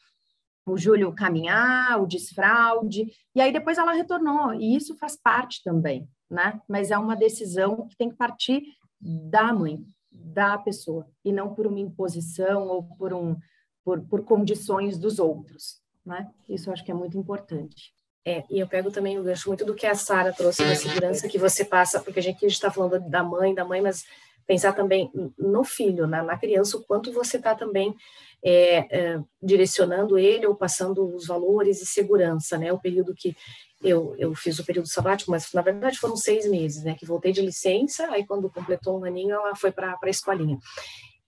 o 0.66 0.78
Júlio 0.78 1.14
caminhar, 1.14 2.02
o 2.02 2.08
desfraude, 2.08 3.12
e 3.36 3.42
aí 3.42 3.52
depois 3.52 3.78
ela 3.78 3.94
retornou, 3.94 4.54
e 4.54 4.76
isso 4.76 4.96
faz 4.98 5.16
parte 5.16 5.62
também, 5.64 6.08
né? 6.30 6.62
Mas 6.68 6.92
é 6.92 6.98
uma 6.98 7.16
decisão 7.16 7.88
que 7.88 7.98
tem 7.98 8.10
que 8.10 8.16
partir 8.16 8.64
da 9.00 9.52
mãe, 9.52 9.86
da 10.12 10.58
pessoa, 10.58 11.08
e 11.24 11.32
não 11.32 11.54
por 11.54 11.68
uma 11.68 11.80
imposição 11.80 12.68
ou 12.68 12.84
por, 12.98 13.14
um, 13.14 13.36
por, 13.84 14.02
por 14.02 14.24
condições 14.24 14.98
dos 14.98 15.20
outros, 15.20 15.82
né? 16.06 16.30
Isso 16.48 16.70
eu 16.70 16.74
acho 16.74 16.84
que 16.84 16.92
é 16.92 16.96
muito 16.96 17.18
importante. 17.18 17.94
É, 18.26 18.46
e 18.50 18.58
eu 18.58 18.68
pego 18.68 18.90
também 18.90 19.20
o 19.20 19.24
gancho 19.24 19.50
muito 19.50 19.66
do 19.66 19.76
que 19.76 19.86
a 19.86 19.96
Sara 19.96 20.32
trouxe 20.32 20.64
da 20.64 20.76
segurança 20.76 21.28
que 21.28 21.38
você 21.38 21.66
passa, 21.66 22.00
porque 22.00 22.20
a 22.20 22.24
gente 22.24 22.46
está 22.46 22.72
falando 22.72 23.00
da 23.10 23.22
mãe, 23.22 23.54
da 23.54 23.66
mãe, 23.66 23.82
mas 23.82 24.06
pensar 24.46 24.74
também 24.74 25.12
no 25.38 25.64
filho, 25.64 26.08
na, 26.08 26.24
na 26.24 26.38
criança, 26.38 26.78
o 26.78 26.84
quanto 26.84 27.12
você 27.12 27.38
está 27.38 27.56
também 27.56 27.96
é, 28.44 28.78
é, 28.90 29.20
direcionando 29.42 30.18
ele 30.18 30.46
ou 30.46 30.56
passando 30.56 31.16
os 31.16 31.28
valores 31.28 31.82
e 31.82 31.86
segurança, 31.86 32.58
né? 32.58 32.74
O 32.74 32.80
período 32.80 33.14
que 33.16 33.36
eu, 33.82 34.16
eu 34.18 34.34
fiz 34.36 34.60
o 34.60 34.66
período 34.66 34.88
sabático, 34.88 35.32
mas 35.32 35.52
na 35.54 35.62
verdade 35.62 35.98
foram 35.98 36.16
seis 36.16 36.50
meses, 36.50 36.84
né? 36.84 36.96
Que 36.96 37.06
voltei 37.06 37.32
de 37.32 37.42
licença, 37.42 38.08
aí 38.12 38.26
quando 38.26 38.50
completou 38.50 39.00
um 39.00 39.06
aninho, 39.06 39.36
ela 39.36 39.56
foi 39.56 39.72
para 39.72 39.98
a 40.02 40.10
escolinha. 40.10 40.58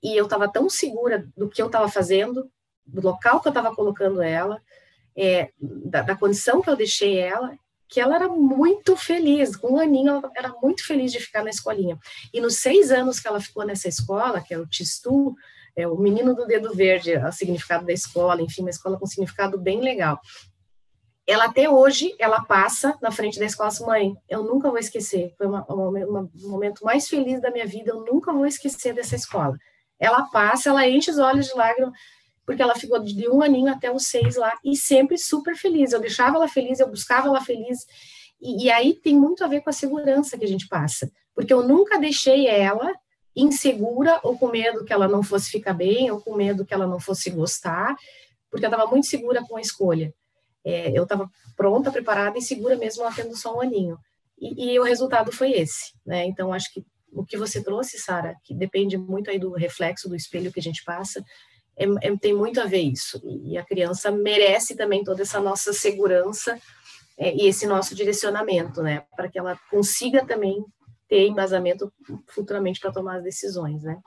E 0.03 0.15
eu 0.15 0.25
estava 0.25 0.51
tão 0.51 0.69
segura 0.69 1.27
do 1.35 1.49
que 1.49 1.61
eu 1.61 1.67
estava 1.67 1.89
fazendo, 1.89 2.49
do 2.85 3.01
local 3.01 3.39
que 3.39 3.47
eu 3.47 3.51
estava 3.51 3.73
colocando 3.73 4.21
ela, 4.21 4.61
é, 5.17 5.49
da, 5.59 6.01
da, 6.01 6.15
condição 6.15 6.61
que 6.61 6.69
eu 6.69 6.75
deixei 6.75 7.17
ela, 7.17 7.57
que 7.89 7.99
ela 7.99 8.15
era 8.15 8.27
muito 8.27 8.95
feliz. 8.95 9.55
Com 9.55 9.73
um 9.73 9.79
aninho, 9.79 10.09
ela 10.09 10.31
era 10.35 10.53
muito 10.61 10.85
feliz 10.85 11.11
de 11.11 11.19
ficar 11.19 11.43
na 11.43 11.49
escolinha. 11.49 11.97
E 12.33 12.41
nos 12.41 12.57
seis 12.57 12.91
anos 12.91 13.19
que 13.19 13.27
ela 13.27 13.39
ficou 13.39 13.65
nessa 13.65 13.87
escola, 13.87 14.41
que 14.41 14.53
é 14.53 14.57
o 14.57 14.67
Tistu, 14.67 15.35
é 15.75 15.87
o 15.87 15.97
menino 15.97 16.33
do 16.33 16.45
dedo 16.45 16.73
verde, 16.73 17.17
o 17.17 17.31
significado 17.31 17.85
da 17.85 17.93
escola, 17.93 18.41
enfim, 18.41 18.61
uma 18.61 18.69
escola 18.69 18.97
com 18.97 19.05
significado 19.05 19.59
bem 19.59 19.81
legal. 19.81 20.19
Ela 21.27 21.45
até 21.45 21.69
hoje, 21.69 22.15
ela 22.19 22.43
passa 22.43 22.95
na 23.01 23.11
frente 23.11 23.39
da 23.39 23.45
escola 23.45 23.69
assim, 23.69 23.85
mãe, 23.85 24.15
eu 24.29 24.43
nunca 24.43 24.69
vou 24.69 24.77
esquecer, 24.77 25.33
foi 25.37 25.47
um 25.47 26.29
momento 26.47 26.85
mais 26.85 27.07
feliz 27.07 27.41
da 27.41 27.49
minha 27.49 27.65
vida, 27.65 27.91
eu 27.91 28.05
nunca 28.05 28.31
vou 28.31 28.45
esquecer 28.45 28.93
dessa 28.93 29.15
escola. 29.15 29.57
Ela 29.99 30.29
passa, 30.29 30.69
ela 30.69 30.87
enche 30.87 31.09
os 31.09 31.17
olhos 31.17 31.47
de 31.47 31.55
lágrimas, 31.55 31.93
porque 32.45 32.61
ela 32.61 32.75
ficou 32.75 32.99
de 32.99 33.27
um 33.27 33.41
aninho 33.41 33.71
até 33.71 33.91
os 33.91 34.07
seis 34.07 34.35
lá, 34.35 34.53
e 34.63 34.75
sempre 34.75 35.17
super 35.17 35.55
feliz, 35.55 35.91
eu 35.91 35.99
deixava 35.99 36.37
ela 36.37 36.47
feliz, 36.47 36.79
eu 36.79 36.89
buscava 36.89 37.27
ela 37.27 37.41
feliz, 37.41 37.79
e, 38.41 38.65
e 38.65 38.71
aí 38.71 38.93
tem 38.93 39.17
muito 39.17 39.43
a 39.43 39.47
ver 39.47 39.61
com 39.61 39.69
a 39.69 39.73
segurança 39.73 40.37
que 40.37 40.45
a 40.45 40.47
gente 40.47 40.67
passa, 40.67 41.11
porque 41.33 41.53
eu 41.53 41.67
nunca 41.67 41.99
deixei 41.99 42.47
ela 42.47 42.91
insegura 43.35 44.19
ou 44.23 44.37
com 44.37 44.47
medo 44.47 44.85
que 44.85 44.93
ela 44.93 45.07
não 45.07 45.21
fosse 45.21 45.51
ficar 45.51 45.73
bem 45.73 46.09
ou 46.09 46.21
com 46.21 46.35
medo 46.35 46.65
que 46.65 46.73
ela 46.73 46.87
não 46.87 46.99
fosse 46.99 47.29
gostar, 47.29 47.95
porque 48.49 48.65
eu 48.65 48.69
estava 48.69 48.89
muito 48.89 49.07
segura 49.07 49.43
com 49.43 49.57
a 49.57 49.61
escolha. 49.61 50.13
É, 50.63 50.97
eu 50.97 51.03
estava 51.03 51.29
pronta, 51.55 51.91
preparada 51.91 52.37
e 52.37 52.41
segura 52.41 52.75
mesmo 52.75 53.03
ela 53.03 53.13
tendo 53.13 53.35
só 53.35 53.55
um 53.55 53.61
aninho. 53.61 53.99
E, 54.39 54.71
e, 54.71 54.79
o 54.79 54.83
resultado 54.83 55.31
foi 55.31 55.51
esse, 55.51 55.93
né? 56.05 56.25
Então 56.25 56.53
acho 56.53 56.73
que 56.73 56.83
o 57.11 57.25
que 57.25 57.37
você 57.37 57.63
trouxe, 57.63 57.97
Sara, 57.97 58.35
que 58.43 58.53
depende 58.53 58.97
muito 58.97 59.29
aí 59.29 59.39
do 59.39 59.51
reflexo 59.51 60.09
do 60.09 60.15
espelho 60.15 60.51
que 60.51 60.59
a 60.59 60.63
gente 60.63 60.83
passa, 60.83 61.23
é, 61.77 61.85
é, 62.07 62.17
tem 62.17 62.33
muito 62.33 62.59
a 62.61 62.65
ver 62.65 62.81
isso. 62.81 63.21
E 63.43 63.57
a 63.57 63.65
criança 63.65 64.11
merece 64.11 64.75
também 64.75 65.03
toda 65.03 65.21
essa 65.21 65.39
nossa 65.39 65.73
segurança 65.73 66.59
é, 67.17 67.35
e 67.35 67.47
esse 67.47 67.67
nosso 67.67 67.95
direcionamento, 67.95 68.81
né? 68.81 69.03
Para 69.15 69.29
que 69.29 69.37
ela 69.39 69.59
consiga 69.69 70.25
também 70.25 70.63
ter 71.07 71.27
embasamento 71.27 71.91
futuramente 72.29 72.79
para 72.79 72.91
tomar 72.91 73.17
as 73.17 73.23
decisões, 73.23 73.83
né? 73.83 73.97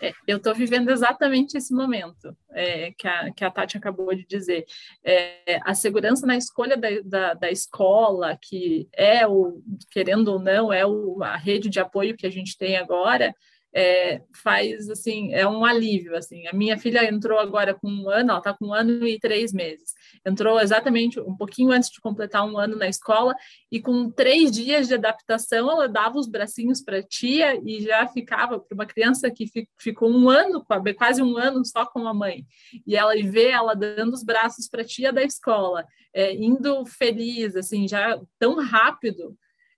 É, 0.00 0.12
eu 0.26 0.36
estou 0.36 0.54
vivendo 0.54 0.90
exatamente 0.90 1.56
esse 1.56 1.72
momento 1.72 2.36
é, 2.50 2.92
que, 2.92 3.08
a, 3.08 3.32
que 3.32 3.42
a 3.42 3.50
Tati 3.50 3.78
acabou 3.78 4.14
de 4.14 4.26
dizer. 4.26 4.66
É, 5.02 5.58
a 5.64 5.74
segurança 5.74 6.26
na 6.26 6.36
escolha 6.36 6.76
da, 6.76 6.88
da, 7.02 7.34
da, 7.34 7.50
escola, 7.50 8.38
que 8.40 8.88
é 8.92 9.26
o, 9.26 9.62
querendo 9.90 10.28
ou 10.28 10.38
não, 10.38 10.70
é 10.70 10.84
o, 10.84 11.22
a 11.22 11.36
rede 11.36 11.70
de 11.70 11.80
apoio 11.80 12.16
que 12.16 12.26
a 12.26 12.30
gente 12.30 12.58
tem 12.58 12.76
agora, 12.76 13.34
é, 13.76 14.22
faz 14.32 14.88
assim, 14.88 15.34
é 15.34 15.46
um 15.46 15.62
alívio 15.62 16.16
assim. 16.16 16.46
A 16.46 16.52
minha 16.54 16.78
filha 16.78 17.06
entrou 17.06 17.38
agora 17.38 17.74
com 17.74 17.86
um 17.86 18.08
ano, 18.08 18.30
ela 18.30 18.38
está 18.38 18.54
com 18.54 18.68
um 18.68 18.72
ano 18.72 19.06
e 19.06 19.20
três 19.20 19.52
meses. 19.52 19.92
Entrou 20.24 20.58
exatamente 20.58 21.20
um 21.20 21.36
pouquinho 21.36 21.72
antes 21.72 21.90
de 21.90 22.00
completar 22.00 22.42
um 22.46 22.56
ano 22.56 22.74
na 22.74 22.88
escola 22.88 23.34
e 23.70 23.78
com 23.78 24.10
três 24.10 24.50
dias 24.50 24.88
de 24.88 24.94
adaptação 24.94 25.70
ela 25.70 25.86
dava 25.86 26.16
os 26.16 26.26
bracinhos 26.26 26.80
para 26.80 27.02
tia 27.02 27.60
e 27.62 27.82
já 27.82 28.08
ficava 28.08 28.58
para 28.58 28.74
uma 28.74 28.86
criança 28.86 29.30
que 29.30 29.44
ficou 29.78 30.10
um 30.10 30.30
ano, 30.30 30.64
quase 30.96 31.22
um 31.22 31.36
ano 31.36 31.62
só 31.62 31.84
com 31.84 32.08
a 32.08 32.14
mãe. 32.14 32.46
E 32.86 32.96
ela 32.96 33.12
vê 33.14 33.50
ela 33.50 33.74
dando 33.74 34.14
os 34.14 34.24
braços 34.24 34.66
para 34.68 34.84
tia 34.84 35.12
da 35.12 35.22
escola, 35.22 35.84
é, 36.14 36.34
indo 36.34 36.86
feliz, 36.86 37.54
assim, 37.54 37.86
já 37.86 38.18
tão 38.38 38.58
rápido 38.58 39.36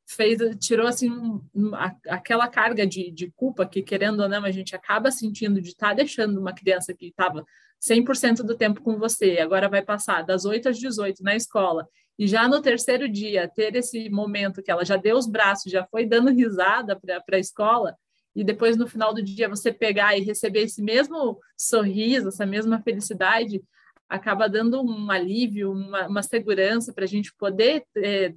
fez, 0.09 0.39
tirou 0.59 0.87
assim 0.87 1.11
um, 1.11 1.73
aquela 2.09 2.49
carga 2.49 2.87
de, 2.87 3.11
de 3.11 3.31
culpa 3.31 3.67
que, 3.67 3.83
querendo 3.83 4.21
ou 4.21 4.29
não, 4.29 4.45
a 4.45 4.51
gente 4.51 4.75
acaba 4.75 5.11
sentindo 5.11 5.61
de 5.61 5.69
estar 5.69 5.89
tá 5.89 5.95
deixando 5.95 6.41
uma 6.41 6.55
criança 6.55 6.95
que 6.95 7.09
estava 7.09 7.45
100% 7.81 8.39
do 8.39 8.57
tempo 8.57 8.81
com 8.81 8.99
você, 8.99 9.39
agora 9.39 9.69
vai 9.69 9.83
passar 9.83 10.23
das 10.23 10.47
8 10.47 10.71
às 10.71 10.79
18 10.79 11.23
na 11.23 11.37
escola, 11.37 11.87
e 12.19 12.27
já 12.27 12.49
no 12.49 12.63
terceiro 12.63 13.09
dia 13.09 13.49
ter 13.49 13.77
esse 13.77 14.09
momento 14.09 14.63
que 14.63 14.71
ela 14.71 14.85
já 14.85 14.97
deu 14.97 15.17
os 15.17 15.27
braços, 15.27 15.71
já 15.71 15.87
foi 15.87 16.07
dando 16.07 16.33
risada 16.33 16.99
para 16.99 17.37
a 17.37 17.39
escola, 17.39 17.95
e 18.35 18.43
depois 18.43 18.77
no 18.77 18.89
final 18.89 19.13
do 19.13 19.23
dia 19.23 19.49
você 19.49 19.71
pegar 19.73 20.17
e 20.17 20.23
receber 20.23 20.63
esse 20.63 20.83
mesmo 20.83 21.39
sorriso, 21.57 22.29
essa 22.29 22.47
mesma 22.47 22.81
felicidade, 22.81 23.63
acaba 24.09 24.49
dando 24.49 24.83
um 24.83 25.11
alívio, 25.11 25.71
uma, 25.71 26.09
uma 26.09 26.23
segurança 26.23 26.93
para 26.95 27.05
a 27.05 27.09
gente 27.09 27.33
poder 27.37 27.85
é, 27.99 28.33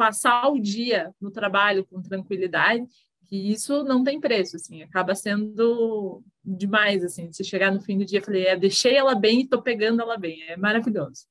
passar 0.00 0.48
o 0.48 0.58
dia 0.58 1.14
no 1.20 1.30
trabalho 1.30 1.84
com 1.84 2.00
tranquilidade, 2.00 2.86
que 3.26 3.36
isso 3.36 3.84
não 3.84 4.02
tem 4.02 4.18
preço, 4.18 4.56
assim, 4.56 4.82
acaba 4.82 5.14
sendo 5.14 6.22
demais, 6.42 7.04
assim, 7.04 7.30
se 7.30 7.44
chegar 7.44 7.70
no 7.70 7.82
fim 7.82 7.98
do 7.98 8.06
dia, 8.06 8.22
falei, 8.22 8.46
é, 8.46 8.56
deixei 8.56 8.96
ela 8.96 9.14
bem 9.14 9.40
e 9.40 9.46
tô 9.46 9.60
pegando 9.60 10.00
ela 10.00 10.16
bem, 10.16 10.42
é 10.44 10.56
maravilhoso. 10.56 11.26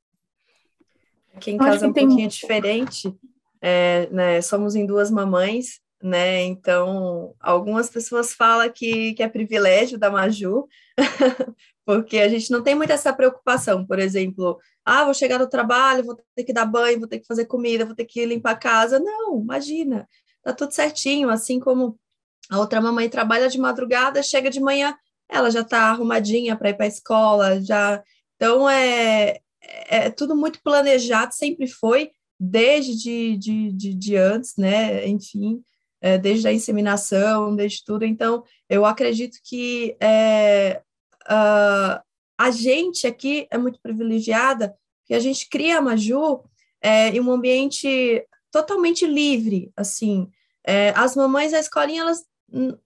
Aqui 1.34 1.50
em 1.50 1.58
casa 1.58 1.88
é 1.88 1.90
um 1.90 1.94
tem... 1.94 2.06
pouquinho 2.06 2.30
diferente, 2.30 3.12
é, 3.60 4.08
né, 4.12 4.40
somos 4.40 4.76
em 4.76 4.86
duas 4.86 5.10
mamães, 5.10 5.82
né? 6.02 6.44
Então, 6.44 7.34
algumas 7.40 7.90
pessoas 7.90 8.36
falam 8.36 8.72
que, 8.72 9.16
que 9.16 9.24
é 9.24 9.28
privilégio 9.28 9.98
da 9.98 10.12
Maju, 10.12 10.68
porque 11.90 12.20
a 12.20 12.30
gente 12.30 12.52
não 12.52 12.62
tem 12.62 12.76
muito 12.76 12.92
essa 12.92 13.12
preocupação, 13.12 13.84
por 13.84 13.98
exemplo, 13.98 14.60
ah, 14.86 15.06
vou 15.06 15.14
chegar 15.16 15.40
no 15.40 15.50
trabalho, 15.50 16.06
vou 16.06 16.16
ter 16.36 16.44
que 16.44 16.54
dar 16.54 16.64
banho, 16.64 17.00
vou 17.00 17.08
ter 17.08 17.18
que 17.18 17.26
fazer 17.26 17.46
comida, 17.46 17.84
vou 17.84 17.96
ter 17.96 18.06
que 18.06 18.24
limpar 18.28 18.52
a 18.52 18.56
casa. 18.56 19.00
Não, 19.00 19.42
imagina, 19.42 20.08
tá 20.44 20.54
tudo 20.54 20.72
certinho, 20.72 21.32
assim 21.32 21.60
como 21.60 22.00
a 22.48 22.60
outra 22.60 22.80
mamãe 22.80 23.10
trabalha 23.10 23.50
de 23.50 23.58
madrugada, 23.58 24.22
chega 24.22 24.52
de 24.52 24.60
manhã, 24.60 24.96
ela 25.28 25.50
já 25.50 25.64
tá 25.64 25.90
arrumadinha 25.90 26.56
para 26.56 26.70
ir 26.70 26.76
para 26.76 26.86
a 26.86 26.90
escola, 26.90 27.60
já. 27.60 28.04
Então 28.36 28.70
é, 28.70 29.40
é, 29.60 30.06
é 30.06 30.10
tudo 30.12 30.36
muito 30.36 30.62
planejado, 30.62 31.34
sempre 31.34 31.66
foi, 31.66 32.12
desde 32.40 32.96
de, 32.96 33.36
de, 33.36 33.72
de, 33.72 33.94
de 33.96 34.16
antes, 34.16 34.56
né? 34.58 35.08
Enfim, 35.08 35.64
é, 36.00 36.20
desde 36.20 36.48
a 36.48 36.54
inseminação, 36.54 37.56
desde 37.56 37.84
tudo. 37.84 38.06
Então, 38.06 38.44
eu 38.70 38.86
acredito 38.86 39.40
que 39.44 39.98
é, 40.00 40.84
uh, 41.30 42.02
a 42.38 42.52
gente 42.52 43.06
aqui 43.06 43.48
é 43.52 43.58
muito 43.58 43.80
privilegiada, 43.82 44.76
que 45.06 45.14
a 45.14 45.20
gente 45.20 45.50
cria 45.50 45.78
a 45.78 45.82
Maju 45.82 46.44
é, 46.82 47.10
em 47.10 47.20
um 47.20 47.32
ambiente 47.32 48.26
totalmente 48.52 49.06
livre, 49.06 49.72
assim. 49.76 50.30
É, 50.66 50.94
as 50.96 51.16
mamães 51.16 51.52
da 51.52 51.60
escolinha, 51.60 52.02
elas 52.02 52.24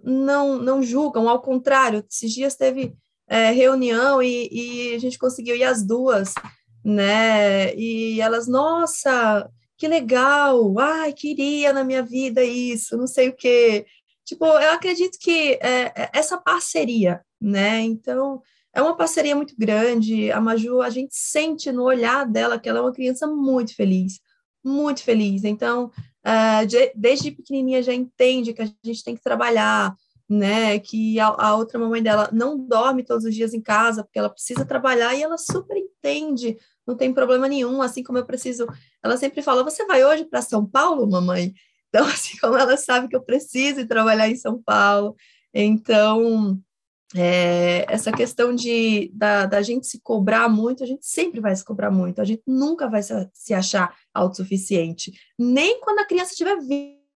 não, 0.04 0.58
não 0.58 0.84
julgam, 0.84 1.30
ao 1.30 1.42
contrário, 1.42 2.04
esses 2.10 2.32
dias 2.32 2.56
teve 2.56 2.96
é, 3.28 3.52
reunião 3.52 4.22
e, 4.22 4.50
e, 4.52 4.96
a 4.96 5.00
gente 5.00 5.18
conseguiu 5.18 5.56
ir 5.56 5.64
as 5.64 5.84
duas, 5.84 6.34
né? 6.84 7.74
E 7.76 8.20
elas, 8.20 8.48
nossa, 8.48 9.50
que 9.78 9.88
legal, 9.88 10.78
ai, 10.80 11.14
queria 11.14 11.72
na 11.72 11.84
minha 11.84 12.04
vida 12.04 12.44
isso, 12.44 12.98
não 12.98 13.08
sei 13.08 13.30
o 13.30 13.36
quê. 13.36 13.86
Tipo, 14.26 14.46
eu 14.46 14.72
acredito 14.72 15.18
que 15.20 15.60
é, 15.62 15.92
é 15.96 16.10
essa 16.14 16.38
parceria, 16.38 17.22
né? 17.42 17.82
Então, 17.82 18.42
é 18.74 18.82
uma 18.82 18.96
parceria 18.96 19.36
muito 19.36 19.54
grande. 19.58 20.32
A 20.32 20.42
Maju, 20.42 20.82
a 20.82 20.90
gente 20.90 21.16
sente 21.16 21.72
no 21.72 21.84
olhar 21.84 22.26
dela 22.26 22.60
que 22.60 22.68
ela 22.68 22.80
é 22.80 22.82
uma 22.82 22.94
criança 22.94 23.28
muito 23.28 23.76
feliz, 23.76 24.20
muito 24.64 25.04
feliz. 25.04 25.44
Então, 25.44 25.92
uh, 26.26 26.66
de, 26.66 26.92
desde 26.96 27.32
pequenininha 27.32 27.84
já 27.84 27.94
entende 27.94 28.54
que 28.54 28.62
a 28.62 28.72
gente 28.84 29.04
tem 29.04 29.16
que 29.16 29.22
trabalhar, 29.22 29.96
né? 30.28 30.80
Que 30.80 31.20
a, 31.20 31.28
a, 31.28 31.56
outra 31.56 31.78
mamãe 31.78 32.02
dela 32.02 32.30
não 32.34 32.58
dorme 32.58 33.04
todos 33.04 33.26
os 33.26 33.36
dias 33.36 33.54
em 33.54 33.62
casa 33.62 34.04
porque 34.04 34.18
ela 34.18 34.30
precisa 34.30 34.66
trabalhar 34.66 35.14
e 35.14 35.22
ela 35.22 35.38
super 35.38 35.78
entende, 35.78 36.58
não 36.88 36.96
tem 36.96 37.14
problema 37.14 37.48
nenhum. 37.48 37.82
Assim 37.82 38.02
como 38.04 38.18
eu 38.18 38.26
preciso, 38.26 38.66
ela 39.04 39.18
sempre 39.18 39.42
fala: 39.42 39.64
Você 39.64 39.86
vai 39.86 40.04
hoje 40.04 40.26
para 40.26 40.42
São 40.42 40.66
Paulo, 40.66 41.08
mamãe? 41.10 41.54
Então, 41.94 42.08
assim 42.10 42.38
como 42.40 42.58
ela 42.58 42.76
sabe 42.76 43.08
que 43.08 43.16
eu 43.16 43.22
preciso 43.22 43.88
trabalhar 43.88 44.28
em 44.28 44.36
São 44.36 44.60
Paulo, 44.62 45.16
então 45.54 46.60
é, 47.16 47.86
essa 47.88 48.12
questão 48.12 48.56
de 48.56 49.12
da, 49.14 49.46
da, 49.46 49.62
gente 49.62 49.86
se 49.86 50.02
cobrar 50.02 50.50
muito, 50.50 50.84
a 50.84 50.88
gente 50.88 51.06
sempre 51.06 51.40
vai 51.40 51.56
se 51.56 51.64
cobrar 51.64 51.92
muito, 51.92 52.20
a 52.20 52.26
gente 52.26 52.42
nunca 52.48 52.90
vai 52.90 53.04
se, 53.04 53.14
se 53.32 53.54
achar 53.54 53.96
autossuficiente, 54.12 55.12
nem 55.38 55.80
quando 55.82 56.00
a 56.00 56.06
criança 56.06 56.34
tiver 56.34 56.58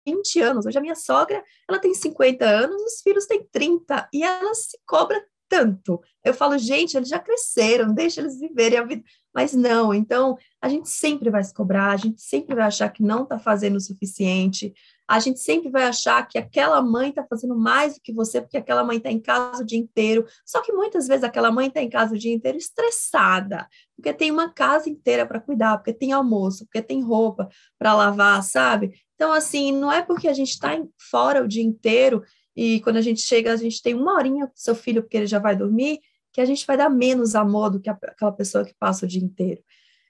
20 0.04 0.40
anos. 0.40 0.66
Hoje 0.66 0.76
a 0.76 0.82
minha 0.82 0.96
sogra, 0.96 1.42
ela 1.68 1.78
tem 1.78 1.94
50 1.94 2.44
anos, 2.44 2.82
os 2.82 3.00
filhos 3.00 3.26
têm 3.26 3.46
30, 3.52 4.08
e 4.12 4.24
ela 4.24 4.52
se 4.54 4.76
cobra 4.84 5.24
tanto. 5.48 6.00
Eu 6.24 6.34
falo, 6.34 6.58
gente, 6.58 6.96
eles 6.96 7.08
já 7.08 7.18
cresceram, 7.18 7.92
deixa 7.92 8.20
eles 8.20 8.38
viverem 8.38 8.78
a 8.78 8.84
vida. 8.84 9.02
Mas 9.34 9.52
não, 9.52 9.92
então 9.92 10.36
a 10.62 10.68
gente 10.68 10.88
sempre 10.88 11.28
vai 11.28 11.42
se 11.42 11.52
cobrar, 11.52 11.90
a 11.90 11.96
gente 11.96 12.22
sempre 12.22 12.54
vai 12.54 12.66
achar 12.66 12.88
que 12.88 13.02
não 13.02 13.24
está 13.24 13.38
fazendo 13.38 13.76
o 13.76 13.80
suficiente, 13.80 14.72
a 15.06 15.18
gente 15.18 15.40
sempre 15.40 15.70
vai 15.70 15.84
achar 15.84 16.26
que 16.26 16.38
aquela 16.38 16.80
mãe 16.80 17.10
está 17.10 17.24
fazendo 17.28 17.56
mais 17.56 17.94
do 17.94 18.00
que 18.00 18.12
você, 18.12 18.40
porque 18.40 18.56
aquela 18.56 18.82
mãe 18.82 18.96
está 18.96 19.10
em 19.10 19.20
casa 19.20 19.62
o 19.62 19.66
dia 19.66 19.78
inteiro. 19.78 20.24
Só 20.46 20.62
que 20.62 20.72
muitas 20.72 21.06
vezes 21.06 21.24
aquela 21.24 21.52
mãe 21.52 21.66
está 21.66 21.82
em 21.82 21.90
casa 21.90 22.14
o 22.14 22.18
dia 22.18 22.32
inteiro 22.32 22.56
estressada, 22.56 23.68
porque 23.96 24.12
tem 24.14 24.30
uma 24.30 24.50
casa 24.50 24.88
inteira 24.88 25.26
para 25.26 25.40
cuidar, 25.40 25.76
porque 25.76 25.92
tem 25.92 26.12
almoço, 26.12 26.64
porque 26.64 26.80
tem 26.80 27.02
roupa 27.02 27.48
para 27.78 27.94
lavar, 27.94 28.42
sabe? 28.42 28.94
Então, 29.14 29.32
assim, 29.32 29.72
não 29.72 29.92
é 29.92 30.00
porque 30.00 30.26
a 30.26 30.32
gente 30.32 30.50
está 30.50 30.70
fora 31.10 31.44
o 31.44 31.48
dia 31.48 31.62
inteiro 31.62 32.22
e 32.56 32.80
quando 32.80 32.96
a 32.96 33.02
gente 33.02 33.20
chega, 33.20 33.52
a 33.52 33.56
gente 33.56 33.82
tem 33.82 33.94
uma 33.94 34.14
horinha 34.14 34.46
com 34.46 34.52
seu 34.54 34.74
filho, 34.74 35.02
porque 35.02 35.16
ele 35.16 35.26
já 35.26 35.38
vai 35.38 35.56
dormir, 35.56 36.00
que 36.32 36.40
a 36.40 36.44
gente 36.44 36.66
vai 36.66 36.76
dar 36.76 36.88
menos 36.88 37.34
amor 37.34 37.70
do 37.70 37.80
que 37.80 37.90
aquela 37.90 38.32
pessoa 38.32 38.64
que 38.64 38.74
passa 38.74 39.04
o 39.04 39.08
dia 39.08 39.22
inteiro. 39.22 39.62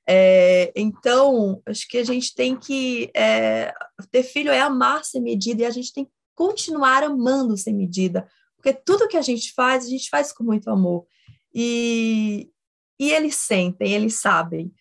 É, 0.06 0.72
então, 0.76 1.62
acho 1.66 1.88
que 1.88 1.98
a 1.98 2.04
gente 2.04 2.34
tem 2.34 2.56
que 2.56 3.10
é, 3.14 3.72
ter 4.10 4.22
filho 4.22 4.50
é 4.50 4.60
amar 4.60 5.04
sem 5.04 5.22
medida 5.22 5.62
e 5.62 5.66
a 5.66 5.70
gente 5.70 5.92
tem 5.92 6.04
que 6.04 6.10
continuar 6.34 7.02
amando 7.02 7.56
sem 7.56 7.72
medida, 7.74 8.26
porque 8.56 8.72
tudo 8.72 9.08
que 9.08 9.16
a 9.16 9.22
gente 9.22 9.52
faz, 9.52 9.86
a 9.86 9.88
gente 9.88 10.08
faz 10.10 10.32
com 10.32 10.42
muito 10.44 10.68
amor. 10.70 11.06
E, 11.54 12.50
e 12.98 13.12
eles 13.12 13.36
sentem, 13.36 13.92
eles 13.92 14.20
sabem. 14.20 14.72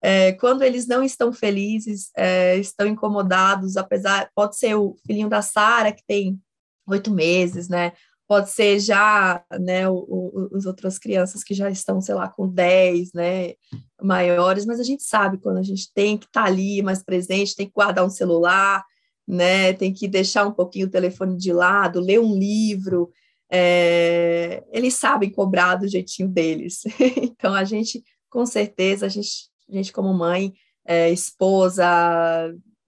É, 0.00 0.32
quando 0.32 0.62
eles 0.62 0.86
não 0.86 1.02
estão 1.02 1.32
felizes, 1.32 2.10
é, 2.16 2.56
estão 2.56 2.86
incomodados, 2.86 3.76
apesar, 3.76 4.30
pode 4.34 4.56
ser 4.56 4.74
o 4.74 4.96
filhinho 5.06 5.28
da 5.28 5.42
Sara, 5.42 5.92
que 5.92 6.02
tem 6.06 6.40
oito 6.86 7.10
meses, 7.10 7.68
né? 7.68 7.92
pode 8.32 8.50
ser 8.50 8.80
já, 8.80 9.44
né, 9.60 9.86
o, 9.90 9.94
o, 9.94 10.48
os 10.56 10.64
outras 10.64 10.98
crianças 10.98 11.44
que 11.44 11.52
já 11.52 11.68
estão, 11.68 12.00
sei 12.00 12.14
lá, 12.14 12.30
com 12.30 12.48
10, 12.48 13.12
né, 13.12 13.52
maiores, 14.00 14.64
mas 14.64 14.80
a 14.80 14.82
gente 14.82 15.02
sabe 15.02 15.36
quando 15.36 15.58
a 15.58 15.62
gente 15.62 15.92
tem 15.92 16.16
que 16.16 16.24
estar 16.24 16.44
tá 16.44 16.46
ali 16.46 16.80
mais 16.80 17.02
presente, 17.02 17.54
tem 17.54 17.66
que 17.66 17.74
guardar 17.74 18.06
um 18.06 18.08
celular, 18.08 18.82
né, 19.28 19.74
tem 19.74 19.92
que 19.92 20.08
deixar 20.08 20.46
um 20.46 20.52
pouquinho 20.52 20.86
o 20.86 20.90
telefone 20.90 21.36
de 21.36 21.52
lado, 21.52 22.00
ler 22.00 22.20
um 22.20 22.34
livro, 22.34 23.10
é, 23.50 24.64
eles 24.72 24.94
sabem 24.94 25.28
cobrar 25.28 25.76
do 25.76 25.86
jeitinho 25.86 26.26
deles. 26.26 26.84
então, 27.20 27.52
a 27.52 27.64
gente, 27.64 28.02
com 28.30 28.46
certeza, 28.46 29.04
a 29.04 29.08
gente, 29.10 29.50
a 29.68 29.74
gente 29.74 29.92
como 29.92 30.14
mãe, 30.14 30.54
é, 30.86 31.10
esposa, 31.10 31.84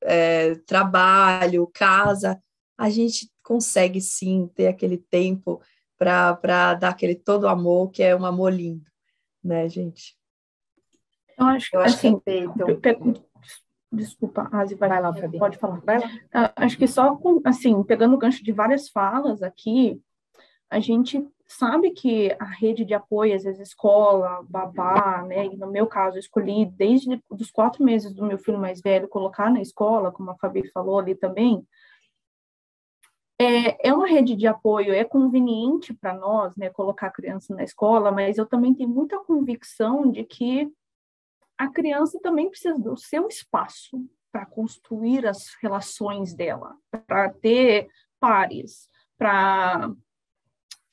é, 0.03 0.55
trabalho, 0.67 1.71
casa, 1.75 2.41
a 2.79 2.89
gente 2.89 3.29
consegue 3.45 4.01
sim 4.01 4.51
ter 4.55 4.67
aquele 4.67 4.99
tempo 4.99 5.61
para 5.97 6.75
dar 6.75 6.89
aquele 6.89 7.15
todo 7.15 7.47
amor, 7.47 7.91
que 7.91 8.03
é 8.03 8.17
um 8.17 8.25
amor 8.25 8.53
lindo, 8.53 8.85
né, 9.43 9.69
gente? 9.69 10.17
Eu 11.39 11.47
acho, 11.47 11.71
eu 11.73 11.81
acho 11.81 11.95
assim, 11.95 12.19
que 12.19 12.31
é. 12.31 12.97
Desculpa, 13.93 14.49
Asi, 14.51 14.75
vai, 14.75 14.89
vai 14.89 15.01
lá, 15.01 15.15
Fabi. 15.15 15.39
Pode 15.39 15.57
falar. 15.57 15.81
Vai 15.85 16.01
lá. 16.01 16.11
Ah, 16.33 16.53
acho 16.57 16.77
que 16.77 16.89
só, 16.89 17.15
com, 17.15 17.41
assim, 17.45 17.81
pegando 17.85 18.15
o 18.15 18.19
gancho 18.19 18.43
de 18.43 18.51
várias 18.51 18.89
falas 18.89 19.41
aqui, 19.41 20.01
a 20.69 20.81
gente 20.81 21.25
sabe 21.47 21.93
que 21.93 22.35
a 22.41 22.45
rede 22.45 22.85
de 22.85 22.95
apoio, 22.95 23.37
às 23.37 23.45
vezes 23.45 23.69
escola, 23.69 24.45
babá, 24.49 25.23
né, 25.23 25.47
e 25.47 25.57
no 25.57 25.71
meu 25.71 25.87
caso, 25.87 26.17
eu 26.17 26.21
escolhi 26.21 26.67
desde 26.67 27.23
os 27.31 27.51
quatro 27.51 27.85
meses 27.85 28.13
do 28.13 28.25
meu 28.25 28.39
filho 28.39 28.59
mais 28.59 28.81
velho 28.81 29.07
colocar 29.07 29.51
na 29.51 29.61
escola, 29.61 30.11
como 30.11 30.31
a 30.31 30.37
Fabi 30.37 30.69
falou 30.73 30.99
ali 30.99 31.15
também, 31.15 31.65
é, 33.39 33.89
é 33.89 33.93
uma 33.93 34.07
rede 34.07 34.37
de 34.37 34.47
apoio, 34.47 34.95
é 34.95 35.05
conveniente 35.05 35.93
para 35.93 36.15
nós, 36.15 36.55
né, 36.57 36.71
colocar 36.71 37.09
a 37.09 37.13
criança 37.13 37.55
na 37.55 37.65
escola, 37.65 38.13
mas 38.13 38.39
eu 38.39 38.47
também 38.47 38.75
tenho 38.75 38.89
muita 38.89 39.19
convicção 39.19 40.11
de 40.11 40.25
que 40.25 40.71
a 41.59 41.69
criança 41.69 42.19
também 42.21 42.49
precisa 42.49 42.79
do 42.79 42.97
seu 42.97 43.29
espaço 43.29 44.05
para 44.31 44.47
construir 44.47 45.27
as 45.27 45.55
relações 45.63 46.35
dela, 46.35 46.77
para 47.07 47.31
ter 47.31 47.89
pares, 48.19 48.89
para 49.17 49.93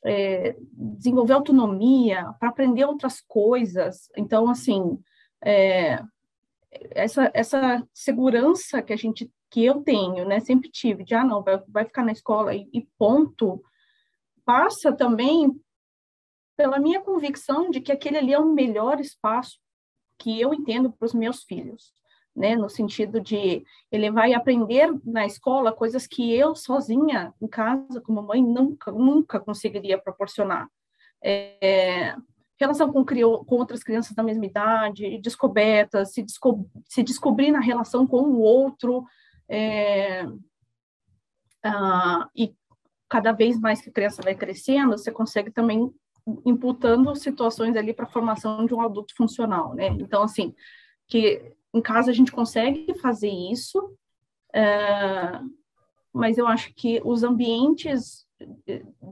é, 0.05 0.55
desenvolver 0.71 1.33
autonomia, 1.33 2.31
para 2.39 2.49
aprender 2.49 2.85
outras 2.85 3.21
coisas. 3.21 4.09
Então, 4.15 4.49
assim, 4.49 4.99
é, 5.43 5.99
essa, 6.91 7.31
essa 7.33 7.87
segurança 7.93 8.81
que 8.81 8.93
a 8.93 8.97
gente 8.97 9.31
que 9.52 9.66
eu 9.66 9.84
tenho, 9.84 10.26
né, 10.26 10.39
sempre 10.39 10.70
tive, 10.70 11.04
de, 11.04 11.14
ah, 11.14 11.26
não, 11.26 11.43
vai, 11.43 11.62
vai 11.68 11.86
ficar 11.86 12.04
na 12.04 12.14
escola 12.14 12.56
e, 12.56 12.70
e 12.74 12.88
ponto, 12.97 13.62
passa 14.45 14.93
também 14.93 15.52
pela 16.56 16.80
minha 16.80 17.02
convicção 17.02 17.70
de 17.70 17.82
que 17.82 17.91
aquele 17.91 18.18
ali 18.18 18.34
é 18.34 18.39
o 18.39 18.54
melhor 18.54 18.99
espaço 18.99 19.60
que 20.18 20.39
eu 20.39 20.54
entendo 20.54 20.91
para 20.91 21.06
os 21.06 21.14
meus 21.14 21.43
filhos, 21.43 21.93
né, 22.34 22.56
no 22.56 22.70
sentido 22.70 23.20
de 23.20 23.66
ele 23.91 24.10
vai 24.10 24.34
aprender 24.34 24.89
na 25.04 25.26
escola 25.26 25.74
coisas 25.74 26.08
que 26.08 26.34
eu 26.34 26.56
sozinha 26.56 27.34
em 27.41 27.47
casa 27.47 27.99
como 27.99 28.22
mãe 28.22 28.41
nunca 28.41 28.89
nunca 28.89 29.38
conseguiria 29.38 29.97
proporcionar. 30.02 30.70
É, 31.22 32.16
relação 32.62 32.93
com, 32.93 33.04
com 33.04 33.56
outras 33.56 33.84
crianças 33.84 34.16
da 34.16 34.24
mesma 34.24 34.45
idade, 34.45 35.18
descobertas, 35.18 36.14
se, 36.14 36.22
desco 36.22 36.70
se 36.88 37.02
descobrir 37.02 37.52
na 37.52 37.60
relação 37.60 38.06
com 38.06 38.22
o 38.22 38.39
outro, 38.39 39.04
é, 39.54 40.26
ah, 41.62 42.30
e 42.34 42.56
cada 43.10 43.34
vez 43.34 43.60
mais 43.60 43.82
que 43.82 43.89
a 43.89 43.93
criança 43.93 44.22
vai 44.22 44.34
crescendo, 44.34 44.97
você 44.97 45.12
consegue 45.12 45.52
também 45.52 45.93
imputando 46.45 47.14
situações 47.16 47.76
ali 47.76 47.93
para 47.93 48.06
a 48.06 48.10
formação 48.10 48.66
de 48.66 48.74
um 48.74 48.80
adulto 48.80 49.14
funcional, 49.14 49.74
né? 49.76 49.88
Então, 49.99 50.24
assim, 50.24 50.56
que 51.08 51.54
em 51.74 51.82
casa 51.82 52.12
a 52.12 52.14
gente 52.14 52.32
consegue 52.32 52.93
fazer 52.99 53.30
isso, 53.30 53.93
é, 54.54 55.41
mas 56.14 56.38
eu 56.38 56.47
acho 56.47 56.74
que 56.74 57.02
os 57.04 57.22
ambientes 57.22 58.26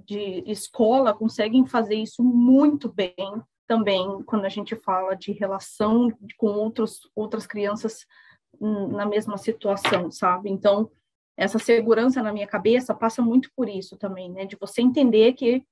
de 0.06 0.44
escola 0.48 1.14
conseguem 1.14 1.66
fazer 1.68 1.96
isso 1.96 2.24
muito 2.24 2.92
bem 2.92 3.14
também 3.68 4.24
quando 4.24 4.46
a 4.46 4.50
gente 4.50 4.76
fala 4.78 5.16
de 5.16 5.34
relação 5.34 6.10
com 6.38 6.48
outros, 6.48 7.02
outras 7.14 7.46
crianças 7.46 8.06
na 8.60 9.06
mesma 9.06 9.38
situação, 9.38 10.12
sabe? 10.12 10.50
Então, 10.50 10.92
essa 11.38 11.58
segurança 11.58 12.22
na 12.22 12.34
minha 12.34 12.48
cabeça 12.48 12.94
passa 12.94 13.22
muito 13.22 13.50
por 13.56 13.70
isso 13.70 13.98
também, 13.98 14.32
né? 14.32 14.46
De 14.46 14.58
você 14.60 14.82
entender 14.82 15.34
que 15.34 15.66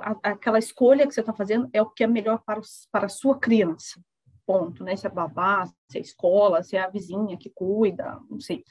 a, 0.00 0.30
aquela 0.30 0.58
escolha 0.58 1.06
que 1.06 1.14
você 1.14 1.20
está 1.20 1.32
fazendo 1.32 1.68
é 1.72 1.80
o 1.80 1.88
que 1.88 2.04
é 2.04 2.06
melhor 2.06 2.42
para, 2.44 2.60
os, 2.60 2.86
para 2.92 3.06
a 3.06 3.08
sua 3.08 3.38
criança, 3.38 4.00
ponto, 4.46 4.84
né? 4.84 4.94
Se 4.96 5.06
é 5.06 5.10
babá, 5.10 5.66
se 5.90 5.98
é 5.98 6.00
escola, 6.00 6.62
se 6.62 6.76
é 6.76 6.80
a 6.82 6.90
vizinha 6.90 7.36
que 7.36 7.50
cuida, 7.50 8.20
não 8.28 8.40
sei. 8.40 8.64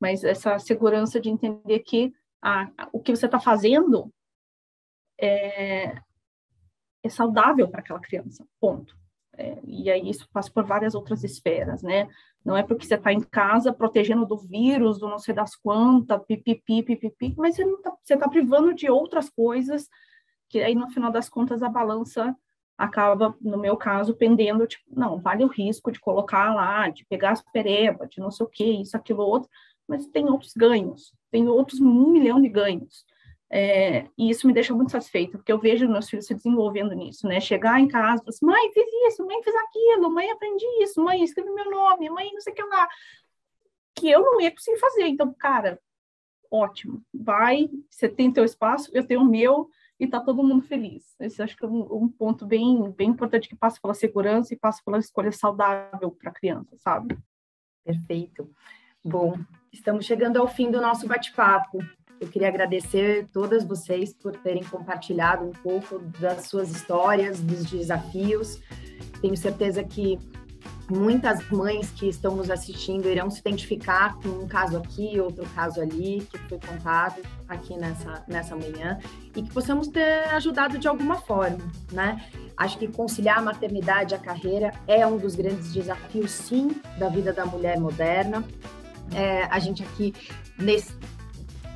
Mas 0.00 0.24
essa 0.24 0.58
segurança 0.58 1.20
de 1.20 1.28
entender 1.28 1.80
que 1.80 2.12
a, 2.42 2.70
o 2.92 3.00
que 3.00 3.14
você 3.14 3.26
está 3.26 3.38
fazendo 3.38 4.12
é, 5.20 6.00
é 7.02 7.08
saudável 7.08 7.68
para 7.68 7.80
aquela 7.80 8.00
criança, 8.00 8.44
ponto. 8.58 8.99
É, 9.36 9.58
e 9.64 9.90
aí 9.90 10.10
isso 10.10 10.28
passa 10.32 10.50
por 10.50 10.64
várias 10.64 10.94
outras 10.94 11.24
esferas, 11.24 11.82
né? 11.82 12.08
Não 12.44 12.56
é 12.56 12.62
porque 12.62 12.86
você 12.86 12.94
está 12.94 13.12
em 13.12 13.20
casa 13.20 13.72
protegendo 13.72 14.26
do 14.26 14.36
vírus, 14.36 14.98
do 14.98 15.08
não 15.08 15.18
sei 15.18 15.34
das 15.34 15.54
quantas, 15.54 16.20
pipipi, 16.26 16.82
pipipi, 16.82 17.34
mas 17.36 17.56
você 17.56 17.64
está 17.64 18.18
tá 18.18 18.28
privando 18.28 18.74
de 18.74 18.90
outras 18.90 19.30
coisas 19.30 19.88
que 20.50 20.60
aí 20.60 20.74
no 20.74 20.90
final 20.90 21.12
das 21.12 21.28
contas 21.28 21.62
a 21.62 21.68
balança 21.68 22.36
acaba, 22.76 23.36
no 23.40 23.56
meu 23.58 23.76
caso, 23.76 24.16
pendendo, 24.16 24.66
tipo, 24.66 24.84
não, 24.90 25.20
vale 25.20 25.44
o 25.44 25.48
risco 25.48 25.92
de 25.92 26.00
colocar 26.00 26.54
lá, 26.54 26.88
de 26.88 27.04
pegar 27.06 27.30
as 27.32 27.42
pereba, 27.52 28.06
de 28.08 28.18
não 28.18 28.30
sei 28.30 28.44
o 28.44 28.48
que, 28.48 28.64
isso, 28.64 28.96
aquilo, 28.96 29.22
outro, 29.22 29.48
mas 29.86 30.06
tem 30.06 30.24
outros 30.26 30.54
ganhos, 30.54 31.14
tem 31.30 31.46
outros 31.46 31.80
um 31.80 32.10
milhão 32.10 32.40
de 32.40 32.48
ganhos. 32.48 33.04
É, 33.52 34.06
e 34.16 34.30
isso 34.30 34.46
me 34.46 34.52
deixa 34.52 34.72
muito 34.72 34.92
satisfeita, 34.92 35.36
porque 35.36 35.50
eu 35.50 35.58
vejo 35.58 35.88
meus 35.88 36.08
filhos 36.08 36.26
se 36.26 36.34
desenvolvendo 36.34 36.94
nisso, 36.94 37.26
né? 37.26 37.40
Chegar 37.40 37.80
em 37.80 37.88
casa, 37.88 38.22
assim, 38.28 38.46
mãe, 38.46 38.72
fiz 38.72 38.86
isso, 39.08 39.26
mãe, 39.26 39.42
fiz 39.42 39.54
aquilo, 39.54 40.10
mãe, 40.10 40.30
aprendi 40.30 40.64
isso, 40.82 41.02
mãe, 41.02 41.22
escrevi 41.22 41.50
meu 41.50 41.68
nome, 41.70 42.08
mãe, 42.10 42.30
não 42.32 42.40
sei 42.40 42.52
o 42.52 42.56
que 42.56 42.62
lá. 42.62 42.88
Que 43.94 44.08
eu 44.08 44.22
não 44.22 44.40
ia 44.40 44.52
conseguir 44.52 44.78
fazer. 44.78 45.06
Então, 45.08 45.34
cara, 45.34 45.80
ótimo. 46.50 47.02
Vai, 47.12 47.68
você 47.90 48.08
tem 48.08 48.32
teu 48.32 48.44
espaço, 48.44 48.90
eu 48.94 49.04
tenho 49.04 49.22
o 49.22 49.28
meu, 49.28 49.68
e 50.00 50.06
tá 50.06 50.18
todo 50.18 50.42
mundo 50.42 50.62
feliz. 50.62 51.14
Esse 51.20 51.42
acho 51.42 51.54
que 51.54 51.64
é 51.64 51.68
um, 51.68 52.04
um, 52.04 52.08
ponto 52.08 52.46
bem, 52.46 52.90
bem 52.92 53.10
importante 53.10 53.46
que 53.46 53.54
passa 53.54 53.78
pela 53.80 53.92
segurança 53.92 54.54
e 54.54 54.56
passa 54.56 54.80
pela 54.82 54.98
escolha 54.98 55.30
saudável 55.30 56.10
para 56.10 56.30
a 56.30 56.34
criança, 56.34 56.74
sabe? 56.78 57.18
Perfeito. 57.84 58.50
Bom, 59.04 59.38
estamos 59.70 60.06
chegando 60.06 60.38
ao 60.38 60.48
fim 60.48 60.70
do 60.70 60.80
nosso 60.80 61.06
bate-papo. 61.06 61.78
Eu 62.20 62.28
queria 62.28 62.48
agradecer 62.48 63.26
todas 63.32 63.64
vocês 63.64 64.12
por 64.12 64.36
terem 64.36 64.62
compartilhado 64.62 65.46
um 65.46 65.52
pouco 65.52 65.98
das 66.20 66.48
suas 66.48 66.70
histórias, 66.70 67.40
dos 67.40 67.64
desafios. 67.64 68.60
Tenho 69.22 69.36
certeza 69.36 69.82
que 69.82 70.18
muitas 70.90 71.48
mães 71.48 71.90
que 71.90 72.08
estão 72.08 72.36
nos 72.36 72.50
assistindo 72.50 73.08
irão 73.08 73.30
se 73.30 73.40
identificar 73.40 74.16
com 74.16 74.28
um 74.28 74.46
caso 74.46 74.76
aqui, 74.76 75.18
outro 75.18 75.48
caso 75.54 75.80
ali, 75.80 76.26
que 76.30 76.38
foi 76.40 76.58
contado 76.58 77.22
aqui 77.48 77.74
nessa, 77.78 78.24
nessa 78.28 78.56
manhã, 78.56 78.98
e 79.34 79.42
que 79.42 79.50
possamos 79.50 79.88
ter 79.88 80.28
ajudado 80.34 80.78
de 80.78 80.88
alguma 80.88 81.16
forma, 81.16 81.58
né? 81.90 82.22
Acho 82.56 82.76
que 82.76 82.88
conciliar 82.88 83.38
a 83.38 83.42
maternidade 83.42 84.12
e 84.12 84.16
a 84.16 84.18
carreira 84.18 84.74
é 84.86 85.06
um 85.06 85.16
dos 85.16 85.34
grandes 85.34 85.72
desafios, 85.72 86.30
sim, 86.30 86.70
da 86.98 87.08
vida 87.08 87.32
da 87.32 87.46
mulher 87.46 87.80
moderna. 87.80 88.44
É, 89.14 89.44
a 89.44 89.58
gente 89.58 89.82
aqui, 89.82 90.12
nesse, 90.58 90.92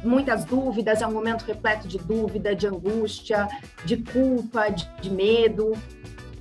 muitas 0.04 0.44
dúvidas, 0.44 1.02
é 1.02 1.06
um 1.06 1.12
momento 1.12 1.42
repleto 1.42 1.88
de 1.88 1.98
dúvida, 1.98 2.54
de 2.54 2.66
angústia, 2.66 3.48
de 3.84 3.96
culpa, 3.96 4.68
de, 4.68 4.88
de 5.00 5.10
medo, 5.10 5.72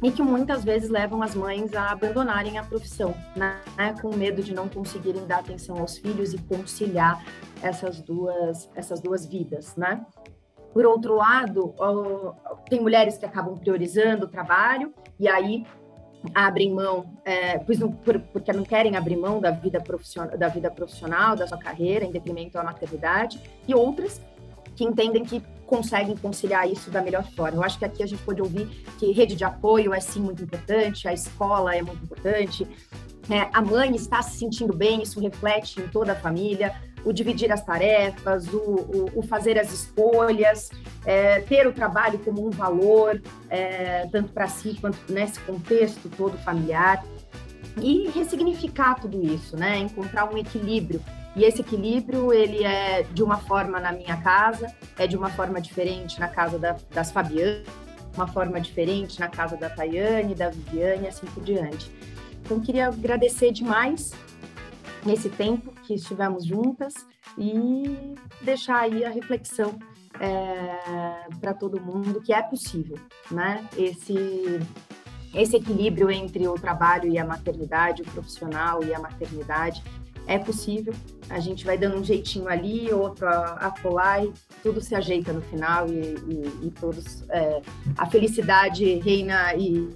e 0.04 0.12
que 0.12 0.22
muitas 0.22 0.66
vezes 0.66 0.90
levam 0.90 1.22
as 1.22 1.34
mães 1.34 1.74
a 1.74 1.92
abandonarem 1.92 2.58
a 2.58 2.64
profissão, 2.64 3.16
né? 3.36 3.58
com 4.02 4.14
medo 4.14 4.44
de 4.44 4.54
não 4.54 4.68
conseguirem 4.68 5.26
dar 5.26 5.40
atenção 5.40 5.78
aos 5.78 5.98
filhos 5.98 6.34
e 6.34 6.38
conciliar 6.40 7.24
essas 7.62 8.02
duas, 8.02 8.70
essas 8.76 9.00
duas 9.00 9.26
vidas, 9.26 9.78
né? 9.78 10.06
Por 10.74 10.86
outro 10.86 11.16
lado, 11.16 11.74
tem 12.68 12.82
mulheres 12.82 13.18
que 13.18 13.26
acabam 13.26 13.56
priorizando 13.56 14.26
o 14.26 14.28
trabalho 14.28 14.94
e 15.20 15.28
aí 15.28 15.66
abrem 16.34 16.72
mão, 16.72 17.06
é, 17.26 17.58
pois 17.60 17.80
não, 17.80 17.92
por, 17.92 18.20
porque 18.20 18.54
não 18.54 18.64
querem 18.64 18.96
abrir 18.96 19.18
mão 19.18 19.40
da 19.40 19.52
vida 19.52 19.82
profissional, 19.82 20.38
da 20.38 20.48
vida 20.48 20.70
profissional, 20.70 21.36
da 21.36 21.48
sua 21.48 21.58
carreira, 21.58 22.06
em 22.06 22.12
detrimento 22.12 22.54
da 22.54 22.64
maternidade, 22.64 23.40
e 23.68 23.74
outras 23.74 24.22
que 24.76 24.84
entendem 24.84 25.24
que 25.24 25.42
conseguem 25.66 26.16
conciliar 26.16 26.70
isso 26.70 26.90
da 26.92 27.02
melhor 27.02 27.24
forma. 27.32 27.58
Eu 27.58 27.64
acho 27.64 27.80
que 27.80 27.86
aqui 27.86 28.04
a 28.04 28.06
gente 28.06 28.22
pode 28.24 28.42
ouvir 28.42 28.68
que 29.00 29.12
rede 29.12 29.36
de 29.36 29.44
apoio 29.44 29.94
é 29.94 30.00
sim 30.00 30.22
muito 30.22 30.44
importante, 30.44 31.08
a 31.08 31.14
escola 31.14 31.76
é 31.76 31.82
muito 31.82 32.04
importante, 32.04 32.68
é, 33.30 33.50
a 33.54 33.62
mãe 33.62 33.96
está 33.96 34.22
se 34.22 34.38
sentindo 34.38 34.74
bem, 34.74 35.02
isso 35.02 35.20
reflete 35.20 35.82
em 35.82 35.88
toda 35.88 36.12
a 36.12 36.16
família, 36.16 36.76
o 37.06 37.12
dividir 37.12 37.52
as 37.52 37.64
tarefas, 37.64 38.48
o, 38.48 38.58
o, 38.58 39.20
o 39.20 39.22
fazer 39.24 39.60
as 39.60 39.72
escolhas, 39.72 40.70
é, 41.06 41.42
ter 41.42 41.68
o 41.68 41.74
trabalho 41.74 42.20
como 42.20 42.48
um 42.48 42.50
valor, 42.50 43.22
é, 43.50 44.08
tanto 44.12 44.32
para 44.32 44.48
si 44.48 44.78
quanto 44.80 44.98
nesse 45.12 45.40
contexto 45.42 46.10
todo 46.10 46.38
familiar, 46.40 47.04
e 47.82 48.10
ressignificar 48.10 48.96
tudo 48.96 49.22
isso, 49.26 49.58
né? 49.58 49.80
Encontrar 49.80 50.32
um 50.32 50.38
equilíbrio. 50.38 51.02
E 51.36 51.44
esse 51.44 51.62
equilíbrio, 51.62 52.32
ele 52.32 52.64
é 52.64 53.04
de 53.12 53.24
uma 53.24 53.38
forma 53.38 53.80
na 53.80 53.92
minha 53.92 54.18
casa, 54.18 54.72
é 54.98 55.08
de 55.08 55.18
uma 55.18 55.30
forma 55.30 55.60
diferente 55.60 56.20
na 56.20 56.28
casa 56.28 56.60
da, 56.60 56.76
das 56.92 57.12
Fabianas, 57.12 57.66
uma 58.16 58.28
forma 58.28 58.62
diferente 58.62 59.20
na 59.20 59.28
casa 59.28 59.58
da 59.58 59.70
Tayane, 59.70 60.36
da 60.36 60.50
Viviane, 60.50 61.08
assim 61.08 61.26
por 61.28 61.44
diante. 61.44 61.92
Então, 62.46 62.60
queria 62.60 62.88
agradecer 62.88 63.52
demais 63.52 64.14
nesse 65.04 65.30
tempo 65.30 65.73
que 65.86 65.94
estivemos 65.94 66.46
juntas 66.46 66.94
e 67.38 68.16
deixar 68.42 68.82
aí 68.82 69.04
a 69.06 69.10
reflexão 69.10 69.78
é, 70.20 71.28
para 71.40 71.54
todo 71.54 71.82
mundo 71.82 72.22
que 72.22 72.34
é 72.34 72.42
possível, 72.42 72.98
né? 73.32 73.68
Esse 73.78 74.60
esse 75.34 75.56
equilíbrio 75.56 76.12
entre 76.12 76.48
o 76.48 76.54
trabalho 76.54 77.10
e 77.10 77.18
a 77.18 77.26
maternidade, 77.26 78.04
o 78.04 78.06
profissional 78.06 78.84
e 78.84 78.94
a 78.94 79.00
maternidade 79.00 79.84
é 80.28 80.38
possível. 80.38 80.94
A 81.30 81.40
gente 81.40 81.66
vai 81.66 81.78
dando 81.78 81.98
um 81.98 82.04
jeitinho 82.04 82.48
ali, 82.48 82.92
outro 82.94 83.28
a, 83.28 83.74
colar 83.82 84.24
e 84.24 84.32
tudo 84.62 84.80
se 84.80 84.94
ajeita 84.94 85.34
no 85.34 85.42
final 85.42 85.88
e, 85.88 85.92
e, 85.92 86.68
e 86.68 86.72
todos 86.80 87.28
é, 87.30 87.62
a 87.98 88.06
felicidade 88.06 88.86
reina 89.00 89.56
e 89.56 89.90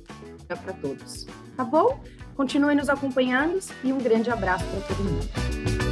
para 0.47 0.73
todos. 0.73 1.27
Tá 1.55 1.63
bom? 1.63 1.99
Continue 2.37 2.75
nos 2.75 2.87
acompanhando 2.87 3.57
e 3.83 3.91
um 3.91 3.97
grande 3.97 4.29
abraço 4.29 4.63
para 4.65 4.81
todo 4.81 5.03
mundo. 5.03 5.86